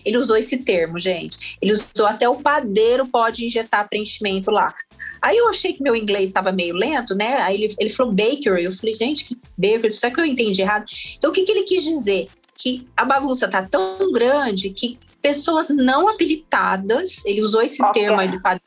ele 0.04 0.18
usou 0.18 0.38
esse 0.38 0.58
termo, 0.58 0.98
gente. 1.00 1.58
Ele 1.62 1.74
usou 1.74 2.08
até 2.08 2.28
o 2.28 2.36
padeiro 2.36 3.08
pode 3.08 3.46
injetar 3.46 3.88
preenchimento 3.88 4.52
lá. 4.52 4.74
Aí 5.22 5.38
eu 5.38 5.50
achei 5.50 5.74
que 5.74 5.82
meu 5.82 5.96
inglês 5.96 6.26
estava 6.26 6.52
meio 6.52 6.76
lento, 6.76 7.16
né? 7.16 7.36
Aí 7.42 7.64
ele, 7.64 7.76
ele 7.80 7.90
falou 7.90 8.14
bakery. 8.14 8.64
Eu 8.64 8.72
falei, 8.72 8.94
gente, 8.94 9.26
que 9.26 9.38
bakery? 9.58 9.94
Será 9.94 10.14
que 10.14 10.22
eu 10.22 10.26
entendi 10.26 10.62
errado? 10.62 10.86
Então, 11.18 11.30
o 11.30 11.34
que, 11.34 11.44
que 11.44 11.52
ele 11.52 11.64
quis 11.64 11.84
dizer? 11.84 12.28
Que 12.56 12.88
a 12.96 13.06
bagunça 13.06 13.48
tá 13.48 13.62
tão 13.62 14.12
grande 14.12 14.70
que 14.70 14.98
pessoas 15.22 15.70
não 15.70 16.08
habilitadas, 16.08 17.26
ele 17.26 17.42
usou 17.42 17.62
esse 17.62 17.82
termo 17.92 18.20
aí 18.20 18.30
do 18.30 18.42
padrão, 18.42 18.62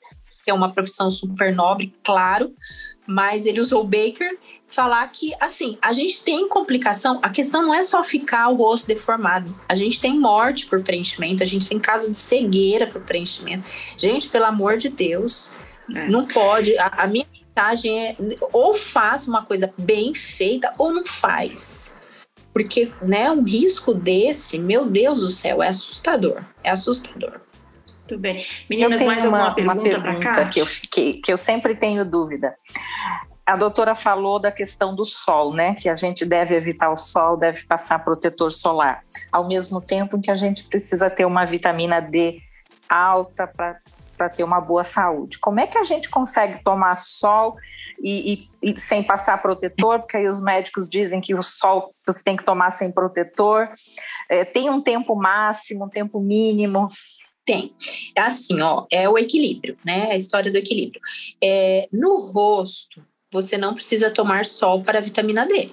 que 0.51 0.53
é 0.53 0.55
uma 0.55 0.73
profissão 0.73 1.09
super 1.09 1.55
nobre, 1.55 1.95
claro, 2.03 2.53
mas 3.07 3.47
ele 3.47 3.61
usou 3.61 3.83
o 3.83 3.87
Baker 3.87 4.37
falar 4.67 5.07
que, 5.09 5.33
assim, 5.41 5.79
a 5.81 5.93
gente 5.93 6.25
tem 6.25 6.49
complicação, 6.49 7.21
a 7.23 7.31
questão 7.31 7.63
não 7.63 7.73
é 7.73 7.85
só 7.85 8.03
ficar 8.03 8.49
o 8.49 8.57
rosto 8.57 8.89
deformado, 8.89 9.55
a 9.69 9.77
gente 9.77 10.01
tem 10.01 10.19
morte 10.19 10.67
por 10.67 10.83
preenchimento, 10.83 11.45
a 11.45 11.47
gente 11.47 11.69
tem 11.69 11.79
caso 11.79 12.11
de 12.11 12.19
cegueira 12.19 12.85
por 12.85 13.01
preenchimento. 13.03 13.65
Gente, 13.97 14.29
pelo 14.29 14.47
amor 14.47 14.77
de 14.77 14.89
Deus, 14.89 15.53
é. 15.95 16.09
não 16.09 16.27
pode, 16.27 16.77
a, 16.79 16.87
a 17.05 17.07
minha 17.07 17.27
mensagem 17.33 18.09
é 18.09 18.17
ou 18.53 18.75
faz 18.75 19.29
uma 19.29 19.45
coisa 19.45 19.73
bem 19.79 20.13
feita 20.13 20.73
ou 20.79 20.93
não 20.93 21.07
faz. 21.07 21.95
Porque, 22.53 22.91
né, 23.01 23.31
um 23.31 23.45
risco 23.45 23.95
desse, 23.95 24.59
meu 24.59 24.87
Deus 24.87 25.21
do 25.21 25.31
céu, 25.31 25.63
é 25.63 25.69
assustador, 25.69 26.45
é 26.65 26.71
assustador. 26.71 27.41
Muito 28.11 28.19
bem. 28.19 28.45
Meninas, 28.69 29.03
mais 29.03 29.25
uma, 29.25 29.49
alguma 29.51 29.77
pergunta, 29.77 29.99
uma 29.99 30.19
pergunta 30.19 30.45
que 30.47 30.61
eu, 30.61 30.67
que, 30.67 31.13
que 31.15 31.33
eu 31.33 31.39
sempre 31.39 31.77
tenho 31.77 32.05
dúvida. 32.05 32.57
A 33.47 33.57
doutora 33.57 33.95
falou 33.95 34.41
da 34.41 34.51
questão 34.51 34.95
do 34.95 35.05
sol, 35.05 35.55
né? 35.55 35.75
Que 35.75 35.89
a 35.89 35.95
gente 35.95 36.25
deve 36.25 36.57
evitar 36.57 36.91
o 36.91 36.99
sol, 36.99 37.37
deve 37.37 37.65
passar 37.65 38.01
protetor 38.01 38.53
solar. 38.53 39.03
Ao 39.31 39.47
mesmo 39.47 39.81
tempo 39.81 40.21
que 40.21 40.31
a 40.31 40.35
gente 40.35 40.65
precisa 40.65 41.09
ter 41.09 41.25
uma 41.25 41.45
vitamina 41.45 42.01
D 42.01 42.41
alta 42.89 43.47
para 43.47 44.29
ter 44.29 44.43
uma 44.43 44.61
boa 44.61 44.83
saúde. 44.83 45.39
Como 45.39 45.61
é 45.61 45.67
que 45.67 45.79
a 45.79 45.85
gente 45.85 46.09
consegue 46.09 46.63
tomar 46.65 46.97
sol 46.97 47.57
e, 48.03 48.49
e, 48.63 48.71
e, 48.71 48.81
sem 48.81 49.05
passar 49.05 49.41
protetor? 49.41 50.01
Porque 50.01 50.17
aí 50.17 50.27
os 50.27 50.41
médicos 50.41 50.89
dizem 50.89 51.21
que 51.21 51.35
o 51.35 51.43
sol 51.43 51.95
você 52.05 52.25
tem 52.25 52.37
que 52.37 52.45
tomar 52.45 52.73
sem 52.73 52.91
protetor. 52.91 53.69
É, 54.29 54.45
tem 54.45 54.69
um 54.69 54.83
tempo 54.83 55.15
máximo, 55.15 55.85
um 55.85 55.89
tempo 55.89 56.21
mínimo? 56.21 56.89
Tem. 57.51 57.75
É 58.15 58.21
assim, 58.21 58.61
ó, 58.61 58.87
é 58.93 59.09
o 59.09 59.19
equilíbrio, 59.19 59.77
né? 59.85 60.13
A 60.13 60.17
história 60.17 60.53
do 60.53 60.57
equilíbrio. 60.57 61.01
É, 61.43 61.89
no 61.93 62.17
rosto, 62.19 63.05
você 63.33 63.59
não 63.59 63.75
precisa 63.75 64.09
tomar 64.09 64.47
sol 64.47 64.85
para 64.85 65.01
a 65.01 65.03
vitamina 65.03 65.45
D. 65.45 65.69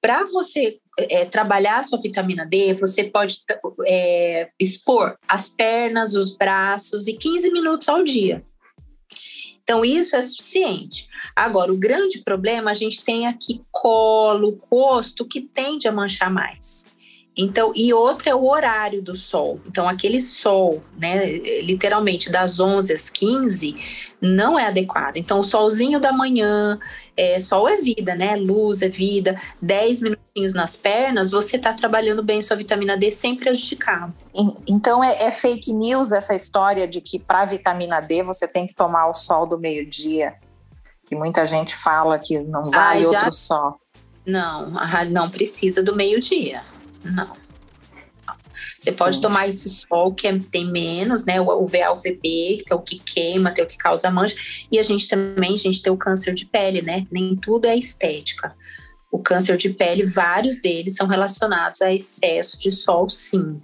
Para 0.00 0.24
você 0.26 0.78
é, 0.96 1.24
trabalhar 1.24 1.80
a 1.80 1.82
sua 1.82 2.00
vitamina 2.00 2.46
D, 2.46 2.74
você 2.74 3.02
pode 3.02 3.38
é, 3.84 4.50
expor 4.60 5.18
as 5.26 5.48
pernas, 5.48 6.14
os 6.14 6.36
braços 6.36 7.08
e 7.08 7.14
15 7.14 7.50
minutos 7.50 7.88
ao 7.88 8.04
dia. 8.04 8.44
Então, 9.64 9.84
isso 9.84 10.14
é 10.14 10.22
suficiente. 10.22 11.08
Agora, 11.34 11.72
o 11.72 11.76
grande 11.76 12.20
problema, 12.20 12.70
a 12.70 12.74
gente 12.74 13.04
tem 13.04 13.26
aqui 13.26 13.60
colo, 13.72 14.56
rosto, 14.70 15.26
que 15.26 15.40
tende 15.40 15.88
a 15.88 15.92
manchar 15.92 16.30
mais. 16.30 16.91
Então, 17.36 17.72
e 17.74 17.94
outra 17.94 18.30
é 18.30 18.34
o 18.34 18.46
horário 18.46 19.00
do 19.00 19.16
sol. 19.16 19.58
Então, 19.66 19.88
aquele 19.88 20.20
sol, 20.20 20.82
né, 20.98 21.24
literalmente 21.62 22.30
das 22.30 22.60
11 22.60 22.92
às 22.92 23.08
15, 23.08 23.74
não 24.20 24.58
é 24.58 24.66
adequado. 24.66 25.16
Então, 25.16 25.40
o 25.40 25.42
solzinho 25.42 25.98
da 25.98 26.12
manhã, 26.12 26.78
é, 27.16 27.40
sol 27.40 27.66
é 27.66 27.76
vida, 27.78 28.14
né? 28.14 28.36
Luz 28.36 28.82
é 28.82 28.88
vida. 28.88 29.40
10 29.62 30.02
minutinhos 30.02 30.52
nas 30.52 30.76
pernas, 30.76 31.30
você 31.30 31.56
está 31.56 31.72
trabalhando 31.72 32.22
bem 32.22 32.42
sua 32.42 32.56
vitamina 32.56 32.98
D 32.98 33.10
sem 33.10 33.34
prejudicar. 33.34 34.12
Então, 34.68 35.02
é, 35.02 35.24
é 35.24 35.30
fake 35.30 35.72
news 35.72 36.12
essa 36.12 36.34
história 36.34 36.86
de 36.86 37.00
que 37.00 37.18
para 37.18 37.46
vitamina 37.46 38.00
D 38.00 38.22
você 38.22 38.46
tem 38.46 38.66
que 38.66 38.74
tomar 38.74 39.08
o 39.08 39.14
sol 39.14 39.46
do 39.46 39.58
meio-dia, 39.58 40.34
que 41.06 41.16
muita 41.16 41.46
gente 41.46 41.74
fala 41.74 42.18
que 42.18 42.38
não 42.40 42.70
vale 42.70 43.00
ah, 43.00 43.02
já... 43.02 43.18
outro 43.18 43.32
sol. 43.32 43.80
Não, 44.24 44.70
não 45.10 45.30
precisa 45.30 45.82
do 45.82 45.96
meio-dia. 45.96 46.62
Não. 47.04 47.36
Você 48.78 48.92
pode 48.92 49.16
Gente. 49.16 49.22
tomar 49.22 49.48
esse 49.48 49.68
sol 49.68 50.12
que 50.12 50.26
é, 50.26 50.38
tem 50.50 50.70
menos, 50.70 51.24
né? 51.24 51.40
O, 51.40 51.46
o 51.46 51.66
VA, 51.66 51.90
o 51.92 51.96
VB, 51.96 52.62
que 52.66 52.72
é 52.72 52.74
o 52.74 52.80
que 52.80 52.98
queima, 52.98 53.50
tem 53.50 53.64
o 53.64 53.68
que 53.68 53.76
causa 53.78 54.10
mancha. 54.10 54.36
E 54.70 54.78
a 54.78 54.82
gente 54.82 55.08
também, 55.08 55.54
a 55.54 55.58
gente 55.58 55.82
tem 55.82 55.92
o 55.92 55.96
câncer 55.96 56.34
de 56.34 56.46
pele, 56.46 56.82
né? 56.82 57.06
Nem 57.10 57.36
tudo 57.36 57.66
é 57.66 57.76
estética. 57.76 58.54
O 59.10 59.18
câncer 59.18 59.56
de 59.56 59.70
pele, 59.70 60.06
vários 60.06 60.60
deles 60.60 60.96
são 60.96 61.06
relacionados 61.06 61.82
a 61.82 61.92
excesso 61.92 62.58
de 62.58 62.72
sol, 62.72 63.08
sim. 63.08 63.60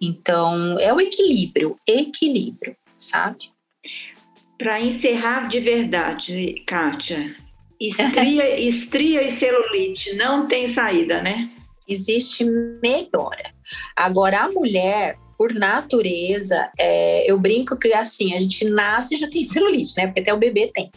Então, 0.00 0.78
é 0.80 0.92
o 0.92 1.00
equilíbrio, 1.00 1.76
equilíbrio, 1.86 2.76
sabe? 2.98 3.52
Para 4.58 4.80
encerrar 4.80 5.48
de 5.48 5.60
verdade, 5.60 6.62
Kátia, 6.66 7.36
estria, 7.80 8.58
estria 8.60 9.22
e 9.22 9.30
celulite 9.30 10.14
não 10.14 10.48
tem 10.48 10.66
saída, 10.66 11.22
né? 11.22 11.50
Existe 11.88 12.44
melhora. 12.44 13.52
Agora, 13.96 14.40
a 14.40 14.50
mulher, 14.50 15.16
por 15.36 15.52
natureza, 15.52 16.70
é, 16.78 17.30
eu 17.30 17.38
brinco 17.38 17.78
que 17.78 17.92
assim, 17.92 18.34
a 18.34 18.38
gente 18.38 18.64
nasce 18.64 19.14
e 19.14 19.18
já 19.18 19.28
tem 19.28 19.42
celulite, 19.44 19.96
né? 19.96 20.06
Porque 20.06 20.20
até 20.20 20.32
o 20.32 20.38
bebê 20.38 20.70
tem. 20.72 20.90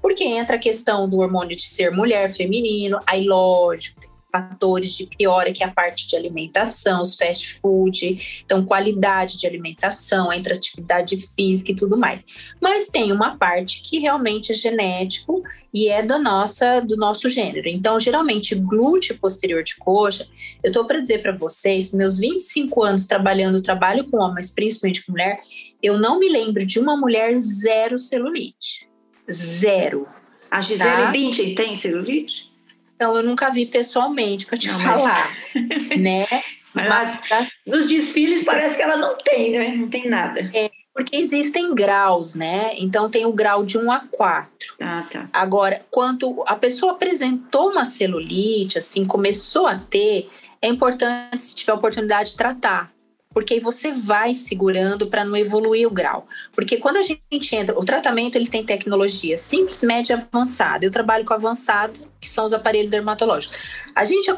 Porque 0.00 0.24
entra 0.24 0.56
a 0.56 0.58
questão 0.58 1.08
do 1.08 1.18
hormônio 1.18 1.56
de 1.56 1.64
ser 1.64 1.90
mulher, 1.90 2.32
feminino, 2.32 2.98
aí 3.06 3.24
lógico, 3.24 4.13
fatores 4.34 4.96
de 4.96 5.06
piora, 5.06 5.52
que 5.52 5.62
é 5.62 5.66
a 5.66 5.70
parte 5.70 6.08
de 6.08 6.16
alimentação, 6.16 7.00
os 7.00 7.14
fast 7.14 7.54
food, 7.54 8.42
então 8.44 8.64
qualidade 8.64 9.38
de 9.38 9.46
alimentação, 9.46 10.32
entre 10.32 10.52
atividade 10.52 11.16
física 11.16 11.70
e 11.70 11.76
tudo 11.76 11.96
mais. 11.96 12.24
Mas 12.60 12.88
tem 12.88 13.12
uma 13.12 13.36
parte 13.36 13.80
que 13.80 14.00
realmente 14.00 14.50
é 14.50 14.54
genético 14.54 15.40
e 15.72 15.88
é 15.88 16.02
da 16.02 16.18
nossa, 16.18 16.80
do 16.80 16.96
nosso 16.96 17.28
gênero. 17.28 17.68
Então, 17.68 18.00
geralmente, 18.00 18.56
glúteo 18.56 19.16
posterior 19.18 19.62
de 19.62 19.76
coxa, 19.76 20.26
eu 20.64 20.68
estou 20.68 20.84
para 20.84 21.00
dizer 21.00 21.22
para 21.22 21.36
vocês, 21.36 21.92
meus 21.92 22.18
25 22.18 22.82
anos 22.82 23.04
trabalhando, 23.04 23.62
trabalho 23.62 24.04
com 24.10 24.18
homens, 24.18 24.50
principalmente 24.50 25.06
com 25.06 25.12
mulher, 25.12 25.40
eu 25.80 25.96
não 25.96 26.18
me 26.18 26.28
lembro 26.28 26.66
de 26.66 26.80
uma 26.80 26.96
mulher 26.96 27.36
zero 27.36 28.00
celulite. 28.00 28.88
Zero. 29.30 30.08
A 30.50 30.60
Gisele 30.60 30.90
tá? 30.90 31.10
Bündchen 31.12 31.54
tem 31.54 31.76
celulite? 31.76 32.53
Então, 32.94 33.16
eu 33.16 33.22
nunca 33.22 33.50
vi 33.50 33.66
pessoalmente 33.66 34.46
para 34.46 34.56
te 34.56 34.68
não, 34.68 34.80
falar, 34.80 35.36
mas... 35.54 36.00
né? 36.00 36.26
Mas, 36.74 37.20
mas 37.30 37.50
nos 37.64 37.86
desfiles 37.86 38.42
parece 38.42 38.76
que 38.76 38.82
ela 38.82 38.96
não 38.96 39.16
tem, 39.16 39.52
né? 39.52 39.76
Não 39.76 39.88
tem 39.88 40.10
nada. 40.10 40.50
É, 40.52 40.68
porque 40.92 41.16
existem 41.16 41.72
graus, 41.72 42.34
né? 42.34 42.72
Então 42.76 43.08
tem 43.08 43.24
o 43.24 43.32
grau 43.32 43.64
de 43.64 43.78
1 43.78 43.92
a 43.92 44.00
4. 44.10 44.74
Ah, 44.80 45.06
tá. 45.08 45.28
Agora, 45.32 45.86
quando 45.88 46.42
a 46.46 46.56
pessoa 46.56 46.92
apresentou 46.92 47.70
uma 47.70 47.84
celulite, 47.84 48.78
assim, 48.78 49.06
começou 49.06 49.68
a 49.68 49.76
ter, 49.76 50.28
é 50.60 50.66
importante, 50.66 51.40
se 51.42 51.54
tiver 51.54 51.74
oportunidade, 51.74 52.30
de 52.30 52.36
tratar 52.36 52.93
porque 53.34 53.54
aí 53.54 53.60
você 53.60 53.90
vai 53.90 54.32
segurando 54.32 55.08
para 55.08 55.24
não 55.24 55.36
evoluir 55.36 55.86
o 55.86 55.90
grau. 55.90 56.26
Porque 56.54 56.78
quando 56.78 56.98
a 56.98 57.02
gente 57.02 57.54
entra, 57.54 57.76
o 57.76 57.84
tratamento 57.84 58.36
ele 58.36 58.48
tem 58.48 58.64
tecnologia 58.64 59.36
simples, 59.36 59.82
média 59.82 60.14
e 60.14 60.16
avançada. 60.16 60.86
Eu 60.86 60.90
trabalho 60.90 61.24
com 61.24 61.34
avançado, 61.34 61.98
que 62.20 62.28
são 62.28 62.46
os 62.46 62.52
aparelhos 62.52 62.90
dermatológicos. 62.90 63.58
A 63.94 64.04
gente 64.04 64.32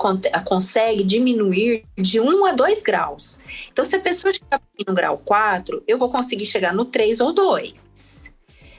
consegue 0.45 1.05
diminuir 1.05 1.85
de 1.97 2.19
1 2.19 2.47
a 2.47 2.53
2 2.53 2.83
graus. 2.83 3.39
Então, 3.71 3.85
se 3.85 3.95
a 3.95 4.01
pessoa 4.01 4.33
chegar 4.33 4.61
no 4.87 4.95
grau 4.95 5.19
4, 5.19 5.85
eu 5.87 5.99
vou 5.99 6.09
conseguir 6.09 6.47
chegar 6.47 6.73
no 6.73 6.87
3 6.87 7.21
ou 7.21 7.33
2. 7.33 7.75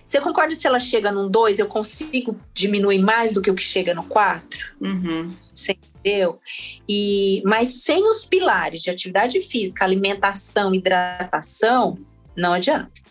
Você 0.03 0.21
concorda 0.21 0.55
se 0.55 0.65
ela 0.65 0.79
chega 0.79 1.11
num 1.11 1.29
2, 1.29 1.59
eu 1.59 1.67
consigo 1.67 2.39
diminuir 2.53 2.97
mais 2.97 3.33
do 3.33 3.41
que 3.41 3.51
o 3.51 3.55
que 3.55 3.61
chega 3.61 3.93
no 3.93 4.03
4? 4.03 4.73
Uhum. 4.79 5.35
Você 5.51 5.77
entendeu? 6.07 6.39
E, 6.87 7.41
mas 7.45 7.83
sem 7.83 8.09
os 8.09 8.23
pilares 8.23 8.81
de 8.81 8.89
atividade 8.89 9.41
física, 9.41 9.83
alimentação, 9.83 10.73
hidratação, 10.73 11.97
não 12.35 12.53
adianta. 12.53 13.01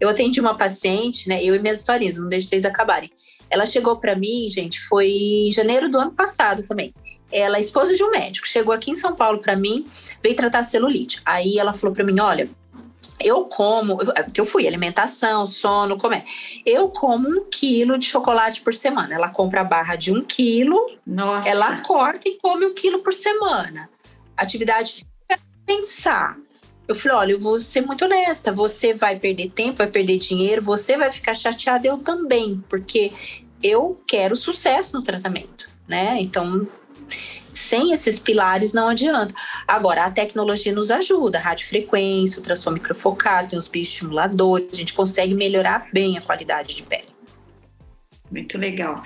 Eu 0.00 0.08
atendi 0.08 0.40
uma 0.40 0.56
paciente, 0.56 1.28
né? 1.28 1.42
Eu 1.42 1.54
e 1.54 1.58
minhas 1.58 1.78
historinhas, 1.78 2.16
não 2.16 2.28
deixe 2.28 2.46
vocês 2.46 2.64
acabarem. 2.64 3.10
Ela 3.50 3.66
chegou 3.66 3.96
para 3.96 4.16
mim, 4.16 4.48
gente, 4.48 4.80
foi 4.80 5.08
em 5.08 5.52
janeiro 5.52 5.88
do 5.90 5.98
ano 5.98 6.12
passado 6.12 6.62
também. 6.62 6.94
Ela 7.30 7.58
é 7.58 7.60
esposa 7.60 7.94
de 7.94 8.02
um 8.02 8.10
médico, 8.10 8.46
chegou 8.46 8.72
aqui 8.72 8.90
em 8.90 8.96
São 8.96 9.14
Paulo 9.14 9.38
para 9.38 9.56
mim, 9.56 9.86
veio 10.22 10.36
tratar 10.36 10.62
celulite. 10.62 11.20
Aí 11.24 11.58
ela 11.58 11.74
falou 11.74 11.94
para 11.94 12.04
mim: 12.04 12.20
olha, 12.20 12.48
eu 13.20 13.44
como, 13.44 13.96
porque 13.96 14.40
eu 14.40 14.46
fui 14.46 14.66
alimentação, 14.66 15.46
sono, 15.46 15.96
comer. 15.96 16.24
Eu 16.64 16.88
como 16.88 17.28
um 17.28 17.44
quilo 17.50 17.98
de 17.98 18.06
chocolate 18.06 18.60
por 18.60 18.74
semana. 18.74 19.14
Ela 19.14 19.28
compra 19.28 19.60
a 19.60 19.64
barra 19.64 19.96
de 19.96 20.12
um 20.12 20.22
quilo, 20.22 20.90
Nossa. 21.06 21.48
ela 21.48 21.82
corta 21.82 22.28
e 22.28 22.38
come 22.38 22.66
um 22.66 22.74
quilo 22.74 23.00
por 23.00 23.12
semana. 23.12 23.88
Atividade 24.36 24.92
física 24.92 25.08
é 25.28 25.38
pensar. 25.64 26.36
Eu 26.88 26.94
falei, 26.94 27.16
olha, 27.16 27.32
eu 27.32 27.40
vou 27.40 27.58
ser 27.58 27.80
muito 27.80 28.04
honesta. 28.04 28.52
Você 28.52 28.94
vai 28.94 29.18
perder 29.18 29.50
tempo, 29.50 29.78
vai 29.78 29.88
perder 29.88 30.18
dinheiro, 30.18 30.62
você 30.62 30.96
vai 30.96 31.10
ficar 31.10 31.34
chateada, 31.34 31.86
eu 31.86 31.98
também, 31.98 32.62
porque 32.68 33.12
eu 33.62 34.00
quero 34.06 34.36
sucesso 34.36 34.96
no 34.96 35.02
tratamento, 35.02 35.68
né? 35.88 36.18
Então, 36.20 36.66
sem 37.58 37.92
esses 37.92 38.18
pilares 38.18 38.72
não 38.72 38.88
adianta. 38.88 39.34
Agora, 39.66 40.04
a 40.04 40.10
tecnologia 40.10 40.72
nos 40.72 40.90
ajuda, 40.90 41.38
radiofrequência, 41.38 42.38
ultrassom 42.38 42.70
microfocado, 42.70 43.48
tem 43.48 43.58
os 43.58 43.68
bioestimuladores, 43.68 44.68
a 44.72 44.76
gente 44.76 44.94
consegue 44.94 45.34
melhorar 45.34 45.88
bem 45.92 46.16
a 46.16 46.20
qualidade 46.20 46.74
de 46.74 46.82
pele. 46.82 47.06
Muito 48.30 48.58
legal. 48.58 49.02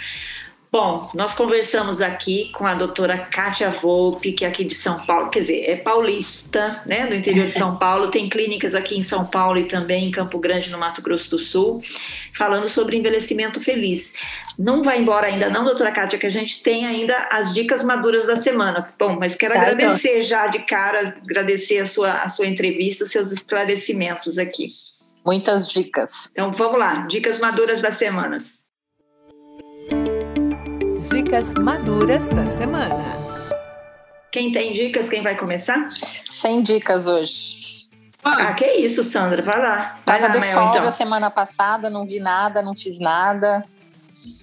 Bom, 0.72 1.10
nós 1.14 1.34
conversamos 1.34 2.00
aqui 2.00 2.52
com 2.52 2.64
a 2.64 2.74
doutora 2.74 3.18
Kátia 3.18 3.72
Volpe, 3.72 4.30
que 4.30 4.44
é 4.44 4.48
aqui 4.48 4.62
de 4.62 4.76
São 4.76 5.04
Paulo, 5.04 5.28
quer 5.28 5.40
dizer, 5.40 5.64
é 5.64 5.74
paulista, 5.74 6.80
né, 6.86 7.08
do 7.08 7.14
interior 7.16 7.48
de 7.48 7.52
São 7.52 7.76
Paulo, 7.76 8.08
tem 8.08 8.28
clínicas 8.28 8.76
aqui 8.76 8.96
em 8.96 9.02
São 9.02 9.26
Paulo 9.26 9.58
e 9.58 9.64
também 9.66 10.06
em 10.06 10.10
Campo 10.12 10.38
Grande, 10.38 10.70
no 10.70 10.78
Mato 10.78 11.02
Grosso 11.02 11.28
do 11.28 11.40
Sul, 11.40 11.82
falando 12.32 12.68
sobre 12.68 12.96
envelhecimento 12.96 13.60
feliz. 13.60 14.14
Não 14.56 14.80
vai 14.80 15.00
embora 15.00 15.26
ainda 15.26 15.50
não, 15.50 15.64
doutora 15.64 15.90
Kátia, 15.90 16.20
que 16.20 16.26
a 16.26 16.30
gente 16.30 16.62
tem 16.62 16.86
ainda 16.86 17.16
as 17.32 17.52
dicas 17.52 17.82
maduras 17.82 18.24
da 18.24 18.36
semana. 18.36 18.94
Bom, 18.96 19.18
mas 19.18 19.34
quero 19.34 19.54
Tá, 19.54 19.62
agradecer 19.62 20.22
já 20.22 20.46
de 20.46 20.60
cara, 20.60 21.16
agradecer 21.20 21.78
a 21.80 21.86
sua, 21.86 22.22
a 22.22 22.28
sua 22.28 22.46
entrevista, 22.46 23.02
os 23.02 23.10
seus 23.10 23.32
esclarecimentos 23.32 24.38
aqui. 24.38 24.68
Muitas 25.26 25.68
dicas. 25.68 26.30
Então, 26.30 26.52
vamos 26.52 26.78
lá, 26.78 27.06
dicas 27.08 27.40
maduras 27.40 27.82
das 27.82 27.96
semanas. 27.96 28.69
Dicas 31.10 31.54
maduras 31.54 32.28
da 32.28 32.46
semana. 32.46 33.04
Quem 34.30 34.52
tem 34.52 34.72
dicas, 34.72 35.08
quem 35.08 35.22
vai 35.22 35.36
começar? 35.36 35.86
Sem 36.30 36.62
dicas 36.62 37.08
hoje. 37.08 37.88
Ah, 38.22 38.52
que 38.54 38.64
isso, 38.64 39.02
Sandra, 39.02 39.42
vai 39.42 39.60
lá. 39.60 39.98
Vai 40.06 40.20
Tava 40.20 40.28
lá, 40.28 40.28
de 40.28 40.40
Mel, 40.40 40.54
folga 40.54 40.78
então. 40.78 40.92
semana 40.92 41.28
passada, 41.28 41.90
não 41.90 42.06
vi 42.06 42.20
nada, 42.20 42.62
não 42.62 42.76
fiz 42.76 43.00
nada. 43.00 43.64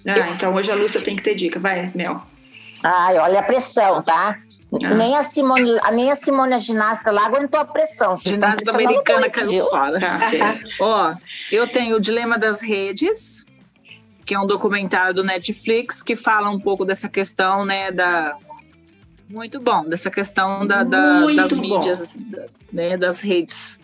Ah, 0.06 0.28
então 0.30 0.54
hoje 0.54 0.70
a 0.70 0.74
Lúcia 0.74 1.00
tem 1.00 1.16
que 1.16 1.22
ter 1.22 1.34
dica. 1.34 1.58
Vai, 1.58 1.90
Mel. 1.94 2.20
Ai, 2.84 3.18
olha 3.18 3.40
a 3.40 3.42
pressão, 3.42 4.02
tá? 4.02 4.38
Ah. 4.84 4.94
Nem, 4.94 5.16
a 5.16 5.24
Simone, 5.24 5.78
nem 5.92 6.12
a 6.12 6.16
Simone, 6.16 6.52
a 6.54 6.58
ginasta 6.58 7.10
lá, 7.10 7.26
aguentou 7.26 7.58
a 7.58 7.64
pressão. 7.64 8.14
Ginástica 8.16 8.72
pressionando 8.72 9.10
americana 9.10 9.30
caiu 9.30 9.64
fora. 9.66 9.98
Tá, 9.98 10.20
certo. 10.20 10.70
Ó, 10.84 11.14
eu 11.50 11.66
tenho 11.66 11.96
o 11.96 12.00
Dilema 12.00 12.38
das 12.38 12.60
Redes, 12.60 13.46
que 14.28 14.34
é 14.34 14.38
um 14.38 14.46
documentário 14.46 15.14
do 15.14 15.24
Netflix 15.24 16.02
que 16.02 16.14
fala 16.14 16.50
um 16.50 16.60
pouco 16.60 16.84
dessa 16.84 17.08
questão, 17.08 17.64
né, 17.64 17.90
da 17.90 18.36
muito 19.26 19.58
bom, 19.58 19.84
dessa 19.84 20.10
questão 20.10 20.66
da, 20.66 20.82
da- 20.82 21.24
das 21.34 21.50
bom. 21.54 21.60
mídias, 21.62 22.06
da- 22.14 22.44
né, 22.70 22.94
das 22.98 23.20
redes, 23.20 23.80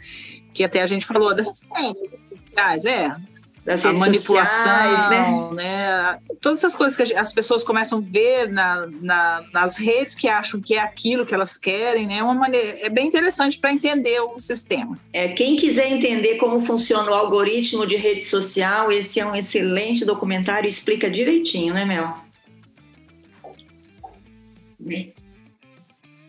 que 0.53 0.63
até 0.63 0.83
a 0.83 0.87
gente 0.87 1.07
falou 1.07 1.35
das 1.35 1.71
redes 1.75 2.15
sociais, 2.29 2.85
é, 2.85 3.17
Das 3.65 3.85
a 3.87 3.93
manipulação, 3.95 4.97
sociais, 4.97 5.09
né? 5.11 5.51
né? 5.55 6.19
Todas 6.41 6.59
essas 6.59 6.77
coisas 6.77 6.95
que 6.95 7.17
as 7.17 7.33
pessoas 7.33 7.65
começam 7.65 7.97
a 7.99 8.01
ver 8.03 8.47
na, 8.53 8.87
na- 9.01 9.43
nas 9.55 9.79
redes 9.79 10.15
que 10.15 10.29
acham 10.29 10.61
que 10.61 10.75
é 10.75 10.81
aquilo 10.81 11.25
que 11.25 11.35
elas 11.35 11.57
querem, 11.57 12.07
né? 12.07 12.19
É 12.19 12.23
uma 12.23 12.35
maneira, 12.35 12.79
é 12.81 12.91
bem 12.91 13.07
interessante 13.07 13.59
para 13.59 13.73
entender 13.73 14.21
o 14.21 14.39
sistema. 14.39 14.99
É, 15.15 15.29
quem 15.29 15.57
quiser 15.57 15.91
entender 15.91 16.37
como 16.37 16.61
funciona 16.61 17.11
o 17.11 17.15
algoritmo 17.15 17.87
de 17.87 17.97
rede 17.97 18.23
social, 18.23 18.93
esse 18.93 19.19
é 19.19 19.25
um 19.27 19.35
excelente 19.35 20.05
documentário 20.05 20.69
explica 20.69 21.11
direitinho, 21.11 21.73
né, 21.73 21.87
Mel? 21.87 22.15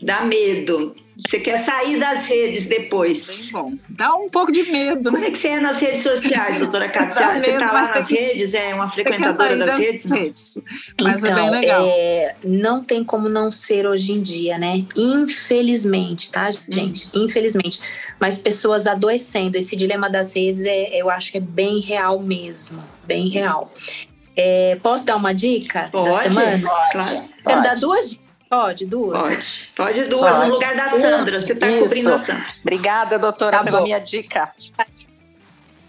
Dá 0.01 0.23
medo. 0.23 0.95
Você 1.27 1.39
quer 1.39 1.57
sair 1.57 1.99
das 1.99 2.27
redes 2.27 2.65
Bem 2.65 2.81
depois. 2.81 3.49
bom. 3.51 3.73
Dá 3.89 4.13
um 4.15 4.29
pouco 4.29 4.51
de 4.51 4.63
medo, 4.63 5.09
Como 5.09 5.17
né? 5.21 5.27
é 5.27 5.31
que 5.31 5.37
você 5.37 5.47
é 5.49 5.59
nas 5.59 5.79
redes 5.79 6.03
sociais, 6.03 6.59
doutora 6.59 6.89
Cátia? 6.89 7.35
Você 7.39 7.51
está 7.51 7.67
lá 7.67 7.73
mas 7.81 7.95
nas 7.95 8.07
quer- 8.07 8.15
redes? 8.27 8.53
É 8.53 8.73
uma 8.73 8.87
frequentadora 8.89 9.35
sair 9.49 9.57
das 9.59 9.77
redes? 9.77 10.05
Não. 10.05 10.17
redes. 10.17 10.57
Mas 11.01 11.23
é 11.23 11.27
então, 11.31 11.35
bem 11.51 11.59
legal. 11.61 11.85
é, 11.87 12.35
não 12.43 12.83
tem 12.83 13.03
como 13.03 13.27
não 13.29 13.51
ser 13.51 13.87
hoje 13.87 14.11
em 14.13 14.21
dia, 14.21 14.57
né? 14.57 14.85
Infelizmente, 14.95 16.31
tá, 16.31 16.49
gente? 16.69 17.07
Infelizmente. 17.13 17.79
Mas 18.19 18.37
pessoas 18.37 18.85
adoecendo. 18.87 19.57
Esse 19.57 19.75
dilema 19.75 20.09
das 20.09 20.35
redes, 20.35 20.63
é, 20.65 20.95
eu 21.01 21.09
acho 21.09 21.31
que 21.31 21.37
é 21.37 21.41
bem 21.41 21.79
real 21.79 22.19
mesmo. 22.19 22.83
Bem 23.05 23.27
real. 23.29 23.71
É, 24.35 24.77
posso 24.81 25.05
dar 25.05 25.15
uma 25.15 25.33
dica 25.33 25.83
da 25.83 25.89
Pode? 25.89 26.23
semana? 26.23 26.69
Claro. 26.91 27.23
Quero 27.45 27.61
dar 27.61 27.69
Pode. 27.69 27.81
duas 27.81 28.09
dicas. 28.11 28.24
Pode, 28.55 28.85
duas? 28.85 29.23
Pode. 29.23 29.71
Pode 29.75 30.03
duas 30.09 30.37
Pode. 30.37 30.47
no 30.47 30.53
lugar 30.55 30.75
da 30.75 30.89
Sandra. 30.89 31.41
Você 31.41 31.53
está 31.53 31.67
cobrindo 31.67 32.13
a 32.13 32.17
Sandra. 32.17 32.45
Obrigada, 32.61 33.19
doutora, 33.19 33.57
Tá 33.57 33.63
pela 33.63 33.77
bom. 33.79 33.83
minha 33.83 33.99
dica. 33.99 34.51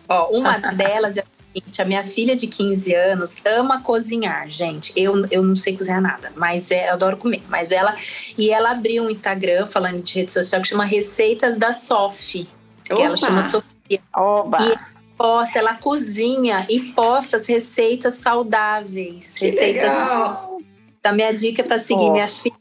Ó, 0.09 0.29
uma 0.31 0.59
delas 0.75 1.17
é 1.17 1.21
a 1.21 1.25
seguinte, 1.55 1.83
a 1.83 1.85
minha 1.85 2.05
filha 2.07 2.37
de 2.37 2.47
15 2.47 2.95
anos 2.95 3.37
ama 3.45 3.81
cozinhar, 3.83 4.49
gente. 4.49 4.93
Eu, 4.97 5.27
eu 5.31 5.43
não 5.43 5.55
sei 5.57 5.77
cozinhar 5.77 6.01
nada, 6.01 6.33
mas 6.37 6.71
é, 6.71 6.89
eu 6.89 6.95
adoro 6.95 7.17
comer. 7.17 7.43
Mas 7.49 7.71
ela 7.73 7.95
e 8.37 8.51
ela 8.51 8.71
abriu 8.73 9.05
um 9.05 9.11
Instagram 9.11 9.67
falando 9.67 10.03
de 10.03 10.15
rede 10.15 10.33
social 10.33 10.61
que 10.63 10.69
chama 10.69 10.85
Receitas 10.85 11.57
da 11.57 11.73
Sofi, 11.73 12.49
que 12.85 13.01
ela 13.01 13.17
chama 13.17 13.43
Sofia. 13.43 14.01
Oba! 14.15 14.59
E- 14.63 14.97
Posta, 15.17 15.59
ela 15.61 15.73
cozinha 15.73 16.67
e 16.69 16.79
posta 16.93 17.39
as 17.39 17.47
receitas 17.47 18.13
saudáveis, 18.15 19.39
Que 19.39 19.47
receitas 19.47 20.05
legal. 20.05 20.56
Então, 21.07 21.15
minha 21.15 21.33
dica 21.33 21.63
para 21.63 21.79
seguir 21.79 22.07
Ó. 22.07 22.13
minha 22.13 22.27
filha 22.27 22.57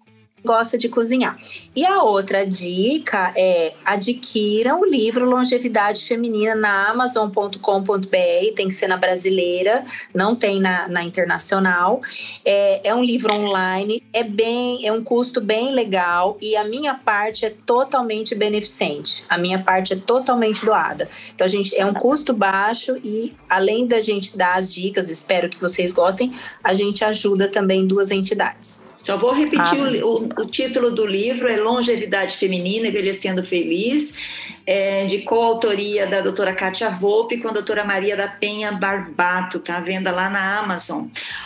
gosta 0.46 0.78
de 0.78 0.88
cozinhar. 0.88 1.38
E 1.76 1.86
a 1.86 2.02
outra 2.02 2.46
dica 2.46 3.34
é 3.36 3.74
adquiram 3.84 4.82
o 4.82 4.86
livro 4.86 5.26
Longevidade 5.26 6.06
Feminina 6.06 6.56
na 6.56 6.89
Amazon.com.br, 6.89 8.56
tem 8.56 8.68
que 8.68 8.74
ser 8.74 8.88
na 8.88 8.98
brasileira, 8.98 9.84
não 10.14 10.36
tem 10.36 10.62
na, 10.62 10.88
na 10.88 11.04
internacional. 11.04 12.02
É, 12.46 12.89
é 12.89 12.96
um 12.96 13.04
livro 13.04 13.34
online, 13.34 14.04
é 14.14 14.24
bem, 14.24 14.86
é 14.88 14.91
um 14.91 15.04
custo 15.04 15.41
bem 15.41 15.72
legal 15.72 16.38
e 16.41 16.56
a 16.56 16.64
minha 16.64 16.93
parte 16.93 17.46
é 17.46 17.54
totalmente 17.66 18.36
beneficente. 18.36 19.24
A 19.28 19.38
minha 19.38 19.60
parte 19.60 19.93
é 19.93 19.96
totalmente 19.96 20.64
doada. 20.64 21.10
Então, 21.34 21.46
a 21.46 21.50
gente 21.50 21.76
é 21.76 21.86
um 21.86 21.93
custo 21.93 22.34
baixo 22.34 22.98
e 23.04 23.34
além 23.50 23.88
da 23.88 24.00
gente 24.00 24.38
dar 24.38 24.56
as 24.56 24.74
dicas, 24.74 25.10
espero 25.10 25.50
que 25.50 25.60
vocês 25.60 25.91
gostem, 25.91 26.34
a 26.64 26.74
gente 26.74 27.04
ajuda 27.04 27.48
também 27.48 27.86
duas 27.88 28.12
entidades. 28.12 28.85
Só 29.06 29.18
vou 29.18 29.34
repetir 29.34 29.60
Ah, 29.60 30.06
o 30.06 30.24
o, 30.24 30.30
o 30.41 30.45
título 30.47 30.89
do 30.91 31.06
livro, 31.06 31.47
é 31.47 31.58
Longevidade 31.58 32.38
Feminina, 32.38 32.88
Envelhecendo 32.88 33.43
Feliz, 33.43 34.18
é, 34.66 35.06
de 35.06 35.20
coautoria 35.20 36.08
da 36.08 36.22
doutora 36.22 36.53
Kátia 36.53 36.89
Volpe 36.89 37.38
com 37.38 37.49
a 37.49 37.53
doutora 37.53 37.84
Maria 37.86 38.18
da 38.18 38.28
Penha 38.28 38.72
Barbato, 38.72 39.60
tá 39.60 39.78
à 39.78 39.80
venda 39.80 40.12
lá 40.12 40.30
na 40.30 40.58
Amazon. 40.60 41.06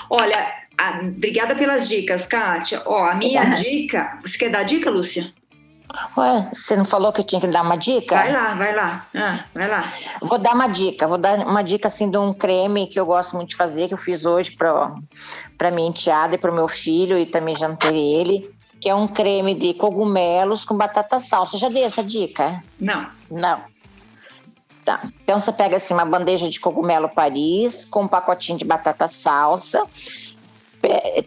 Olha, 0.10 0.38
a- 0.78 1.02
obrigada 1.04 1.54
pelas 1.56 1.90
dicas, 1.90 2.26
Kátia. 2.26 2.82
Ó, 2.86 3.04
a 3.06 3.16
minha 3.16 3.44
dica, 3.44 4.20
você 4.24 4.38
quer 4.38 4.50
dar 4.50 4.64
dica, 4.64 4.90
Lúcia? 4.90 5.34
Ué, 6.16 6.50
você 6.54 6.76
não 6.76 6.86
falou 6.86 7.12
que 7.12 7.22
eu 7.22 7.26
tinha 7.26 7.42
que 7.42 7.48
dar 7.48 7.64
uma 7.64 7.76
dica? 7.76 8.16
Vai 8.16 8.32
lá, 8.32 8.54
vai 8.54 8.76
lá, 8.76 9.08
Ah, 9.16 9.40
vai 9.54 9.68
lá. 9.68 9.82
Vou 10.22 10.38
dar 10.38 10.54
uma 10.54 10.68
dica, 10.68 11.08
vou 11.08 11.18
dar 11.18 11.40
uma 11.40 11.64
dica 11.64 11.88
assim 11.88 12.10
de 12.10 12.18
um 12.18 12.34
creme 12.34 12.88
que 12.88 13.00
eu 13.00 13.06
gosto 13.06 13.36
muito 13.36 13.50
de 13.50 13.56
fazer, 13.56 13.88
que 13.88 13.94
eu 13.94 13.98
fiz 13.98 14.26
hoje 14.26 14.52
para 14.52 14.94
para 15.58 15.72
minha 15.72 15.90
enteada 15.90 16.36
e 16.36 16.38
para 16.38 16.52
o 16.52 16.56
meu 16.56 16.68
filho 16.68 17.18
e 17.18 17.26
também 17.26 17.56
jantei 17.56 17.98
ele, 17.98 18.50
que 18.80 18.88
é 18.88 18.96
um 18.96 19.08
creme 19.08 19.54
de 19.56 19.74
cogumelos 19.74 20.64
com 20.64 20.78
batata 20.78 21.20
salsa. 21.20 21.58
Já 21.58 21.70
dei 21.70 21.84
essa 21.84 22.04
dica? 22.04 22.62
Não, 22.80 23.08
Não. 23.30 23.62
Tá. 24.86 25.02
Então 25.22 25.40
você 25.40 25.52
pega 25.52 25.78
assim 25.78 25.94
uma 25.94 26.06
bandeja 26.06 26.50
de 26.50 26.60
cogumelo 26.60 27.10
Paris 27.10 27.86
com 27.86 28.04
um 28.04 28.08
pacotinho 28.08 28.58
de 28.58 28.66
batata 28.66 29.08
salsa, 29.08 29.84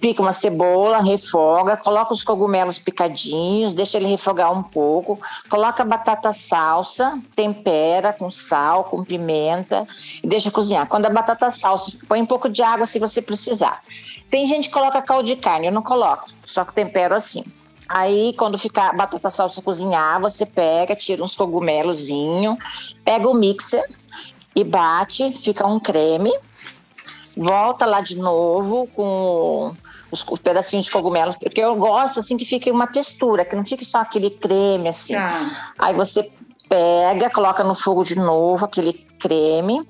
pica 0.01 0.23
uma 0.23 0.33
cebola, 0.33 1.03
refoga, 1.03 1.77
coloca 1.77 2.13
os 2.13 2.25
cogumelos 2.25 2.79
picadinhos, 2.79 3.75
deixa 3.75 3.99
ele 3.99 4.07
refogar 4.07 4.53
um 4.53 4.63
pouco, 4.63 5.21
coloca 5.49 5.83
a 5.83 5.87
batata 5.87 6.33
salsa, 6.33 7.21
tempera 7.37 8.13
com 8.13 8.31
sal, 8.31 8.85
com 8.85 9.05
pimenta 9.05 9.87
e 10.23 10.27
deixa 10.27 10.51
cozinhar. 10.51 10.87
Quando 10.89 11.07
a 11.07 11.11
batata 11.11 11.51
salsa, 11.51 11.97
põe 12.09 12.21
um 12.21 12.27
pouco 12.27 12.49
de 12.49 12.63
água 12.63 12.87
se 12.87 12.99
você 12.99 13.21
precisar. 13.21 13.83
Tem 14.31 14.47
gente 14.47 14.69
que 14.69 14.75
coloca 14.75 15.03
caldo 15.03 15.27
de 15.27 15.37
carne, 15.37 15.67
eu 15.67 15.73
não 15.73 15.83
coloco, 15.83 16.29
só 16.45 16.65
que 16.65 16.75
tempero 16.75 17.15
assim. 17.15 17.45
Aí, 17.89 18.33
quando 18.39 18.57
ficar 18.57 18.89
a 18.89 18.93
batata 18.95 19.31
salsa 19.31 19.61
cozinhar, 19.61 20.19
você 20.19 20.47
pega, 20.47 20.97
tira 20.97 21.23
uns 21.23 21.37
cogumelozinho, 21.37 22.57
pega 23.05 23.29
o 23.29 23.35
mixer 23.35 23.85
e 24.57 24.65
bate, 24.65 25.31
fica 25.33 25.67
um 25.67 25.79
creme. 25.79 26.33
Volta 27.37 27.87
lá 27.87 28.01
de 28.01 28.17
novo 28.17 28.87
com 28.89 29.75
os, 30.11 30.25
os 30.29 30.41
pedacinhos 30.41 30.87
de 30.87 30.93
cogumelos, 30.93 31.37
porque 31.37 31.61
eu 31.61 31.75
gosto 31.77 32.21
assim 32.21 32.37
que 32.37 32.45
fique 32.45 32.71
uma 32.71 32.87
textura, 32.87 33.45
que 33.45 33.57
não 33.57 33.65
fique 33.65 33.85
só 33.85 33.99
aquele 33.99 34.31
creme 34.31 34.89
assim. 34.89 35.15
tá. 35.15 35.73
Aí 35.79 35.95
você 35.95 36.31
pega, 36.69 37.31
coloca 37.31 37.65
no 37.65 37.75
fogo 37.75 38.05
de 38.05 38.17
novo 38.17 38.65
aquele 38.65 38.93
creme, 39.19 39.87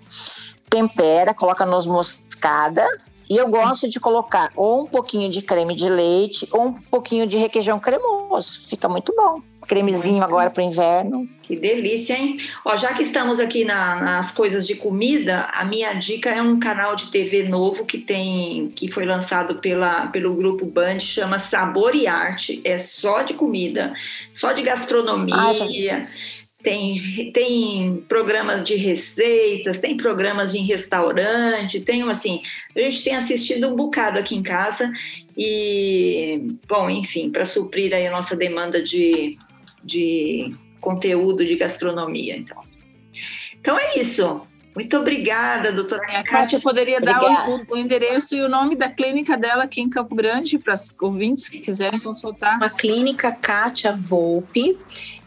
tempera, 0.71 1.35
coloca 1.35 1.67
noz 1.67 1.87
moscada. 1.87 2.87
E 3.29 3.37
eu 3.37 3.49
gosto 3.49 3.89
de 3.89 3.99
colocar 3.99 4.51
ou 4.55 4.83
um 4.83 4.87
pouquinho 4.87 5.31
de 5.31 5.41
creme 5.41 5.75
de 5.75 5.89
leite 5.89 6.47
ou 6.53 6.67
um 6.67 6.73
pouquinho 6.73 7.27
de 7.27 7.39
requeijão 7.39 7.81
cremoso. 7.81 8.67
Fica 8.69 8.89
muito 8.89 9.15
bom. 9.17 9.41
Cremezinho 9.67 10.23
agora 10.23 10.51
para 10.51 10.63
o 10.63 10.67
inverno. 10.67 11.29
Que 11.43 11.57
delícia, 11.57 12.15
hein? 12.15 12.37
Ó, 12.65 12.77
já 12.77 12.93
que 12.95 13.03
estamos 13.03 13.41
aqui 13.41 13.65
na- 13.65 14.01
nas 14.01 14.33
coisas 14.33 14.67
de 14.67 14.75
comida, 14.75 15.49
a 15.53 15.65
minha 15.65 15.93
dica 15.95 16.31
é 16.31 16.41
um 16.41 16.59
canal 16.59 16.95
de 16.97 17.11
TV 17.11 17.45
novo 17.49 17.85
que 17.85 17.99
tem, 17.99 18.73
que 18.75 18.91
foi 18.91 19.05
lançado 19.05 19.57
pela, 19.57 20.07
pelo 20.09 20.35
grupo 20.35 20.65
Band, 20.65 21.01
chama 21.01 21.39
Sabor 21.39 21.95
e 21.95 22.07
Arte. 22.07 22.61
É 22.65 22.79
só 22.79 23.23
de 23.23 23.35
comida, 23.35 23.93
só 24.33 24.53
de 24.53 24.63
gastronomia. 24.63 26.09
Tem, 26.63 27.33
tem 27.35 28.05
programas 28.09 28.63
de 28.63 28.77
receitas, 28.77 29.81
tem 29.81 29.97
programas 29.97 30.55
em 30.55 30.65
restaurante, 30.65 31.81
tem 31.81 32.03
assim, 32.09 32.41
a 32.77 32.81
gente 32.83 33.03
tem 33.03 33.17
assistido 33.17 33.67
um 33.69 33.75
bocado 33.75 34.17
aqui 34.21 34.37
em 34.37 34.45
casa 34.45 34.89
e, 35.37 36.41
bom, 36.69 36.89
enfim, 36.89 37.31
para 37.31 37.45
suprir 37.45 37.93
aí 37.93 38.07
a 38.07 38.13
nossa 38.13 38.37
demanda 38.37 38.81
de, 38.81 39.37
de 39.85 40.55
conteúdo 40.81 41.45
de 41.45 41.57
gastronomia, 41.57 42.37
então. 42.37 42.61
Então 43.61 43.79
é 43.79 43.99
isso. 43.99 44.43
Muito 44.75 44.97
obrigada, 44.97 45.71
doutora 45.71 46.03
A 46.19 46.23
Kátia 46.23 46.59
poderia 46.59 46.99
dar 46.99 47.23
o, 47.51 47.75
o, 47.75 47.77
endereço 47.77 48.35
e 48.35 48.41
o 48.41 48.49
nome 48.49 48.75
da 48.75 48.89
clínica 48.89 49.37
dela 49.37 49.65
aqui 49.65 49.83
em 49.83 49.89
Campo 49.89 50.15
Grande 50.15 50.59
para 50.59 50.73
os 50.73 50.95
ouvintes 50.99 51.49
que 51.49 51.61
quiserem 51.61 52.01
consultar. 52.01 52.63
A 52.63 52.71
clínica 52.71 53.31
Kátia 53.33 53.95
Volpe. 53.95 54.79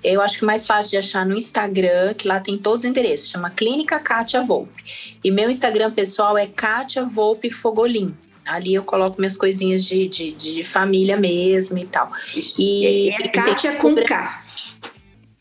Eu 0.04 0.22
acho 0.22 0.40
que 0.40 0.46
é 0.46 0.48
mais 0.48 0.66
fácil 0.66 0.92
de 0.92 0.98
achar 0.98 1.26
no 1.26 1.36
Instagram, 1.36 2.16
que 2.16 2.28
lá 2.28 2.40
tem 2.40 2.58
todos 2.58 2.86
os 2.86 2.90
endereços. 2.90 3.30
Chama 3.30 3.52
Clínica 3.52 4.00
Kátia 4.00 4.42
Volpe. 4.42 4.84
E 5.24 5.30
meu 5.30 5.50
Instagram 5.50 5.92
pessoal 5.92 6.36
é 6.36 6.48
Kátia 6.48 7.06
Volpe 7.06 7.52
Fogolin. 7.52 8.16
Ali 8.48 8.74
eu 8.74 8.84
coloco 8.84 9.20
minhas 9.20 9.38
coisinhas 9.38 9.86
de, 9.86 10.08
de, 10.08 10.32
de 10.32 10.64
família 10.64 11.18
mesmo 11.18 11.78
e 11.78 11.86
tal. 11.86 12.12
E, 12.58 13.08
e 13.08 13.10
é 13.10 13.28
Kátia 13.28 13.76
com 13.76 13.94
K. 13.94 14.45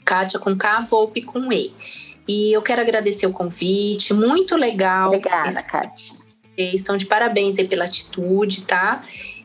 Kátia 0.05 0.39
com 0.39 0.57
K, 0.57 0.81
Volpe 0.83 1.23
com 1.23 1.53
E. 1.53 1.73
E 2.27 2.53
eu 2.53 2.63
quero 2.63 2.81
agradecer 2.81 3.27
o 3.27 3.33
convite, 3.33 4.15
muito 4.15 4.57
legal. 4.57 5.09
Obrigada, 5.09 5.63
Kátia. 5.63 6.17
Estão 6.57 6.97
de 6.97 7.07
parabéns 7.07 7.59
aí 7.59 7.67
pela 7.67 7.85
atitude, 7.85 8.63
tá? 8.63 9.03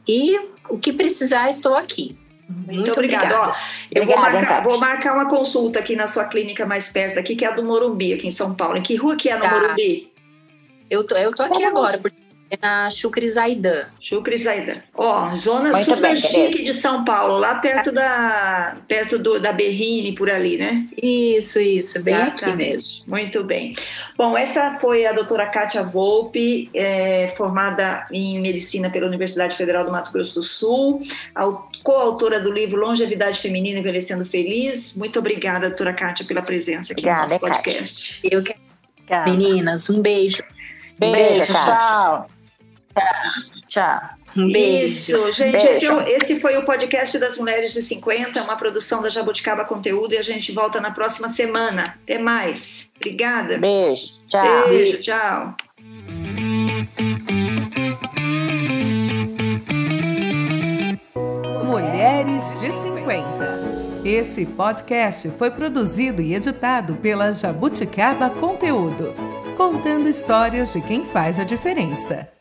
E 0.07 0.39
o 0.69 0.77
que 0.77 0.93
precisar, 0.93 1.49
estou 1.49 1.75
aqui. 1.75 2.17
Muito, 2.47 2.73
muito 2.73 2.91
obrigada. 2.91 3.25
obrigada. 3.25 3.51
Ó, 3.51 3.55
eu 3.91 4.03
obrigada, 4.03 4.21
vou, 4.21 4.31
marcar, 4.31 4.63
vou, 4.63 4.79
marcar, 4.79 5.13
uma 5.13 5.29
consulta 5.29 5.79
aqui 5.79 5.95
na 5.95 6.07
sua 6.07 6.25
clínica 6.25 6.65
mais 6.65 6.89
perto 6.89 7.19
aqui, 7.19 7.35
que 7.35 7.45
é 7.45 7.47
a 7.47 7.51
do 7.51 7.63
Morumbi, 7.63 8.13
aqui 8.13 8.27
em 8.27 8.31
São 8.31 8.55
Paulo. 8.55 8.77
Em 8.77 8.81
que 8.81 8.95
rua 8.95 9.15
que 9.15 9.29
é 9.29 9.35
no 9.35 9.43
tá. 9.43 9.51
Morumbi? 9.51 10.11
Eu 10.89 11.05
tô, 11.05 11.15
eu 11.15 11.33
tô 11.33 11.43
aqui 11.43 11.63
agora, 11.63 11.99
porque 11.99 12.17
é 12.49 12.57
na 12.59 12.89
Chucre 12.89 13.29
Zaidan. 13.29 13.85
Chucre 13.99 14.37
Zaidan. 14.37 14.81
Ó, 14.95 15.33
zona 15.35 15.69
Muito 15.71 15.85
super 15.85 16.01
bem, 16.01 16.15
chique 16.15 16.63
de 16.63 16.73
São 16.73 17.03
Paulo, 17.05 17.37
lá 17.37 17.55
perto 17.55 17.91
da 17.91 18.77
perto 18.87 19.19
do, 19.19 19.39
da 19.39 19.53
Berrine, 19.53 20.15
por 20.15 20.29
ali, 20.29 20.57
né? 20.57 20.87
Isso, 21.01 21.59
isso, 21.59 22.01
bem 22.01 22.15
aqui 22.15 22.49
mesmo. 22.51 23.03
Muito 23.07 23.43
bem. 23.43 23.75
Bom, 24.17 24.37
essa 24.37 24.79
foi 24.79 25.05
a 25.05 25.11
doutora 25.11 25.45
Kátia 25.45 25.83
Volpe, 25.83 26.69
é, 26.73 27.31
formada 27.37 28.07
em 28.11 28.41
medicina 28.41 28.89
pela 28.89 29.05
Universidade 29.05 29.55
Federal 29.55 29.85
do 29.85 29.91
Mato 29.91 30.11
Grosso 30.11 30.33
do 30.33 30.43
Sul, 30.43 31.01
coautora 31.83 32.39
do 32.39 32.51
livro 32.51 32.79
Longevidade 32.79 33.39
Feminina 33.39 33.79
Envelhecendo 33.79 34.25
Feliz. 34.25 34.97
Muito 34.97 35.19
obrigada, 35.19 35.67
doutora 35.67 35.93
Kátia, 35.93 36.25
pela 36.25 36.41
presença 36.41 36.93
aqui 36.93 37.01
obrigada, 37.01 37.25
no 37.25 37.29
nosso 37.29 37.39
podcast. 37.39 38.19
Eu 38.23 38.43
quero. 38.43 38.59
Meninas, 39.25 39.89
um 39.89 40.01
beijo. 40.01 40.43
Beijo, 40.99 41.37
beijo 41.37 41.53
tchau. 41.53 41.63
Tchau. 41.63 42.38
Um 44.35 44.51
beijo. 44.51 44.85
Isso, 44.85 45.31
gente, 45.31 45.55
esse, 45.55 45.91
é 45.91 46.15
esse, 46.15 46.39
foi 46.39 46.57
o 46.57 46.65
podcast 46.65 47.17
das 47.17 47.37
Mulheres 47.37 47.73
de 47.73 47.81
50, 47.81 48.41
uma 48.43 48.55
produção 48.55 49.01
da 49.01 49.09
Jabuticaba 49.09 49.65
Conteúdo, 49.65 50.13
e 50.13 50.17
a 50.17 50.21
gente 50.21 50.51
volta 50.51 50.79
na 50.79 50.91
próxima 50.91 51.29
semana. 51.29 51.83
Até 52.03 52.17
mais. 52.17 52.89
Obrigada. 52.97 53.57
Beijo. 53.57 54.13
Tchau. 54.27 54.69
Beijo, 54.69 55.01
tchau. 55.01 55.55
Mulheres 61.63 62.59
de 62.59 62.71
50. 62.71 63.79
Esse 64.05 64.45
podcast 64.45 65.29
foi 65.31 65.51
produzido 65.51 66.21
e 66.21 66.33
editado 66.33 66.95
pela 66.95 67.33
Jabuticaba 67.33 68.29
Conteúdo, 68.29 69.13
contando 69.57 70.07
histórias 70.07 70.71
de 70.71 70.81
quem 70.81 71.05
faz 71.05 71.39
a 71.39 71.43
diferença. 71.43 72.38